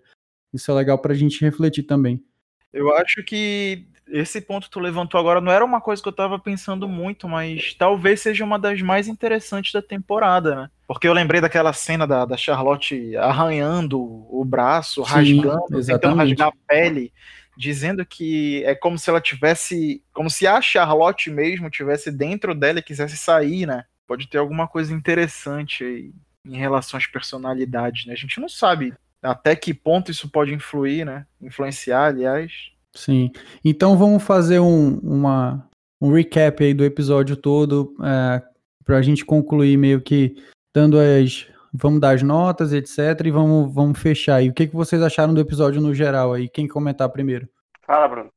Isso 0.54 0.70
é 0.70 0.76
legal 0.76 1.00
pra 1.00 1.16
gente 1.16 1.42
refletir 1.44 1.82
também. 1.82 2.24
Eu 2.72 2.96
acho 2.96 3.24
que 3.24 3.88
esse 4.12 4.42
ponto 4.42 4.66
que 4.66 4.72
tu 4.72 4.80
levantou 4.80 5.20
agora 5.20 5.42
não 5.42 5.52
era 5.52 5.64
uma 5.64 5.82
coisa 5.82 6.02
que 6.02 6.08
eu 6.08 6.14
tava 6.14 6.40
pensando 6.40 6.88
muito, 6.88 7.28
mas 7.28 7.74
talvez 7.74 8.22
seja 8.22 8.44
uma 8.44 8.58
das 8.58 8.82
mais 8.82 9.08
interessantes 9.08 9.72
da 9.72 9.82
temporada, 9.82 10.56
né? 10.56 10.70
Porque 10.88 11.08
eu 11.08 11.14
lembrei 11.14 11.40
daquela 11.40 11.74
cena 11.74 12.08
da, 12.08 12.26
da 12.26 12.38
Charlotte 12.38 13.16
arranhando 13.18 14.00
o 14.00 14.44
braço, 14.44 15.06
Sim, 15.06 15.12
rasgando, 15.12 15.78
exatamente. 15.78 15.88
tentando 15.88 16.16
rasgar 16.18 16.48
a 16.48 16.54
pele 16.68 17.14
dizendo 17.60 18.06
que 18.06 18.64
é 18.64 18.74
como 18.74 18.98
se 18.98 19.10
ela 19.10 19.20
tivesse, 19.20 20.02
como 20.14 20.30
se 20.30 20.48
a 20.48 20.62
Charlotte 20.62 21.30
mesmo 21.30 21.70
tivesse 21.70 22.10
dentro 22.10 22.56
dela 22.56 22.80
e 22.80 22.84
quisesse 22.84 23.18
sair, 23.18 23.66
né? 23.66 23.84
Pode 24.08 24.30
ter 24.30 24.38
alguma 24.38 24.66
coisa 24.66 24.94
interessante 24.94 25.84
aí 25.84 26.14
em 26.46 26.56
relação 26.56 26.98
às 26.98 27.06
personalidades, 27.06 28.06
né? 28.06 28.14
A 28.14 28.16
gente 28.16 28.40
não 28.40 28.48
sabe 28.48 28.94
até 29.22 29.58
que 29.58 29.74
ponto 29.74 30.10
isso 30.10 30.30
pode 30.30 30.54
influir, 30.54 31.06
né? 31.06 31.26
Influenciar, 31.42 32.06
aliás. 32.06 32.72
Sim. 32.96 33.32
Então 33.64 33.98
vamos 33.98 34.24
fazer 34.24 34.60
um, 34.60 34.98
uma, 35.00 35.68
um 36.02 36.12
recap 36.12 36.64
aí 36.64 36.74
do 36.74 36.84
episódio 36.84 37.36
todo 37.36 37.96
é, 38.04 38.42
para 38.84 38.98
a 38.98 39.02
gente 39.02 39.26
concluir 39.26 39.78
meio 39.78 40.02
que 40.02 40.36
dando 40.74 40.98
as 41.00 41.48
vamos 41.74 42.00
dar 42.00 42.16
as 42.16 42.24
notas, 42.24 42.74
etc. 42.74 43.26
E 43.26 43.32
vamos, 43.32 43.74
vamos 43.74 44.00
fechar 44.00 44.36
aí. 44.36 44.50
O 44.50 44.54
que, 44.54 44.68
que 44.68 44.76
vocês 44.76 45.02
acharam 45.02 45.34
do 45.34 45.42
episódio 45.42 45.82
no 45.82 45.94
geral 45.94 46.34
aí? 46.34 46.50
Quem 46.50 46.68
comentar 46.68 47.10
primeiro? 47.10 47.48
Fala, 47.86 48.08
Bruno. 48.08 48.32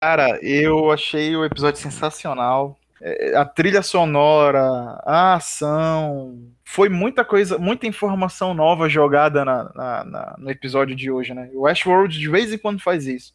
Cara, 0.00 0.38
eu 0.42 0.90
achei 0.90 1.36
o 1.36 1.44
episódio 1.44 1.80
sensacional. 1.80 2.76
É, 3.00 3.36
a 3.36 3.44
trilha 3.44 3.82
sonora, 3.82 4.62
a 5.04 5.34
ação, 5.34 6.50
foi 6.64 6.88
muita 6.88 7.24
coisa, 7.24 7.58
muita 7.58 7.86
informação 7.86 8.54
nova 8.54 8.88
jogada 8.88 9.44
na, 9.44 9.64
na, 9.74 10.04
na, 10.04 10.36
no 10.38 10.50
episódio 10.50 10.94
de 10.94 11.10
hoje, 11.10 11.34
né? 11.34 11.50
O 11.52 11.62
Westworld 11.62 12.18
de 12.18 12.28
vez 12.28 12.52
em 12.52 12.58
quando 12.58 12.80
faz 12.80 13.06
isso. 13.06 13.32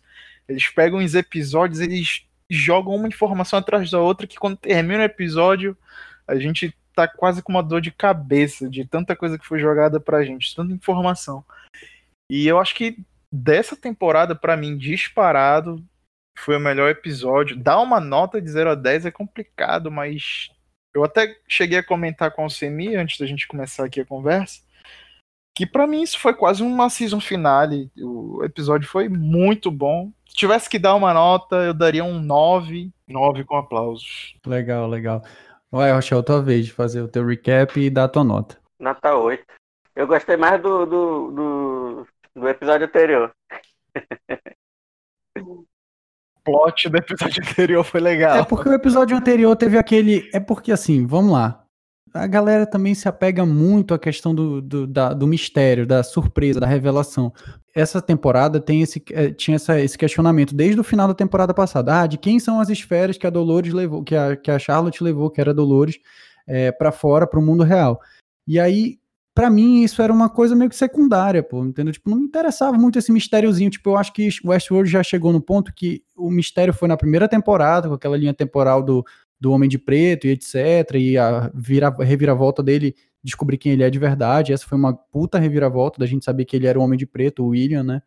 Eles 0.47 0.67
pegam 0.69 0.99
os 0.99 1.15
episódios, 1.15 1.79
eles 1.79 2.25
jogam 2.49 2.95
uma 2.95 3.07
informação 3.07 3.59
atrás 3.59 3.91
da 3.91 3.99
outra 3.99 4.27
que 4.27 4.37
quando 4.37 4.57
termina 4.57 4.99
o 4.99 5.05
episódio, 5.05 5.77
a 6.27 6.35
gente 6.37 6.73
tá 6.95 7.07
quase 7.07 7.41
com 7.43 7.51
uma 7.51 7.63
dor 7.63 7.81
de 7.81 7.91
cabeça 7.91 8.69
de 8.69 8.85
tanta 8.85 9.15
coisa 9.15 9.37
que 9.37 9.45
foi 9.45 9.59
jogada 9.59 9.99
pra 9.99 10.23
gente, 10.23 10.55
tanta 10.55 10.73
informação. 10.73 11.43
E 12.31 12.47
eu 12.47 12.59
acho 12.59 12.73
que 12.73 12.97
dessa 13.31 13.75
temporada, 13.75 14.35
para 14.35 14.57
mim, 14.57 14.77
disparado, 14.77 15.83
foi 16.37 16.57
o 16.57 16.59
melhor 16.59 16.89
episódio. 16.89 17.55
Dar 17.55 17.79
uma 17.79 17.99
nota 17.99 18.41
de 18.41 18.49
0 18.49 18.71
a 18.71 18.75
10 18.75 19.05
é 19.05 19.11
complicado, 19.11 19.91
mas 19.91 20.49
eu 20.95 21.03
até 21.03 21.37
cheguei 21.47 21.79
a 21.79 21.83
comentar 21.83 22.31
com 22.31 22.45
o 22.45 22.49
Semi 22.49 22.95
antes 22.95 23.19
da 23.19 23.25
gente 23.25 23.47
começar 23.47 23.85
aqui 23.85 24.01
a 24.01 24.05
conversa, 24.05 24.61
que 25.55 25.65
para 25.65 25.87
mim 25.87 26.01
isso 26.01 26.19
foi 26.19 26.33
quase 26.33 26.63
uma 26.63 26.89
season 26.89 27.19
finale. 27.19 27.91
O 27.97 28.43
episódio 28.43 28.87
foi 28.87 29.07
muito 29.07 29.69
bom. 29.71 30.11
Se 30.37 30.41
tivesse 30.41 30.69
que 30.69 30.77
dar 30.77 30.93
uma 30.93 31.15
nota, 31.15 31.55
eu 31.55 31.73
daria 31.73 32.03
um 32.03 32.21
9, 32.21 32.91
9 33.07 33.43
com 33.43 33.57
aplausos. 33.57 34.35
Legal, 34.45 34.87
legal. 34.87 35.23
Vai, 35.71 35.91
Rochelle, 35.91 36.23
tua 36.23 36.43
vez 36.43 36.67
de 36.67 36.73
fazer 36.73 37.01
o 37.01 37.07
teu 37.07 37.25
recap 37.25 37.79
e 37.79 37.89
dar 37.89 38.03
a 38.03 38.07
tua 38.07 38.23
nota. 38.23 38.55
Nota 38.79 39.15
8. 39.15 39.43
Eu 39.95 40.05
gostei 40.05 40.37
mais 40.37 40.61
do, 40.61 40.85
do, 40.85 41.31
do, 41.31 42.07
do 42.35 42.47
episódio 42.47 42.85
anterior. 42.85 43.33
plot 46.45 46.87
do 46.87 46.97
episódio 46.97 47.43
anterior 47.43 47.83
foi 47.83 47.99
legal. 47.99 48.37
É 48.37 48.45
porque 48.45 48.69
o 48.69 48.73
episódio 48.73 49.17
anterior 49.17 49.55
teve 49.55 49.75
aquele. 49.75 50.29
É 50.31 50.39
porque 50.39 50.71
assim, 50.71 51.07
vamos 51.07 51.31
lá. 51.31 51.65
A 52.17 52.27
galera 52.27 52.65
também 52.65 52.93
se 52.93 53.07
apega 53.07 53.45
muito 53.45 53.93
à 53.93 53.99
questão 53.99 54.33
do, 54.33 54.61
do, 54.61 54.87
da, 54.87 55.13
do 55.13 55.27
mistério, 55.27 55.85
da 55.85 56.03
surpresa, 56.03 56.59
da 56.59 56.67
revelação. 56.67 57.31
Essa 57.75 58.01
temporada 58.01 58.59
tem 58.59 58.81
esse, 58.81 59.03
é, 59.11 59.31
tinha 59.31 59.55
essa, 59.55 59.79
esse 59.79 59.97
questionamento 59.97 60.55
desde 60.55 60.79
o 60.79 60.83
final 60.83 61.07
da 61.07 61.13
temporada 61.13 61.53
passada. 61.53 62.01
Ah, 62.01 62.07
de 62.07 62.17
quem 62.17 62.39
são 62.39 62.59
as 62.59 62.69
esferas 62.69 63.17
que 63.17 63.27
a 63.27 63.29
Dolores 63.29 63.73
levou, 63.73 64.03
que 64.03 64.15
a, 64.15 64.35
que 64.35 64.51
a 64.51 64.59
Charlotte 64.59 65.03
levou, 65.03 65.29
que 65.29 65.39
era 65.39 65.53
Dolores, 65.53 65.99
é, 66.45 66.71
para 66.71 66.91
fora, 66.91 67.27
para 67.27 67.39
o 67.39 67.43
mundo 67.43 67.63
real. 67.63 67.99
E 68.47 68.59
aí 68.59 68.99
para 69.37 69.51
mim 69.51 69.83
isso 69.83 70.01
era 70.01 70.11
uma 70.11 70.29
coisa 70.29 70.55
meio 70.55 70.67
que 70.67 70.75
secundária, 70.75 71.43
pô, 71.43 71.63
entendeu? 71.63 71.93
Tipo, 71.93 72.09
não 72.09 72.17
me 72.17 72.25
interessava 72.25 72.75
muito 72.75 72.97
esse 72.97 73.11
mistériozinho, 73.11 73.69
tipo, 73.69 73.91
eu 73.91 73.95
acho 73.95 74.11
que 74.11 74.27
Westworld 74.43 74.89
já 74.89 75.03
chegou 75.03 75.31
no 75.31 75.39
ponto 75.39 75.71
que 75.75 76.01
o 76.15 76.31
mistério 76.31 76.73
foi 76.73 76.87
na 76.87 76.97
primeira 76.97 77.27
temporada, 77.27 77.87
com 77.87 77.93
aquela 77.93 78.17
linha 78.17 78.33
temporal 78.33 78.81
do, 78.81 79.05
do 79.39 79.51
Homem 79.51 79.69
de 79.69 79.77
Preto 79.77 80.27
e 80.27 80.31
etc, 80.31 80.95
e 80.95 81.17
a 81.17 81.51
vira, 81.53 81.89
reviravolta 81.89 82.63
dele 82.63 82.95
descobrir 83.23 83.57
quem 83.57 83.73
ele 83.73 83.83
é 83.83 83.89
de 83.89 83.99
verdade, 83.99 84.53
essa 84.53 84.65
foi 84.65 84.77
uma 84.77 84.93
puta 84.93 85.37
reviravolta 85.37 85.99
da 85.99 86.05
gente 86.05 86.23
saber 86.23 86.45
que 86.45 86.55
ele 86.55 86.67
era 86.67 86.79
o 86.79 86.81
Homem 86.81 86.97
de 86.97 87.05
Preto, 87.05 87.43
o 87.43 87.49
William, 87.49 87.83
né? 87.83 88.01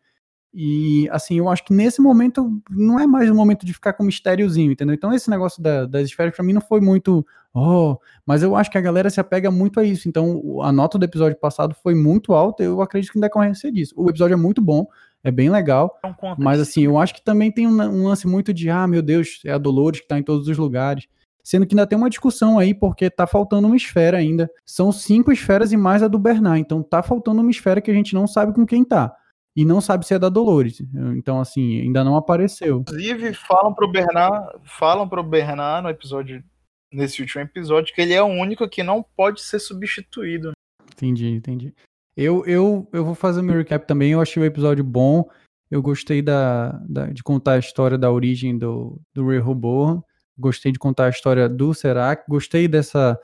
E, 0.53 1.07
assim, 1.11 1.37
eu 1.37 1.47
acho 1.47 1.63
que 1.63 1.73
nesse 1.73 2.01
momento 2.01 2.61
não 2.69 2.99
é 2.99 3.07
mais 3.07 3.29
o 3.29 3.35
momento 3.35 3.65
de 3.65 3.73
ficar 3.73 3.93
com 3.93 4.03
mistériozinho, 4.03 4.71
entendeu? 4.71 4.93
Então, 4.93 5.13
esse 5.13 5.29
negócio 5.29 5.63
da, 5.63 5.85
das 5.85 6.03
esferas, 6.03 6.35
pra 6.35 6.43
mim, 6.43 6.51
não 6.51 6.59
foi 6.59 6.81
muito, 6.81 7.25
oh, 7.53 7.97
mas 8.25 8.43
eu 8.43 8.53
acho 8.55 8.69
que 8.69 8.77
a 8.77 8.81
galera 8.81 9.09
se 9.09 9.19
apega 9.19 9.49
muito 9.49 9.79
a 9.79 9.83
isso. 9.83 10.09
Então, 10.09 10.61
a 10.61 10.71
nota 10.71 10.97
do 10.97 11.05
episódio 11.05 11.37
passado 11.39 11.73
foi 11.81 11.95
muito 11.95 12.33
alta, 12.33 12.63
eu 12.63 12.81
acredito 12.81 13.13
que 13.13 13.17
em 13.17 13.21
decorrência 13.21 13.71
disso. 13.71 13.93
O 13.95 14.09
episódio 14.09 14.33
é 14.33 14.37
muito 14.37 14.61
bom, 14.61 14.85
é 15.23 15.31
bem 15.31 15.49
legal, 15.49 15.97
mas, 16.37 16.59
assim, 16.59 16.83
eu 16.83 16.97
acho 16.97 17.13
que 17.13 17.23
também 17.23 17.49
tem 17.49 17.65
um, 17.65 17.81
um 17.81 18.07
lance 18.07 18.27
muito 18.27 18.53
de, 18.53 18.69
ah, 18.69 18.85
meu 18.87 19.01
Deus, 19.01 19.39
é 19.45 19.53
a 19.53 19.57
Dolores 19.57 20.01
que 20.01 20.07
tá 20.07 20.19
em 20.19 20.23
todos 20.23 20.49
os 20.49 20.57
lugares. 20.57 21.07
Sendo 21.43 21.65
que 21.65 21.73
ainda 21.73 21.87
tem 21.87 21.97
uma 21.97 22.09
discussão 22.09 22.59
aí, 22.59 22.73
porque 22.73 23.09
tá 23.09 23.25
faltando 23.25 23.67
uma 23.67 23.75
esfera 23.75 24.17
ainda. 24.17 24.49
São 24.65 24.91
cinco 24.91 25.31
esferas 25.31 25.71
e 25.71 25.77
mais 25.77 26.03
a 26.03 26.07
do 26.07 26.19
Bernard. 26.19 26.61
Então 26.61 26.83
tá 26.83 27.01
faltando 27.01 27.41
uma 27.41 27.51
esfera 27.51 27.81
que 27.81 27.91
a 27.91 27.93
gente 27.93 28.13
não 28.13 28.27
sabe 28.27 28.53
com 28.53 28.65
quem 28.65 28.83
tá 28.83 29.15
e 29.55 29.65
não 29.65 29.81
sabe 29.81 30.05
se 30.05 30.13
é 30.13 30.19
da 30.19 30.29
Dolores. 30.29 30.81
Então, 31.15 31.39
assim, 31.39 31.81
ainda 31.81 32.03
não 32.03 32.15
apareceu. 32.15 32.79
Inclusive, 32.79 33.33
falam 33.33 33.73
pro 33.73 33.91
Bernard, 33.91 34.59
falam 34.63 35.07
pro 35.07 35.23
Bernard 35.23 35.83
no 35.83 35.89
episódio, 35.89 36.43
nesse 36.91 37.21
último 37.21 37.43
episódio, 37.43 37.93
que 37.93 38.01
ele 38.01 38.13
é 38.13 38.21
o 38.21 38.27
único 38.27 38.67
que 38.69 38.83
não 38.83 39.03
pode 39.03 39.41
ser 39.41 39.59
substituído. 39.59 40.51
Entendi, 40.93 41.27
entendi. 41.27 41.73
Eu, 42.15 42.45
eu, 42.45 42.87
eu 42.93 43.03
vou 43.03 43.15
fazer 43.15 43.41
o 43.41 43.43
meu 43.43 43.55
recap 43.55 43.85
também. 43.85 44.11
Eu 44.11 44.21
achei 44.21 44.41
o 44.41 44.45
episódio 44.45 44.83
bom. 44.83 45.27
Eu 45.69 45.81
gostei 45.81 46.21
da, 46.21 46.71
da 46.87 47.07
de 47.07 47.23
contar 47.23 47.53
a 47.53 47.59
história 47.59 47.97
da 47.97 48.11
origem 48.11 48.57
do, 48.57 49.01
do 49.13 49.27
Rehoboam. 49.27 50.03
Gostei 50.37 50.71
de 50.71 50.79
contar 50.79 51.05
a 51.05 51.09
história 51.09 51.47
do 51.47 51.73
Serac. 51.73 52.23
Gostei 52.27 52.67
dessa 52.67 53.19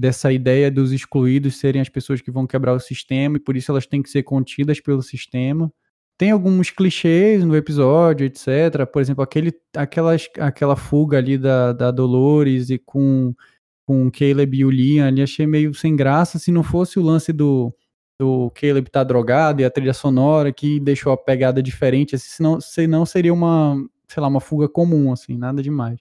dessa 0.00 0.32
ideia 0.32 0.70
dos 0.70 0.92
excluídos 0.92 1.58
serem 1.58 1.82
as 1.82 1.88
pessoas 1.90 2.22
que 2.22 2.30
vão 2.30 2.46
quebrar 2.46 2.72
o 2.72 2.80
sistema 2.80 3.36
e 3.36 3.40
por 3.40 3.54
isso 3.54 3.70
elas 3.70 3.86
têm 3.86 4.02
que 4.02 4.08
ser 4.08 4.22
contidas 4.22 4.80
pelo 4.80 5.02
sistema. 5.02 5.70
Tem 6.16 6.30
alguns 6.30 6.70
clichês 6.70 7.44
no 7.44 7.54
episódio, 7.54 8.26
etc. 8.26 8.86
Por 8.90 9.02
exemplo, 9.02 9.22
aquele, 9.22 9.52
aquelas, 9.76 10.28
aquela 10.38 10.74
fuga 10.74 11.18
ali 11.18 11.36
da, 11.36 11.72
da 11.72 11.90
Dolores 11.90 12.70
e 12.70 12.78
com, 12.78 13.34
com 13.86 14.10
Caleb 14.10 14.56
e 14.56 14.64
o 14.64 14.70
Liam 14.70 15.06
ali, 15.06 15.22
achei 15.22 15.46
meio 15.46 15.74
sem 15.74 15.94
graça. 15.94 16.38
Se 16.38 16.50
não 16.50 16.62
fosse 16.62 16.98
o 16.98 17.02
lance 17.02 17.32
do, 17.32 17.74
do 18.18 18.50
Caleb 18.50 18.88
estar 18.88 19.00
tá 19.00 19.04
drogado 19.04 19.60
e 19.60 19.64
a 19.64 19.70
trilha 19.70 19.94
sonora 19.94 20.52
que 20.52 20.78
deixou 20.80 21.12
a 21.12 21.16
pegada 21.16 21.62
diferente, 21.62 22.14
assim, 22.14 22.28
senão, 22.28 22.60
senão 22.60 23.06
seria 23.06 23.32
uma, 23.32 23.76
sei 24.08 24.20
lá, 24.20 24.28
uma 24.28 24.40
fuga 24.40 24.68
comum, 24.68 25.12
assim, 25.12 25.38
nada 25.38 25.62
demais. 25.62 25.98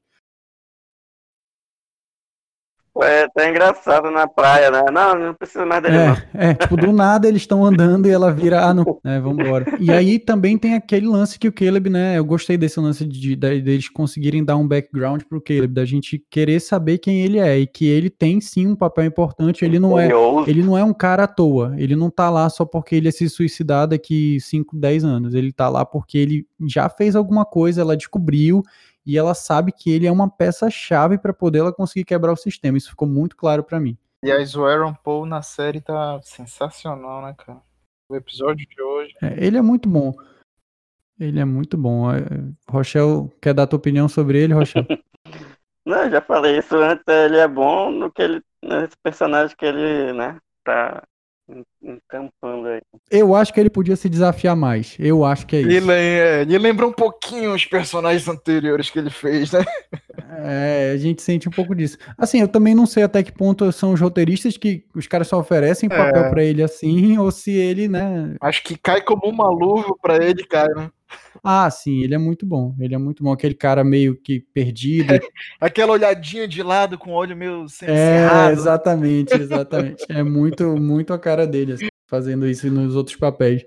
É 3.02 3.24
até 3.24 3.50
engraçado 3.50 4.10
na 4.12 4.28
praia, 4.28 4.72
né? 4.72 4.84
Não, 4.92 5.16
não 5.16 5.34
precisa 5.34 5.66
mais 5.66 5.82
dele, 5.82 5.96
é, 5.96 6.08
não. 6.08 6.18
É, 6.34 6.54
tipo, 6.54 6.76
do 6.76 6.92
nada 6.92 7.28
eles 7.28 7.42
estão 7.42 7.64
andando 7.64 8.08
e 8.08 8.12
ela 8.12 8.32
vira, 8.32 8.66
ah, 8.66 8.74
não, 8.74 9.00
é, 9.04 9.20
vambora. 9.20 9.66
E 9.80 9.92
aí 9.92 10.20
também 10.20 10.58
tem 10.58 10.74
aquele 10.74 11.08
lance 11.08 11.40
que 11.40 11.48
o 11.48 11.54
Caleb, 11.54 11.90
né, 11.90 12.18
eu 12.18 12.26
gostei 12.26 12.58
desse 12.58 12.80
lance 12.80 13.06
de, 13.06 13.36
de, 13.36 13.36
deles 13.36 13.90
conseguirem 13.90 14.44
dar 14.44 14.58
um 14.58 14.68
background 14.68 15.22
pro 15.30 15.42
Caleb, 15.42 15.74
da 15.74 15.86
gente 15.86 16.24
querer 16.30 16.60
saber 16.60 16.98
quem 16.98 17.22
ele 17.22 17.40
é, 17.40 17.60
e 17.60 17.68
que 17.68 17.88
ele 17.88 18.10
tem 18.10 18.42
sim 18.42 18.68
um 18.68 18.76
papel 18.76 19.06
importante, 19.06 19.64
ele 19.64 19.80
não 19.80 19.98
é, 19.98 20.10
ele 20.48 20.64
não 20.64 20.78
é 20.78 20.84
um 20.84 20.94
cara 20.94 21.24
à 21.24 21.28
toa, 21.28 21.74
ele 21.78 21.96
não 21.96 22.10
tá 22.10 22.30
lá 22.30 22.50
só 22.50 22.66
porque 22.66 22.96
ele 22.96 23.08
ia 23.08 23.12
se 23.12 23.30
suicidar 23.30 23.88
daqui 23.88 24.40
5, 24.42 24.76
10 24.76 25.04
anos, 25.06 25.34
ele 25.34 25.52
tá 25.52 25.70
lá 25.70 25.86
porque 25.86 26.18
ele 26.18 26.46
já 26.68 26.90
fez 26.90 27.16
alguma 27.16 27.46
coisa, 27.46 27.82
ela 27.82 27.96
descobriu, 27.96 28.64
e 29.10 29.18
ela 29.18 29.34
sabe 29.34 29.72
que 29.72 29.90
ele 29.90 30.06
é 30.06 30.12
uma 30.12 30.30
peça-chave 30.30 31.18
para 31.18 31.34
poder 31.34 31.60
ela 31.60 31.74
conseguir 31.74 32.06
quebrar 32.06 32.32
o 32.32 32.38
sistema. 32.38 32.78
Isso 32.78 32.92
ficou 32.92 33.08
muito 33.08 33.36
claro 33.36 33.64
para 33.64 33.80
mim. 33.80 33.98
E 34.24 34.32
a 34.32 34.38
o 34.56 34.66
Aaron 34.66 34.94
Paul 34.94 35.26
na 35.26 35.42
série 35.42 35.82
tá 35.82 36.22
sensacional, 36.22 37.24
né, 37.24 37.34
cara? 37.36 37.60
O 38.08 38.16
episódio 38.16 38.68
de 38.68 38.80
hoje. 38.80 39.16
É, 39.20 39.44
ele 39.44 39.58
é 39.58 39.62
muito 39.64 39.90
bom. 39.90 40.14
Ele 41.20 41.40
é 41.40 41.46
muito 41.46 41.76
bom. 41.76 42.12
É, 42.14 42.20
Rochelle, 42.70 43.32
quer 43.42 43.56
dar 43.56 43.66
tua 43.66 43.78
opinião 43.78 44.08
sobre 44.08 44.44
ele, 44.44 44.54
Rochelle? 44.54 44.88
Não, 45.84 46.08
já 46.08 46.22
falei 46.22 46.60
isso 46.60 46.78
antes. 46.78 47.04
Ele 47.08 47.38
é 47.38 47.48
bom 47.48 47.90
no 47.90 48.12
que 48.12 48.22
ele, 48.22 48.44
nesse 48.64 48.96
personagem 49.02 49.56
que 49.58 49.66
ele, 49.66 50.14
né, 50.14 50.38
tá 50.64 51.02
encampando 51.82 52.68
aí. 52.68 52.82
Eu 53.10 53.34
acho 53.36 53.54
que 53.54 53.60
ele 53.60 53.70
podia 53.70 53.96
se 53.96 54.10
desafiar 54.10 54.56
mais. 54.56 54.96
Eu 55.00 55.26
acho 55.26 55.48
que 55.48 55.56
é 55.56 55.62
isso. 55.62 55.70
Ele, 55.70 55.92
é, 55.92 56.42
ele 56.42 56.58
lembra 56.58 56.88
um 56.88 56.92
pouquinho 56.92 57.54
os 57.54 57.66
personagens 57.66 58.28
anteriores 58.28 58.90
que 58.90 59.00
ele 59.00 59.10
fez, 59.10 59.52
né? 59.52 59.66
É, 60.42 60.92
a 60.94 60.98
gente 60.98 61.22
sente 61.22 61.48
um 61.48 61.52
pouco 61.52 61.76
disso. 61.76 61.98
Assim, 62.18 62.42
eu 62.42 62.48
também 62.48 62.76
não 62.76 62.86
sei 62.86 63.04
até 63.04 63.24
que 63.24 63.32
ponto 63.32 63.72
são 63.72 63.94
os 63.94 64.00
roteiristas 64.00 64.58
que 64.58 64.86
os 64.94 65.08
caras 65.08 65.28
só 65.28 65.40
oferecem 65.40 65.90
papel 65.90 66.26
é. 66.26 66.30
para 66.30 66.44
ele 66.44 66.62
assim, 66.62 67.18
ou 67.18 67.32
se 67.32 67.52
ele, 67.52 67.88
né? 67.88 68.36
Acho 68.42 68.64
que 68.64 68.78
cai 68.78 69.02
como 69.02 69.26
uma 69.26 69.50
luva 69.50 69.96
para 70.02 70.24
ele, 70.24 70.46
cara. 70.46 70.74
Né? 70.76 70.90
Ah, 71.44 71.70
sim, 71.70 72.04
ele 72.04 72.14
é 72.14 72.18
muito 72.18 72.46
bom. 72.46 72.76
Ele 72.80 72.96
é 72.96 72.98
muito 72.98 73.24
bom. 73.24 73.32
Aquele 73.32 73.54
cara 73.54 73.84
meio 73.84 74.16
que 74.16 74.40
perdido. 74.54 75.08
Aquela 75.60 75.94
olhadinha 75.94 76.48
de 76.48 76.62
lado 76.62 76.98
com 76.98 77.12
o 77.12 77.16
olho 77.16 77.36
meio 77.36 77.66
É, 77.82 78.52
exatamente, 78.52 79.34
exatamente. 79.40 80.06
é 80.10 80.24
muito, 80.24 80.76
muito 80.78 81.14
a 81.14 81.20
cara 81.20 81.48
dele, 81.48 81.74
assim, 81.74 81.88
fazendo 82.08 82.48
isso 82.48 82.70
nos 82.70 82.96
outros 82.96 83.16
papéis. 83.16 83.66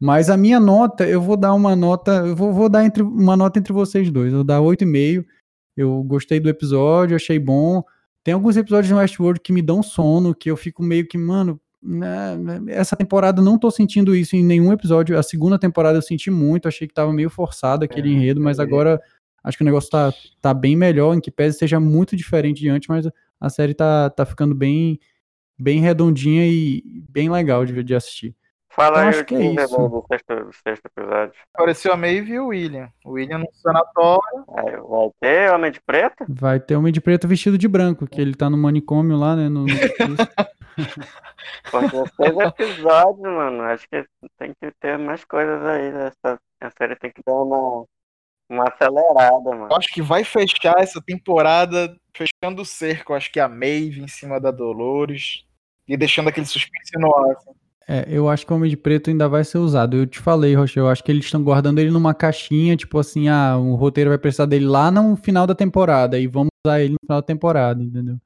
Mas 0.00 0.28
a 0.28 0.36
minha 0.36 0.58
nota, 0.58 1.06
eu 1.06 1.20
vou 1.20 1.36
dar 1.36 1.54
uma 1.54 1.76
nota, 1.76 2.26
eu 2.26 2.34
vou, 2.34 2.52
vou 2.52 2.68
dar 2.68 2.84
entre, 2.84 3.02
uma 3.02 3.36
nota 3.36 3.58
entre 3.58 3.72
vocês 3.72 4.10
dois. 4.10 4.32
Eu 4.32 4.38
vou 4.38 4.44
dar 4.44 4.60
8,5. 4.60 5.24
Eu 5.76 6.02
gostei 6.02 6.40
do 6.40 6.48
episódio, 6.48 7.14
achei 7.14 7.38
bom. 7.38 7.84
Tem 8.24 8.34
alguns 8.34 8.56
episódios 8.56 8.90
no 8.90 8.98
Westworld 8.98 9.40
que 9.40 9.52
me 9.52 9.62
dão 9.62 9.82
sono, 9.82 10.34
que 10.34 10.50
eu 10.50 10.56
fico 10.56 10.82
meio 10.82 11.06
que, 11.06 11.16
mano, 11.16 11.60
essa 12.68 12.96
temporada 12.96 13.42
não 13.42 13.58
tô 13.58 13.70
sentindo 13.70 14.14
isso 14.14 14.36
em 14.36 14.44
nenhum 14.44 14.72
episódio. 14.72 15.18
A 15.18 15.22
segunda 15.22 15.58
temporada 15.58 15.98
eu 15.98 16.02
senti 16.02 16.30
muito, 16.30 16.68
achei 16.68 16.86
que 16.86 16.94
tava 16.94 17.12
meio 17.12 17.28
forçado 17.28 17.84
aquele 17.84 18.10
é, 18.10 18.12
enredo, 18.12 18.40
mas 18.40 18.58
é. 18.58 18.62
agora 18.62 19.00
acho 19.42 19.56
que 19.56 19.64
o 19.64 19.64
negócio 19.64 19.90
tá, 19.90 20.12
tá 20.40 20.54
bem 20.54 20.76
melhor, 20.76 21.14
em 21.14 21.20
que 21.20 21.30
pese 21.30 21.58
seja 21.58 21.80
muito 21.80 22.16
diferente 22.16 22.60
de 22.60 22.68
antes, 22.68 22.88
mas 22.88 23.08
a 23.40 23.50
série 23.50 23.74
tá, 23.74 24.08
tá 24.10 24.24
ficando 24.24 24.54
bem, 24.54 25.00
bem 25.58 25.80
redondinha 25.80 26.46
e 26.46 27.02
bem 27.08 27.28
legal 27.28 27.66
de, 27.66 27.82
de 27.82 27.94
assistir. 27.94 28.36
Fala 28.74 28.98
Eu 28.98 29.02
aí 29.02 29.08
acho 29.08 29.20
o 29.20 29.24
que 29.26 29.34
é 29.34 29.66
do 29.66 30.04
sexto, 30.08 30.50
sexto 30.66 30.86
episódio. 30.86 31.34
Apareceu 31.52 31.92
a 31.92 31.96
Maeve 31.96 32.32
e 32.32 32.40
o 32.40 32.46
William. 32.46 32.90
O 33.04 33.10
William 33.10 33.38
no 33.38 33.52
sanatório. 33.52 34.44
Aí, 34.56 34.76
vai 34.76 35.10
ter 35.20 35.52
Homem 35.52 35.70
de 35.70 35.80
Preto? 35.82 36.24
Vai 36.26 36.58
ter 36.58 36.74
Homem 36.76 36.92
de 36.92 37.00
Preto 37.00 37.28
vestido 37.28 37.58
de 37.58 37.68
branco, 37.68 38.06
que 38.06 38.18
ele 38.18 38.34
tá 38.34 38.48
no 38.48 38.56
manicômio 38.56 39.14
lá, 39.16 39.36
né? 39.36 39.50
No, 39.50 39.66
Porque 41.70 41.96
seis 42.16 42.38
episódios, 42.38 43.20
mano. 43.20 43.62
Acho 43.64 43.86
que 43.90 44.06
tem 44.38 44.54
que 44.58 44.70
ter 44.80 44.98
mais 44.98 45.22
coisas 45.22 45.62
aí. 45.66 45.88
Essa, 45.88 46.40
a 46.62 46.70
série 46.70 46.96
tem 46.96 47.12
que 47.12 47.20
dar 47.26 47.34
uma, 47.34 47.84
uma 48.48 48.64
acelerada, 48.64 49.50
mano. 49.50 49.68
Eu 49.70 49.76
acho 49.76 49.88
que 49.88 50.00
vai 50.00 50.24
fechar 50.24 50.78
essa 50.78 50.98
temporada 51.02 51.94
fechando 52.16 52.62
o 52.62 52.66
cerco. 52.66 53.12
Acho 53.12 53.30
que 53.30 53.38
a 53.38 53.50
Maeve 53.50 54.00
em 54.00 54.08
cima 54.08 54.40
da 54.40 54.50
Dolores. 54.50 55.44
E 55.86 55.94
deixando 55.94 56.28
aquele 56.28 56.46
suspense 56.46 56.98
no 56.98 57.14
ar. 57.14 57.32
assim. 57.36 57.50
É, 57.92 58.06
eu 58.08 58.28
acho 58.28 58.46
que 58.46 58.52
o 58.52 58.56
Homem 58.56 58.70
de 58.70 58.76
Preto 58.76 59.10
ainda 59.10 59.28
vai 59.28 59.44
ser 59.44 59.58
usado. 59.58 59.96
Eu 59.96 60.06
te 60.06 60.18
falei, 60.18 60.54
Rocha, 60.54 60.80
eu 60.80 60.88
acho 60.88 61.04
que 61.04 61.12
eles 61.12 61.24
estão 61.26 61.42
guardando 61.44 61.78
ele 61.78 61.90
numa 61.90 62.14
caixinha, 62.14 62.74
tipo 62.76 62.98
assim, 62.98 63.28
ah, 63.28 63.58
o 63.58 63.74
roteiro 63.74 64.08
vai 64.08 64.18
precisar 64.18 64.46
dele 64.46 64.64
lá 64.66 64.90
no 64.90 65.14
final 65.16 65.46
da 65.46 65.54
temporada 65.54 66.18
e 66.18 66.26
vamos 66.26 66.48
usar 66.66 66.80
ele 66.80 66.92
no 66.94 66.98
final 67.04 67.20
da 67.20 67.26
temporada, 67.26 67.82
entendeu? 67.82 68.16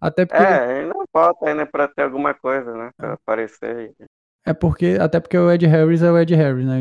Até 0.00 0.26
porque 0.26 0.42
É, 0.42 0.80
ainda 0.82 0.94
falta 1.12 1.48
ainda 1.48 1.64
pra 1.66 1.88
ter 1.88 2.02
alguma 2.02 2.34
coisa, 2.34 2.72
né? 2.74 2.90
Pra 2.96 3.14
aparecer. 3.14 3.92
é 4.46 4.52
porque 4.52 4.98
até 5.00 5.18
porque 5.20 5.36
o 5.38 5.50
Ed 5.50 5.66
Harris 5.66 6.02
é 6.02 6.10
o 6.10 6.18
Ed 6.18 6.34
Harris, 6.34 6.66
né? 6.66 6.80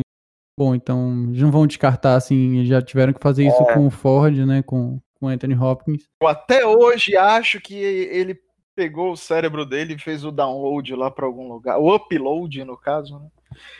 Bom, 0.60 0.76
então 0.76 1.26
eles 1.30 1.42
não 1.42 1.52
vão 1.52 1.66
descartar 1.68 2.16
assim, 2.16 2.66
já 2.66 2.82
tiveram 2.82 3.14
que 3.14 3.20
fazer 3.22 3.46
isso 3.48 3.64
É. 3.64 3.74
com 3.74 3.88
o 3.88 3.90
Ford, 3.90 4.36
né, 4.46 4.62
com 4.64 5.00
com 5.20 5.26
o 5.26 5.30
Anthony 5.30 5.54
Hopkins. 5.54 6.04
Eu 6.22 6.30
até 6.30 6.66
hoje 6.66 7.18
acho 7.18 7.60
que 7.60 7.76
ele 7.76 8.40
pegou 8.80 9.12
o 9.12 9.18
cérebro 9.18 9.66
dele 9.66 9.96
e 9.96 10.00
fez 10.00 10.24
o 10.24 10.32
download 10.32 10.96
lá 10.96 11.12
pra 11.12 11.26
algum 11.26 11.52
lugar. 11.52 11.78
O 11.78 11.94
upload, 11.94 12.64
no 12.64 12.78
caso, 12.78 13.20
né? 13.20 13.26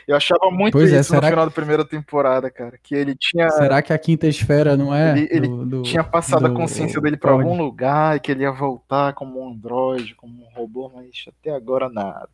Eu 0.06 0.14
achava 0.14 0.50
muito 0.50 0.72
Pois 0.74 0.92
é, 0.92 1.00
isso 1.00 1.14
no 1.14 1.20
será 1.20 1.30
final 1.30 1.46
da 1.46 1.50
primeira 1.50 1.84
temporada, 1.86 2.50
cara. 2.50 2.78
Que 2.82 2.94
ele 2.94 3.14
tinha, 3.18 3.48
Será 3.50 3.80
que 3.80 3.94
a 3.94 3.98
quinta 3.98 4.26
esfera 4.26 4.76
não 4.76 4.94
é? 4.94 5.12
Ele- 5.12 5.28
ele 5.30 5.48
do- 5.48 5.64
do- 5.64 5.82
tinha 5.82 6.04
passado 6.04 6.44
a 6.44 6.48
do 6.50 6.54
consciência 6.54 7.00
dele 7.00 7.16
pra 7.16 7.30
Ford? 7.30 7.46
algum 7.46 7.56
lugar 7.56 8.16
e 8.16 8.20
que 8.20 8.30
ele 8.30 8.42
ia 8.42 8.52
voltar 8.52 9.14
como 9.14 9.40
um 9.40 9.48
androide, 9.52 10.14
como 10.14 10.34
um 10.34 10.54
robô, 10.54 10.90
mas 10.94 11.24
até 11.28 11.54
agora 11.56 11.88
nada. 11.88 12.28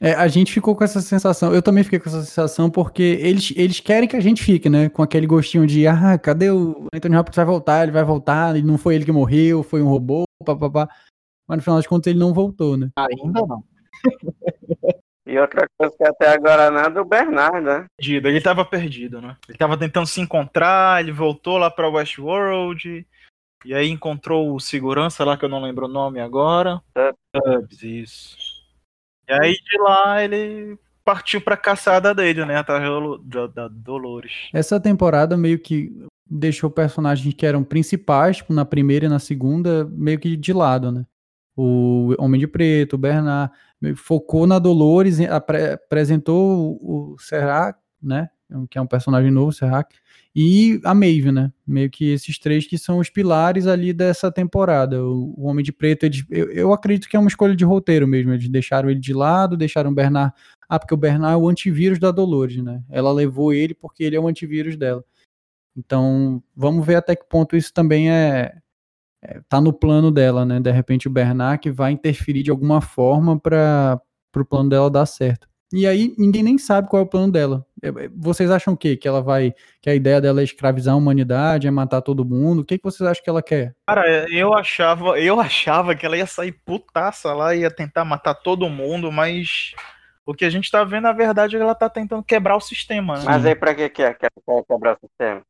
É, 0.00 0.12
a 0.12 0.28
gente 0.28 0.52
ficou 0.52 0.76
com 0.76 0.84
essa 0.84 1.00
sensação. 1.00 1.52
Eu 1.52 1.62
também 1.62 1.82
fiquei 1.82 1.98
com 1.98 2.08
essa 2.08 2.22
sensação 2.22 2.70
porque 2.70 3.02
eles, 3.20 3.52
eles 3.56 3.80
querem 3.80 4.08
que 4.08 4.16
a 4.16 4.20
gente 4.20 4.40
fique, 4.42 4.68
né? 4.68 4.88
Com 4.88 5.02
aquele 5.02 5.26
gostinho 5.26 5.66
de, 5.66 5.84
ah, 5.88 6.16
cadê 6.16 6.50
o 6.50 6.86
Anthony 6.94 7.16
Hopkins 7.16 7.36
vai 7.36 7.44
voltar? 7.44 7.82
Ele 7.82 7.92
vai 7.92 8.04
voltar, 8.04 8.54
e 8.56 8.62
não 8.62 8.78
foi 8.78 8.94
ele 8.94 9.04
que 9.04 9.12
morreu, 9.12 9.62
foi 9.64 9.82
um 9.82 9.88
robô, 9.88 10.24
papapá. 10.44 10.88
Mas 11.48 11.58
no 11.58 11.62
final 11.62 11.78
das 11.78 11.86
contas 11.86 12.10
ele 12.10 12.18
não 12.18 12.32
voltou, 12.32 12.76
né? 12.76 12.90
Ainda 12.96 13.46
não. 13.46 13.64
E 15.26 15.38
outra 15.38 15.66
coisa 15.78 15.96
que 15.96 16.04
até 16.04 16.28
agora 16.28 16.70
nada, 16.70 17.00
o 17.00 17.04
Bernard, 17.04 17.60
né? 17.60 17.86
Perdido, 17.96 18.28
ele 18.28 18.42
tava 18.42 18.62
perdido, 18.62 19.22
né? 19.22 19.36
Ele 19.48 19.56
tava 19.56 19.78
tentando 19.78 20.06
se 20.06 20.20
encontrar, 20.20 21.00
ele 21.00 21.12
voltou 21.12 21.56
lá 21.56 21.70
pra 21.70 21.88
Westworld, 21.88 23.06
e 23.64 23.74
aí 23.74 23.88
encontrou 23.88 24.54
o 24.54 24.60
segurança 24.60 25.24
lá, 25.24 25.38
que 25.38 25.44
eu 25.44 25.48
não 25.48 25.62
lembro 25.62 25.86
o 25.86 25.88
nome 25.88 26.20
agora. 26.20 26.82
Tubbs, 27.32 27.82
isso. 27.82 28.36
E 29.26 29.32
aí 29.32 29.54
de 29.54 29.78
lá 29.78 30.22
ele 30.22 30.78
partiu 31.02 31.40
pra 31.40 31.56
caçada 31.56 32.14
dele, 32.14 32.44
né? 32.44 32.56
Atrás 32.56 32.82
da, 33.24 33.46
da 33.46 33.68
Dolores. 33.68 34.50
Essa 34.52 34.78
temporada 34.78 35.38
meio 35.38 35.58
que 35.58 35.90
deixou 36.28 36.70
personagens 36.70 37.32
que 37.34 37.46
eram 37.46 37.64
principais, 37.64 38.38
tipo, 38.38 38.52
na 38.52 38.66
primeira 38.66 39.06
e 39.06 39.08
na 39.08 39.18
segunda, 39.18 39.86
meio 39.86 40.18
que 40.18 40.36
de 40.36 40.52
lado, 40.52 40.92
né? 40.92 41.06
O 41.56 42.14
Homem 42.18 42.40
de 42.40 42.46
Preto, 42.46 42.94
o 42.94 42.98
Bernard, 42.98 43.52
focou 43.96 44.46
na 44.46 44.58
Dolores, 44.58 45.20
apre- 45.20 45.72
apresentou 45.72 46.78
o, 46.80 47.16
Serrak, 47.18 47.78
né? 48.02 48.28
Que 48.70 48.78
é 48.78 48.80
um 48.80 48.86
personagem 48.86 49.30
novo, 49.30 49.52
Serrak, 49.52 49.94
e 50.34 50.80
a 50.84 50.94
Maeve, 50.94 51.32
né? 51.32 51.52
Meio 51.66 51.88
que 51.90 52.12
esses 52.12 52.38
três 52.38 52.66
que 52.66 52.76
são 52.76 52.98
os 52.98 53.08
pilares 53.08 53.66
ali 53.66 53.92
dessa 53.92 54.30
temporada. 54.30 55.02
O, 55.04 55.34
o 55.36 55.46
Homem 55.46 55.64
de 55.64 55.72
Preto, 55.72 56.04
eles- 56.04 56.24
eu, 56.30 56.50
eu 56.50 56.72
acredito 56.72 57.08
que 57.08 57.16
é 57.16 57.20
uma 57.20 57.28
escolha 57.28 57.54
de 57.54 57.64
roteiro 57.64 58.06
mesmo. 58.06 58.32
Eles 58.32 58.48
deixaram 58.48 58.90
ele 58.90 59.00
de 59.00 59.12
lado, 59.14 59.56
deixaram 59.56 59.90
o 59.90 59.94
Bernard. 59.94 60.32
Ah, 60.68 60.78
porque 60.78 60.94
o 60.94 60.96
Bernard 60.96 61.34
é 61.34 61.36
o 61.36 61.48
antivírus 61.48 61.98
da 61.98 62.10
Dolores, 62.10 62.62
né? 62.62 62.82
Ela 62.90 63.12
levou 63.12 63.52
ele 63.52 63.74
porque 63.74 64.02
ele 64.04 64.16
é 64.16 64.20
o 64.20 64.26
antivírus 64.28 64.76
dela. 64.76 65.04
Então, 65.76 66.42
vamos 66.54 66.86
ver 66.86 66.96
até 66.96 67.16
que 67.16 67.24
ponto 67.28 67.56
isso 67.56 67.72
também 67.72 68.10
é, 68.10 68.56
é 69.24 69.40
tá 69.48 69.60
no 69.60 69.72
plano 69.72 70.10
dela, 70.10 70.44
né? 70.44 70.60
De 70.60 70.70
repente 70.70 71.08
o 71.08 71.10
Bernard 71.10 71.58
que 71.58 71.70
vai 71.70 71.92
interferir 71.92 72.42
de 72.42 72.50
alguma 72.50 72.80
forma 72.80 73.38
para 73.40 74.00
o 74.36 74.44
plano 74.44 74.68
dela 74.68 74.90
dar 74.90 75.06
certo. 75.06 75.48
E 75.72 75.86
aí 75.86 76.14
ninguém 76.16 76.42
nem 76.42 76.58
sabe 76.58 76.88
qual 76.88 77.02
é 77.02 77.04
o 77.04 77.08
plano 77.08 77.32
dela. 77.32 77.66
É, 77.82 77.88
é, 77.88 78.08
Vocês 78.14 78.50
acham 78.50 78.74
o 78.74 78.76
quê? 78.76 78.96
Que 78.96 79.08
ela 79.08 79.20
vai, 79.20 79.52
que 79.82 79.90
a 79.90 79.94
ideia 79.94 80.20
dela 80.20 80.40
é 80.40 80.44
escravizar 80.44 80.94
a 80.94 80.96
humanidade, 80.96 81.66
é 81.66 81.70
matar 81.70 82.00
todo 82.00 82.24
mundo? 82.24 82.60
O 82.60 82.64
que, 82.64 82.78
que 82.78 82.84
vocês 82.84 83.08
acham 83.08 83.24
que 83.24 83.30
ela 83.30 83.42
quer? 83.42 83.74
Cara, 83.88 84.06
eu 84.30 84.54
achava, 84.54 85.18
eu 85.18 85.40
achava 85.40 85.94
que 85.96 86.06
ela 86.06 86.16
ia 86.16 86.26
sair 86.26 86.52
putaça 86.52 87.32
lá, 87.32 87.54
ia 87.54 87.70
tentar 87.70 88.04
matar 88.04 88.34
todo 88.34 88.68
mundo, 88.68 89.10
mas 89.10 89.74
o 90.24 90.32
que 90.32 90.44
a 90.44 90.50
gente 90.50 90.70
tá 90.70 90.84
vendo, 90.84 91.04
na 91.04 91.12
verdade, 91.12 91.56
é 91.56 91.58
que 91.58 91.62
ela 91.62 91.74
tá 91.74 91.88
tentando 91.88 92.22
quebrar 92.22 92.56
o 92.56 92.60
sistema, 92.60 93.18
né? 93.18 93.24
Mas 93.24 93.44
aí 93.44 93.54
pra 93.54 93.74
que 93.74 93.88
que 93.88 94.02
é? 94.02 94.16
Quebrar 94.68 94.96
o 94.96 95.00
sistema? 95.00 95.42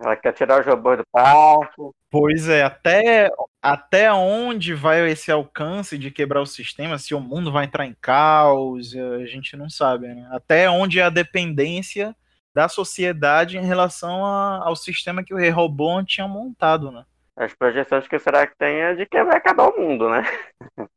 Ela 0.00 0.16
quer 0.16 0.32
tirar 0.32 0.60
os 0.60 0.66
robôs 0.66 0.98
do 0.98 1.04
parque. 1.12 1.82
Pois 2.10 2.48
é, 2.48 2.62
até, 2.62 3.30
até 3.60 4.12
onde 4.12 4.74
vai 4.74 5.08
esse 5.10 5.30
alcance 5.30 5.98
de 5.98 6.10
quebrar 6.10 6.40
o 6.40 6.46
sistema, 6.46 6.98
se 6.98 7.14
o 7.14 7.20
mundo 7.20 7.52
vai 7.52 7.64
entrar 7.66 7.86
em 7.86 7.96
caos, 8.00 8.94
a 8.94 9.26
gente 9.26 9.56
não 9.56 9.68
sabe, 9.68 10.08
né? 10.08 10.28
Até 10.32 10.68
onde 10.70 10.98
é 10.98 11.02
a 11.02 11.10
dependência 11.10 12.14
da 12.54 12.68
sociedade 12.68 13.56
em 13.56 13.64
relação 13.64 14.24
a- 14.24 14.62
ao 14.64 14.76
sistema 14.76 15.24
que 15.24 15.34
o 15.34 15.54
Robô 15.54 16.02
tinha 16.04 16.28
montado, 16.28 16.90
né? 16.90 17.04
As 17.36 17.54
projeções 17.54 18.06
que 18.06 18.18
será 18.18 18.46
que 18.46 18.56
tem 18.58 18.76
é 18.76 18.94
de 18.94 19.06
que 19.06 19.22
vai 19.24 19.36
acabar 19.36 19.68
o 19.68 19.80
mundo, 19.80 20.08
né? 20.10 20.22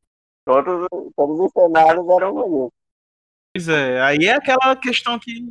todos, 0.46 0.88
todos 1.16 1.40
os 1.40 1.52
cenários 1.52 2.06
eram 2.10 2.34
ruins. 2.34 2.72
Pois 3.54 3.70
é, 3.70 4.02
aí 4.02 4.26
é 4.26 4.36
aquela 4.36 4.76
questão 4.76 5.18
que 5.18 5.48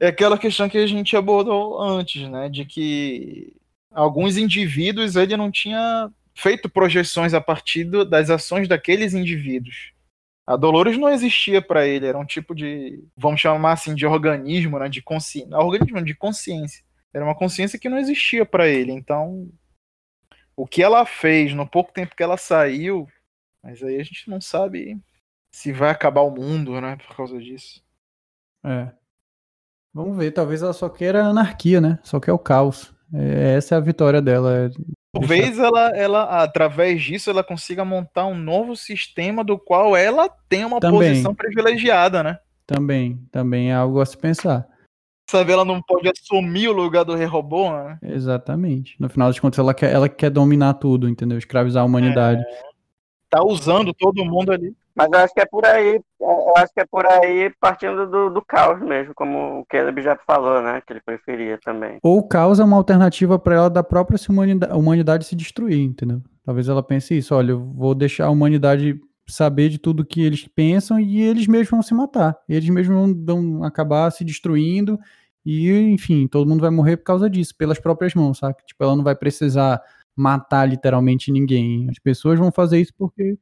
é 0.00 0.08
aquela 0.08 0.38
questão 0.38 0.68
que 0.68 0.78
a 0.78 0.86
gente 0.86 1.16
abordou 1.16 1.80
antes, 1.80 2.28
né, 2.28 2.48
de 2.48 2.64
que 2.64 3.54
alguns 3.90 4.36
indivíduos 4.36 5.14
ele 5.14 5.36
não 5.36 5.50
tinha 5.50 6.10
feito 6.34 6.68
projeções 6.70 7.34
a 7.34 7.40
partir 7.40 7.84
do- 7.84 8.04
das 8.04 8.30
ações 8.30 8.66
daqueles 8.66 9.12
indivíduos. 9.14 9.92
A 10.46 10.56
Dolores 10.56 10.96
não 10.98 11.08
existia 11.08 11.60
para 11.62 11.86
ele, 11.86 12.06
era 12.06 12.18
um 12.18 12.24
tipo 12.24 12.54
de, 12.54 13.04
vamos 13.16 13.40
chamar 13.40 13.72
assim, 13.72 13.94
de 13.94 14.06
organismo, 14.06 14.78
né, 14.78 14.88
de 14.88 15.02
consciência, 15.02 15.56
organismo 15.56 16.02
de 16.02 16.14
consciência. 16.14 16.82
Era 17.12 17.24
uma 17.24 17.34
consciência 17.34 17.78
que 17.78 17.88
não 17.88 17.98
existia 17.98 18.46
para 18.46 18.68
ele. 18.68 18.92
Então, 18.92 19.48
o 20.56 20.66
que 20.66 20.82
ela 20.82 21.04
fez 21.04 21.54
no 21.54 21.68
pouco 21.68 21.92
tempo 21.92 22.16
que 22.16 22.22
ela 22.22 22.36
saiu, 22.36 23.06
mas 23.62 23.82
aí 23.82 24.00
a 24.00 24.02
gente 24.02 24.30
não 24.30 24.40
sabe 24.40 24.98
se 25.52 25.72
vai 25.72 25.90
acabar 25.90 26.22
o 26.22 26.30
mundo, 26.30 26.80
né, 26.80 26.96
por 26.96 27.14
causa 27.14 27.38
disso. 27.38 27.84
É. 28.64 28.92
Vamos 29.92 30.16
ver, 30.16 30.30
talvez 30.30 30.62
ela 30.62 30.72
só 30.72 30.88
queira 30.88 31.24
anarquia, 31.24 31.80
né? 31.80 31.98
Só 32.02 32.20
quer 32.20 32.32
o 32.32 32.38
caos. 32.38 32.94
É, 33.12 33.54
essa 33.56 33.74
é 33.74 33.78
a 33.78 33.80
vitória 33.80 34.22
dela. 34.22 34.66
é 34.66 34.70
Talvez 35.12 35.58
ela, 35.58 35.88
ela, 35.96 36.42
através 36.42 37.02
disso, 37.02 37.30
ela 37.30 37.42
consiga 37.42 37.84
montar 37.84 38.26
um 38.26 38.36
novo 38.36 38.76
sistema 38.76 39.42
do 39.42 39.58
qual 39.58 39.96
ela 39.96 40.28
tem 40.48 40.64
uma 40.64 40.78
Também. 40.78 41.00
posição 41.00 41.34
privilegiada, 41.34 42.22
né? 42.22 42.38
Também, 42.64 43.20
também 43.32 43.72
é 43.72 43.74
algo 43.74 44.00
a 44.00 44.06
se 44.06 44.16
pensar. 44.16 44.68
Sabe, 45.28 45.52
ela 45.52 45.64
não 45.64 45.82
pode 45.82 46.08
assumir 46.08 46.68
o 46.68 46.72
lugar 46.72 47.04
do 47.04 47.14
Rei 47.14 47.26
Robô, 47.26 47.70
né? 47.70 47.98
Exatamente. 48.02 48.94
No 49.00 49.08
final 49.08 49.28
das 49.28 49.38
contas, 49.38 49.58
ela 49.58 49.74
quer, 49.74 49.92
ela 49.92 50.08
quer 50.08 50.30
dominar 50.30 50.74
tudo, 50.74 51.08
entendeu? 51.08 51.38
Escravizar 51.38 51.82
a 51.82 51.86
humanidade. 51.86 52.42
Tá 53.28 53.42
usando 53.44 53.92
todo 53.92 54.24
mundo 54.24 54.52
ali. 54.52 54.74
Mas 55.00 55.10
eu 55.12 55.18
acho 55.18 55.32
que 55.32 55.40
é 55.40 55.46
por 55.46 55.64
aí, 55.64 55.98
eu 56.20 56.52
acho 56.58 56.74
que 56.74 56.80
é 56.80 56.84
por 56.84 57.06
aí 57.06 57.50
partindo 57.58 58.06
do, 58.06 58.28
do 58.28 58.42
caos 58.42 58.82
mesmo, 58.82 59.14
como 59.14 59.60
o 59.60 59.64
Caleb 59.64 60.02
já 60.02 60.14
falou, 60.26 60.60
né? 60.60 60.82
Que 60.86 60.92
ele 60.92 61.00
preferia 61.00 61.58
também. 61.64 61.96
Ou 62.02 62.22
causa 62.28 62.66
uma 62.66 62.76
alternativa 62.76 63.38
para 63.38 63.54
ela 63.54 63.70
da 63.70 63.82
própria 63.82 64.18
humanidade, 64.74 65.24
se 65.24 65.34
destruir, 65.34 65.80
entendeu? 65.80 66.20
Talvez 66.44 66.68
ela 66.68 66.82
pense 66.82 67.16
isso, 67.16 67.34
olha, 67.34 67.52
eu 67.52 67.60
vou 67.60 67.94
deixar 67.94 68.26
a 68.26 68.30
humanidade 68.30 69.00
saber 69.26 69.70
de 69.70 69.78
tudo 69.78 70.04
que 70.04 70.20
eles 70.22 70.46
pensam 70.46 71.00
e 71.00 71.22
eles 71.22 71.46
mesmos 71.46 71.70
vão 71.70 71.82
se 71.82 71.94
matar. 71.94 72.36
Eles 72.46 72.68
mesmos 72.68 72.94
vão, 72.94 73.24
vão 73.24 73.64
acabar 73.64 74.10
se 74.10 74.22
destruindo 74.22 75.00
e, 75.46 75.70
enfim, 75.70 76.26
todo 76.26 76.46
mundo 76.46 76.60
vai 76.60 76.70
morrer 76.70 76.98
por 76.98 77.04
causa 77.04 77.30
disso, 77.30 77.56
pelas 77.56 77.78
próprias 77.78 78.12
mãos, 78.12 78.36
sabe? 78.36 78.56
Tipo, 78.66 78.84
ela 78.84 78.96
não 78.96 79.04
vai 79.04 79.14
precisar 79.14 79.80
matar 80.14 80.68
literalmente 80.68 81.32
ninguém. 81.32 81.88
As 81.88 81.98
pessoas 81.98 82.38
vão 82.38 82.52
fazer 82.52 82.78
isso 82.78 82.92
porque 82.98 83.38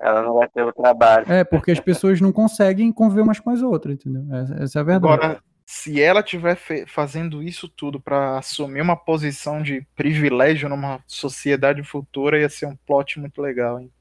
Ela 0.00 0.22
não 0.22 0.34
vai 0.34 0.48
ter 0.48 0.62
o 0.62 0.72
trabalho. 0.72 1.30
é 1.30 1.42
porque 1.44 1.72
as 1.72 1.80
pessoas 1.80 2.20
não 2.20 2.32
conseguem 2.32 2.92
conviver 2.92 3.22
umas 3.22 3.40
com 3.40 3.50
as 3.50 3.62
outras, 3.62 3.94
entendeu? 3.94 4.24
Essa, 4.34 4.54
essa 4.62 4.78
é 4.78 4.80
a 4.80 4.84
verdade. 4.84 5.12
Agora, 5.12 5.42
se 5.66 6.00
ela 6.00 6.20
estiver 6.20 6.56
fazendo 6.86 7.42
isso 7.42 7.68
tudo 7.68 8.00
pra 8.00 8.38
assumir 8.38 8.80
uma 8.80 8.96
posição 8.96 9.60
de 9.60 9.86
privilégio 9.94 10.68
numa 10.68 11.02
sociedade 11.06 11.82
futura, 11.82 12.40
ia 12.40 12.48
ser 12.48 12.66
um 12.66 12.74
plot 12.74 13.20
muito 13.20 13.42
legal, 13.42 13.80
hein? 13.80 13.92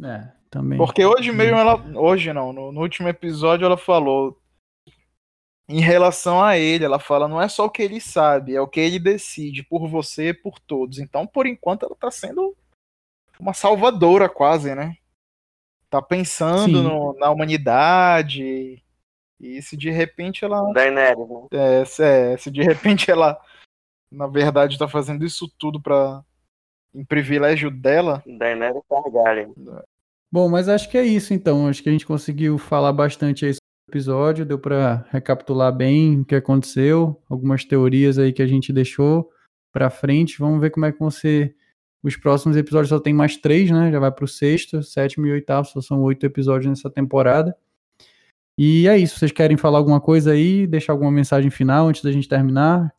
É, 0.00 0.30
também. 0.50 0.78
Porque 0.78 1.04
hoje 1.04 1.32
mesmo 1.32 1.56
ela. 1.56 1.74
Hoje 1.98 2.32
não, 2.32 2.52
no, 2.52 2.70
no 2.70 2.80
último 2.80 3.08
episódio 3.08 3.64
ela 3.64 3.76
falou. 3.76 4.40
Em 5.68 5.80
relação 5.80 6.42
a 6.42 6.56
ele, 6.56 6.84
ela 6.84 6.98
fala, 6.98 7.28
não 7.28 7.42
é 7.42 7.46
só 7.46 7.66
o 7.66 7.70
que 7.70 7.82
ele 7.82 8.00
sabe, 8.00 8.54
é 8.54 8.60
o 8.60 8.66
que 8.66 8.80
ele 8.80 8.98
decide 8.98 9.62
por 9.62 9.86
você 9.86 10.28
e 10.28 10.34
por 10.34 10.58
todos. 10.58 10.98
Então, 10.98 11.26
por 11.26 11.46
enquanto, 11.46 11.84
ela 11.84 11.94
tá 11.94 12.10
sendo 12.10 12.56
uma 13.38 13.52
salvadora 13.52 14.30
quase, 14.30 14.74
né? 14.74 14.96
Tá 15.90 16.02
pensando 16.02 16.82
no, 16.82 17.14
na 17.18 17.30
humanidade. 17.30 18.82
E 19.40 19.62
se 19.62 19.76
de 19.76 19.90
repente 19.90 20.44
ela. 20.44 20.72
Daenerys, 20.72 21.28
né? 21.28 21.46
É, 21.52 21.84
se, 21.84 22.02
é, 22.02 22.36
se 22.36 22.50
de 22.50 22.62
repente 22.62 23.10
ela, 23.10 23.40
na 24.10 24.26
verdade, 24.26 24.78
tá 24.78 24.88
fazendo 24.88 25.24
isso 25.24 25.50
tudo 25.58 25.80
pra. 25.80 26.22
em 26.94 27.04
privilégio 27.04 27.70
dela. 27.70 28.22
Daenerys 28.26 28.82
Targaryen. 28.88 29.54
Bom, 30.30 30.48
mas 30.48 30.68
acho 30.68 30.90
que 30.90 30.98
é 30.98 31.04
isso 31.04 31.32
então. 31.32 31.68
Acho 31.68 31.82
que 31.82 31.88
a 31.88 31.92
gente 31.92 32.06
conseguiu 32.06 32.58
falar 32.58 32.92
bastante 32.92 33.46
aí 33.46 33.54
episódio, 33.88 34.44
deu 34.44 34.58
para 34.58 35.06
recapitular 35.10 35.74
bem 35.74 36.20
o 36.20 36.24
que 36.24 36.34
aconteceu, 36.34 37.20
algumas 37.28 37.64
teorias 37.64 38.18
aí 38.18 38.32
que 38.32 38.42
a 38.42 38.46
gente 38.46 38.72
deixou 38.72 39.30
para 39.72 39.88
frente. 39.88 40.38
Vamos 40.38 40.60
ver 40.60 40.70
como 40.70 40.84
é 40.84 40.92
que 40.92 40.98
vão 40.98 41.10
ser 41.10 41.56
os 42.02 42.16
próximos 42.16 42.56
episódios. 42.56 42.88
Só 42.90 43.00
tem 43.00 43.14
mais 43.14 43.36
três, 43.36 43.70
né? 43.70 43.90
Já 43.90 43.98
vai 43.98 44.10
para 44.10 44.24
o 44.24 44.28
sexto, 44.28 44.82
sétimo 44.82 45.26
e 45.26 45.32
oitavo. 45.32 45.68
Só 45.68 45.80
são 45.80 46.02
oito 46.02 46.24
episódios 46.24 46.68
nessa 46.68 46.90
temporada. 46.90 47.56
E 48.56 48.88
é 48.88 48.98
isso. 48.98 49.18
Vocês 49.18 49.32
querem 49.32 49.56
falar 49.56 49.78
alguma 49.78 50.00
coisa 50.00 50.32
aí? 50.32 50.66
Deixar 50.66 50.92
alguma 50.92 51.10
mensagem 51.10 51.50
final 51.50 51.88
antes 51.88 52.02
da 52.02 52.10
gente 52.10 52.28
terminar? 52.28 52.92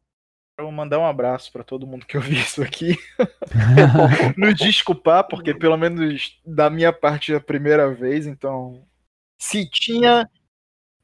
Eu 0.57 0.65
vou 0.65 0.73
mandar 0.73 0.99
um 0.99 1.05
abraço 1.05 1.51
para 1.53 1.63
todo 1.63 1.87
mundo 1.87 2.05
que 2.05 2.17
ouviu 2.17 2.37
isso 2.37 2.61
aqui. 2.61 2.97
Nos 4.37 4.55
desculpar, 4.55 5.25
porque 5.25 5.53
pelo 5.53 5.77
menos 5.77 6.37
da 6.45 6.69
minha 6.69 6.91
parte 6.91 7.33
é 7.33 7.37
a 7.37 7.41
primeira 7.41 7.93
vez, 7.93 8.27
então 8.27 8.83
se 9.37 9.69
tinha 9.69 10.29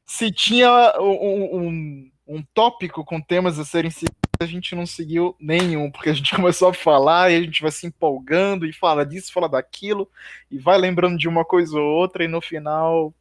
se 0.05 0.29
tinha 0.29 0.69
um, 0.99 1.57
um, 1.57 2.11
um, 2.27 2.43
tópico 2.53 3.03
com 3.05 3.21
temas 3.21 3.57
a 3.57 3.65
serem 3.65 3.89
seguidos, 3.89 4.24
a 4.39 4.45
gente 4.45 4.75
não 4.75 4.85
seguiu 4.85 5.35
nenhum, 5.39 5.91
porque 5.91 6.09
a 6.09 6.13
gente 6.13 6.33
começou 6.35 6.69
a 6.69 6.73
falar 6.73 7.31
e 7.31 7.35
a 7.35 7.41
gente 7.41 7.61
vai 7.61 7.71
se 7.71 7.87
empolgando 7.87 8.65
e 8.65 8.73
fala 8.73 9.05
disso, 9.05 9.31
fala 9.33 9.49
daquilo, 9.49 10.09
e 10.49 10.57
vai 10.57 10.77
lembrando 10.77 11.17
de 11.17 11.27
uma 11.27 11.45
coisa 11.45 11.79
ou 11.79 11.85
outra, 11.85 12.23
e 12.23 12.27
no 12.27 12.41
final 12.41 13.13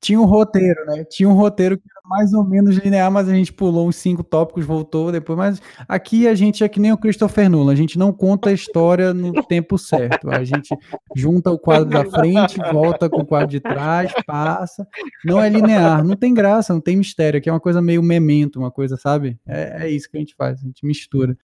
tinha 0.00 0.18
um 0.18 0.24
roteiro, 0.24 0.84
né? 0.86 1.04
Tinha 1.04 1.28
um 1.28 1.34
roteiro 1.34 1.76
que 1.76 1.84
era 1.90 2.00
mais 2.08 2.32
ou 2.32 2.42
menos 2.42 2.76
linear, 2.76 3.10
mas 3.10 3.28
a 3.28 3.34
gente 3.34 3.52
pulou 3.52 3.86
uns 3.86 3.96
cinco 3.96 4.24
tópicos, 4.24 4.64
voltou 4.64 5.12
depois. 5.12 5.36
Mas 5.36 5.62
aqui 5.86 6.26
a 6.26 6.34
gente 6.34 6.64
é 6.64 6.68
que 6.68 6.80
nem 6.80 6.90
o 6.90 6.96
Christopher 6.96 7.50
Nolan, 7.50 7.72
a 7.72 7.76
gente 7.76 7.98
não 7.98 8.12
conta 8.12 8.48
a 8.48 8.52
história 8.52 9.12
no 9.12 9.42
tempo 9.44 9.76
certo. 9.76 10.30
A 10.30 10.42
gente 10.42 10.74
junta 11.14 11.50
o 11.50 11.58
quadro 11.58 11.90
da 11.90 12.04
frente, 12.04 12.58
volta 12.72 13.10
com 13.10 13.20
o 13.20 13.26
quadro 13.26 13.48
de 13.48 13.60
trás, 13.60 14.10
passa. 14.26 14.86
Não 15.24 15.40
é 15.40 15.50
linear, 15.50 16.02
não 16.02 16.16
tem 16.16 16.32
graça, 16.32 16.72
não 16.72 16.80
tem 16.80 16.96
mistério. 16.96 17.38
Aqui 17.38 17.50
é 17.50 17.52
uma 17.52 17.60
coisa 17.60 17.82
meio 17.82 18.02
memento, 18.02 18.58
uma 18.58 18.70
coisa, 18.70 18.96
sabe? 18.96 19.38
É, 19.46 19.84
é 19.84 19.90
isso 19.90 20.10
que 20.10 20.16
a 20.16 20.20
gente 20.20 20.34
faz, 20.34 20.60
a 20.60 20.66
gente 20.66 20.86
mistura. 20.86 21.36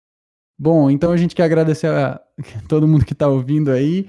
Bom, 0.59 0.91
então 0.91 1.13
a 1.13 1.17
gente 1.19 1.35
quer 1.35 1.43
agradecer 1.43 1.89
a 1.89 2.19
todo 2.69 2.89
mundo 2.89 3.05
que 3.05 3.13
está 3.13 3.29
ouvindo 3.29 3.71
aí. 3.71 4.07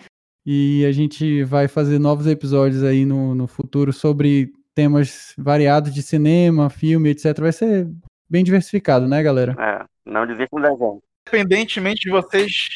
E 0.50 0.86
a 0.86 0.94
gente 0.94 1.44
vai 1.44 1.68
fazer 1.68 2.00
novos 2.00 2.26
episódios 2.26 2.82
aí 2.82 3.04
no, 3.04 3.36
no 3.36 3.48
futuro 3.48 3.92
sobre 3.92 4.54
temas 4.74 5.34
variados 5.38 5.94
de 5.94 6.02
cinema, 6.02 6.70
filme, 6.70 7.10
etc. 7.10 7.38
Vai 7.38 7.52
ser 7.52 7.86
bem 8.30 8.46
diversificado, 8.46 9.10
né, 9.10 9.22
galera? 9.22 9.58
É, 9.60 9.86
não 10.10 10.26
desistam 10.26 10.62
da 10.62 10.70
gente. 10.70 11.04
Independentemente 11.28 12.04
de 12.04 12.12
vocês, 12.12 12.70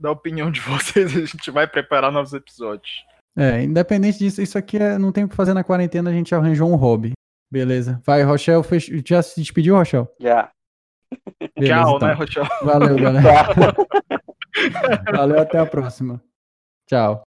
da 0.00 0.10
opinião 0.10 0.50
de 0.50 0.58
vocês, 0.66 1.16
a 1.16 1.20
gente 1.20 1.48
vai 1.52 1.68
preparar 1.68 2.10
novos 2.10 2.32
episódios. 2.32 2.90
É, 3.38 3.62
independente 3.62 4.18
disso, 4.18 4.42
isso 4.42 4.58
aqui 4.58 4.76
é, 4.76 4.98
não 4.98 5.12
tem 5.12 5.22
o 5.22 5.28
que 5.28 5.36
fazer 5.36 5.54
na 5.54 5.62
quarentena, 5.62 6.10
a 6.10 6.12
gente 6.12 6.34
arranjou 6.34 6.68
um 6.68 6.74
hobby. 6.74 7.12
Beleza. 7.52 8.02
Vai, 8.04 8.24
Rochelle, 8.24 8.64
fech... 8.64 9.00
já 9.06 9.22
se 9.22 9.40
despediu, 9.40 9.76
Rochelle? 9.76 10.08
Já. 10.18 10.50
Beleza, 11.56 11.82
Tchau, 11.82 11.96
então. 11.96 12.08
né, 12.08 12.14
Rochelle? 12.14 12.48
Valeu, 12.62 12.96
galera. 12.96 13.74
Valeu, 15.14 15.38
até 15.38 15.58
a 15.58 15.66
próxima. 15.66 16.20
Tchau. 16.88 17.24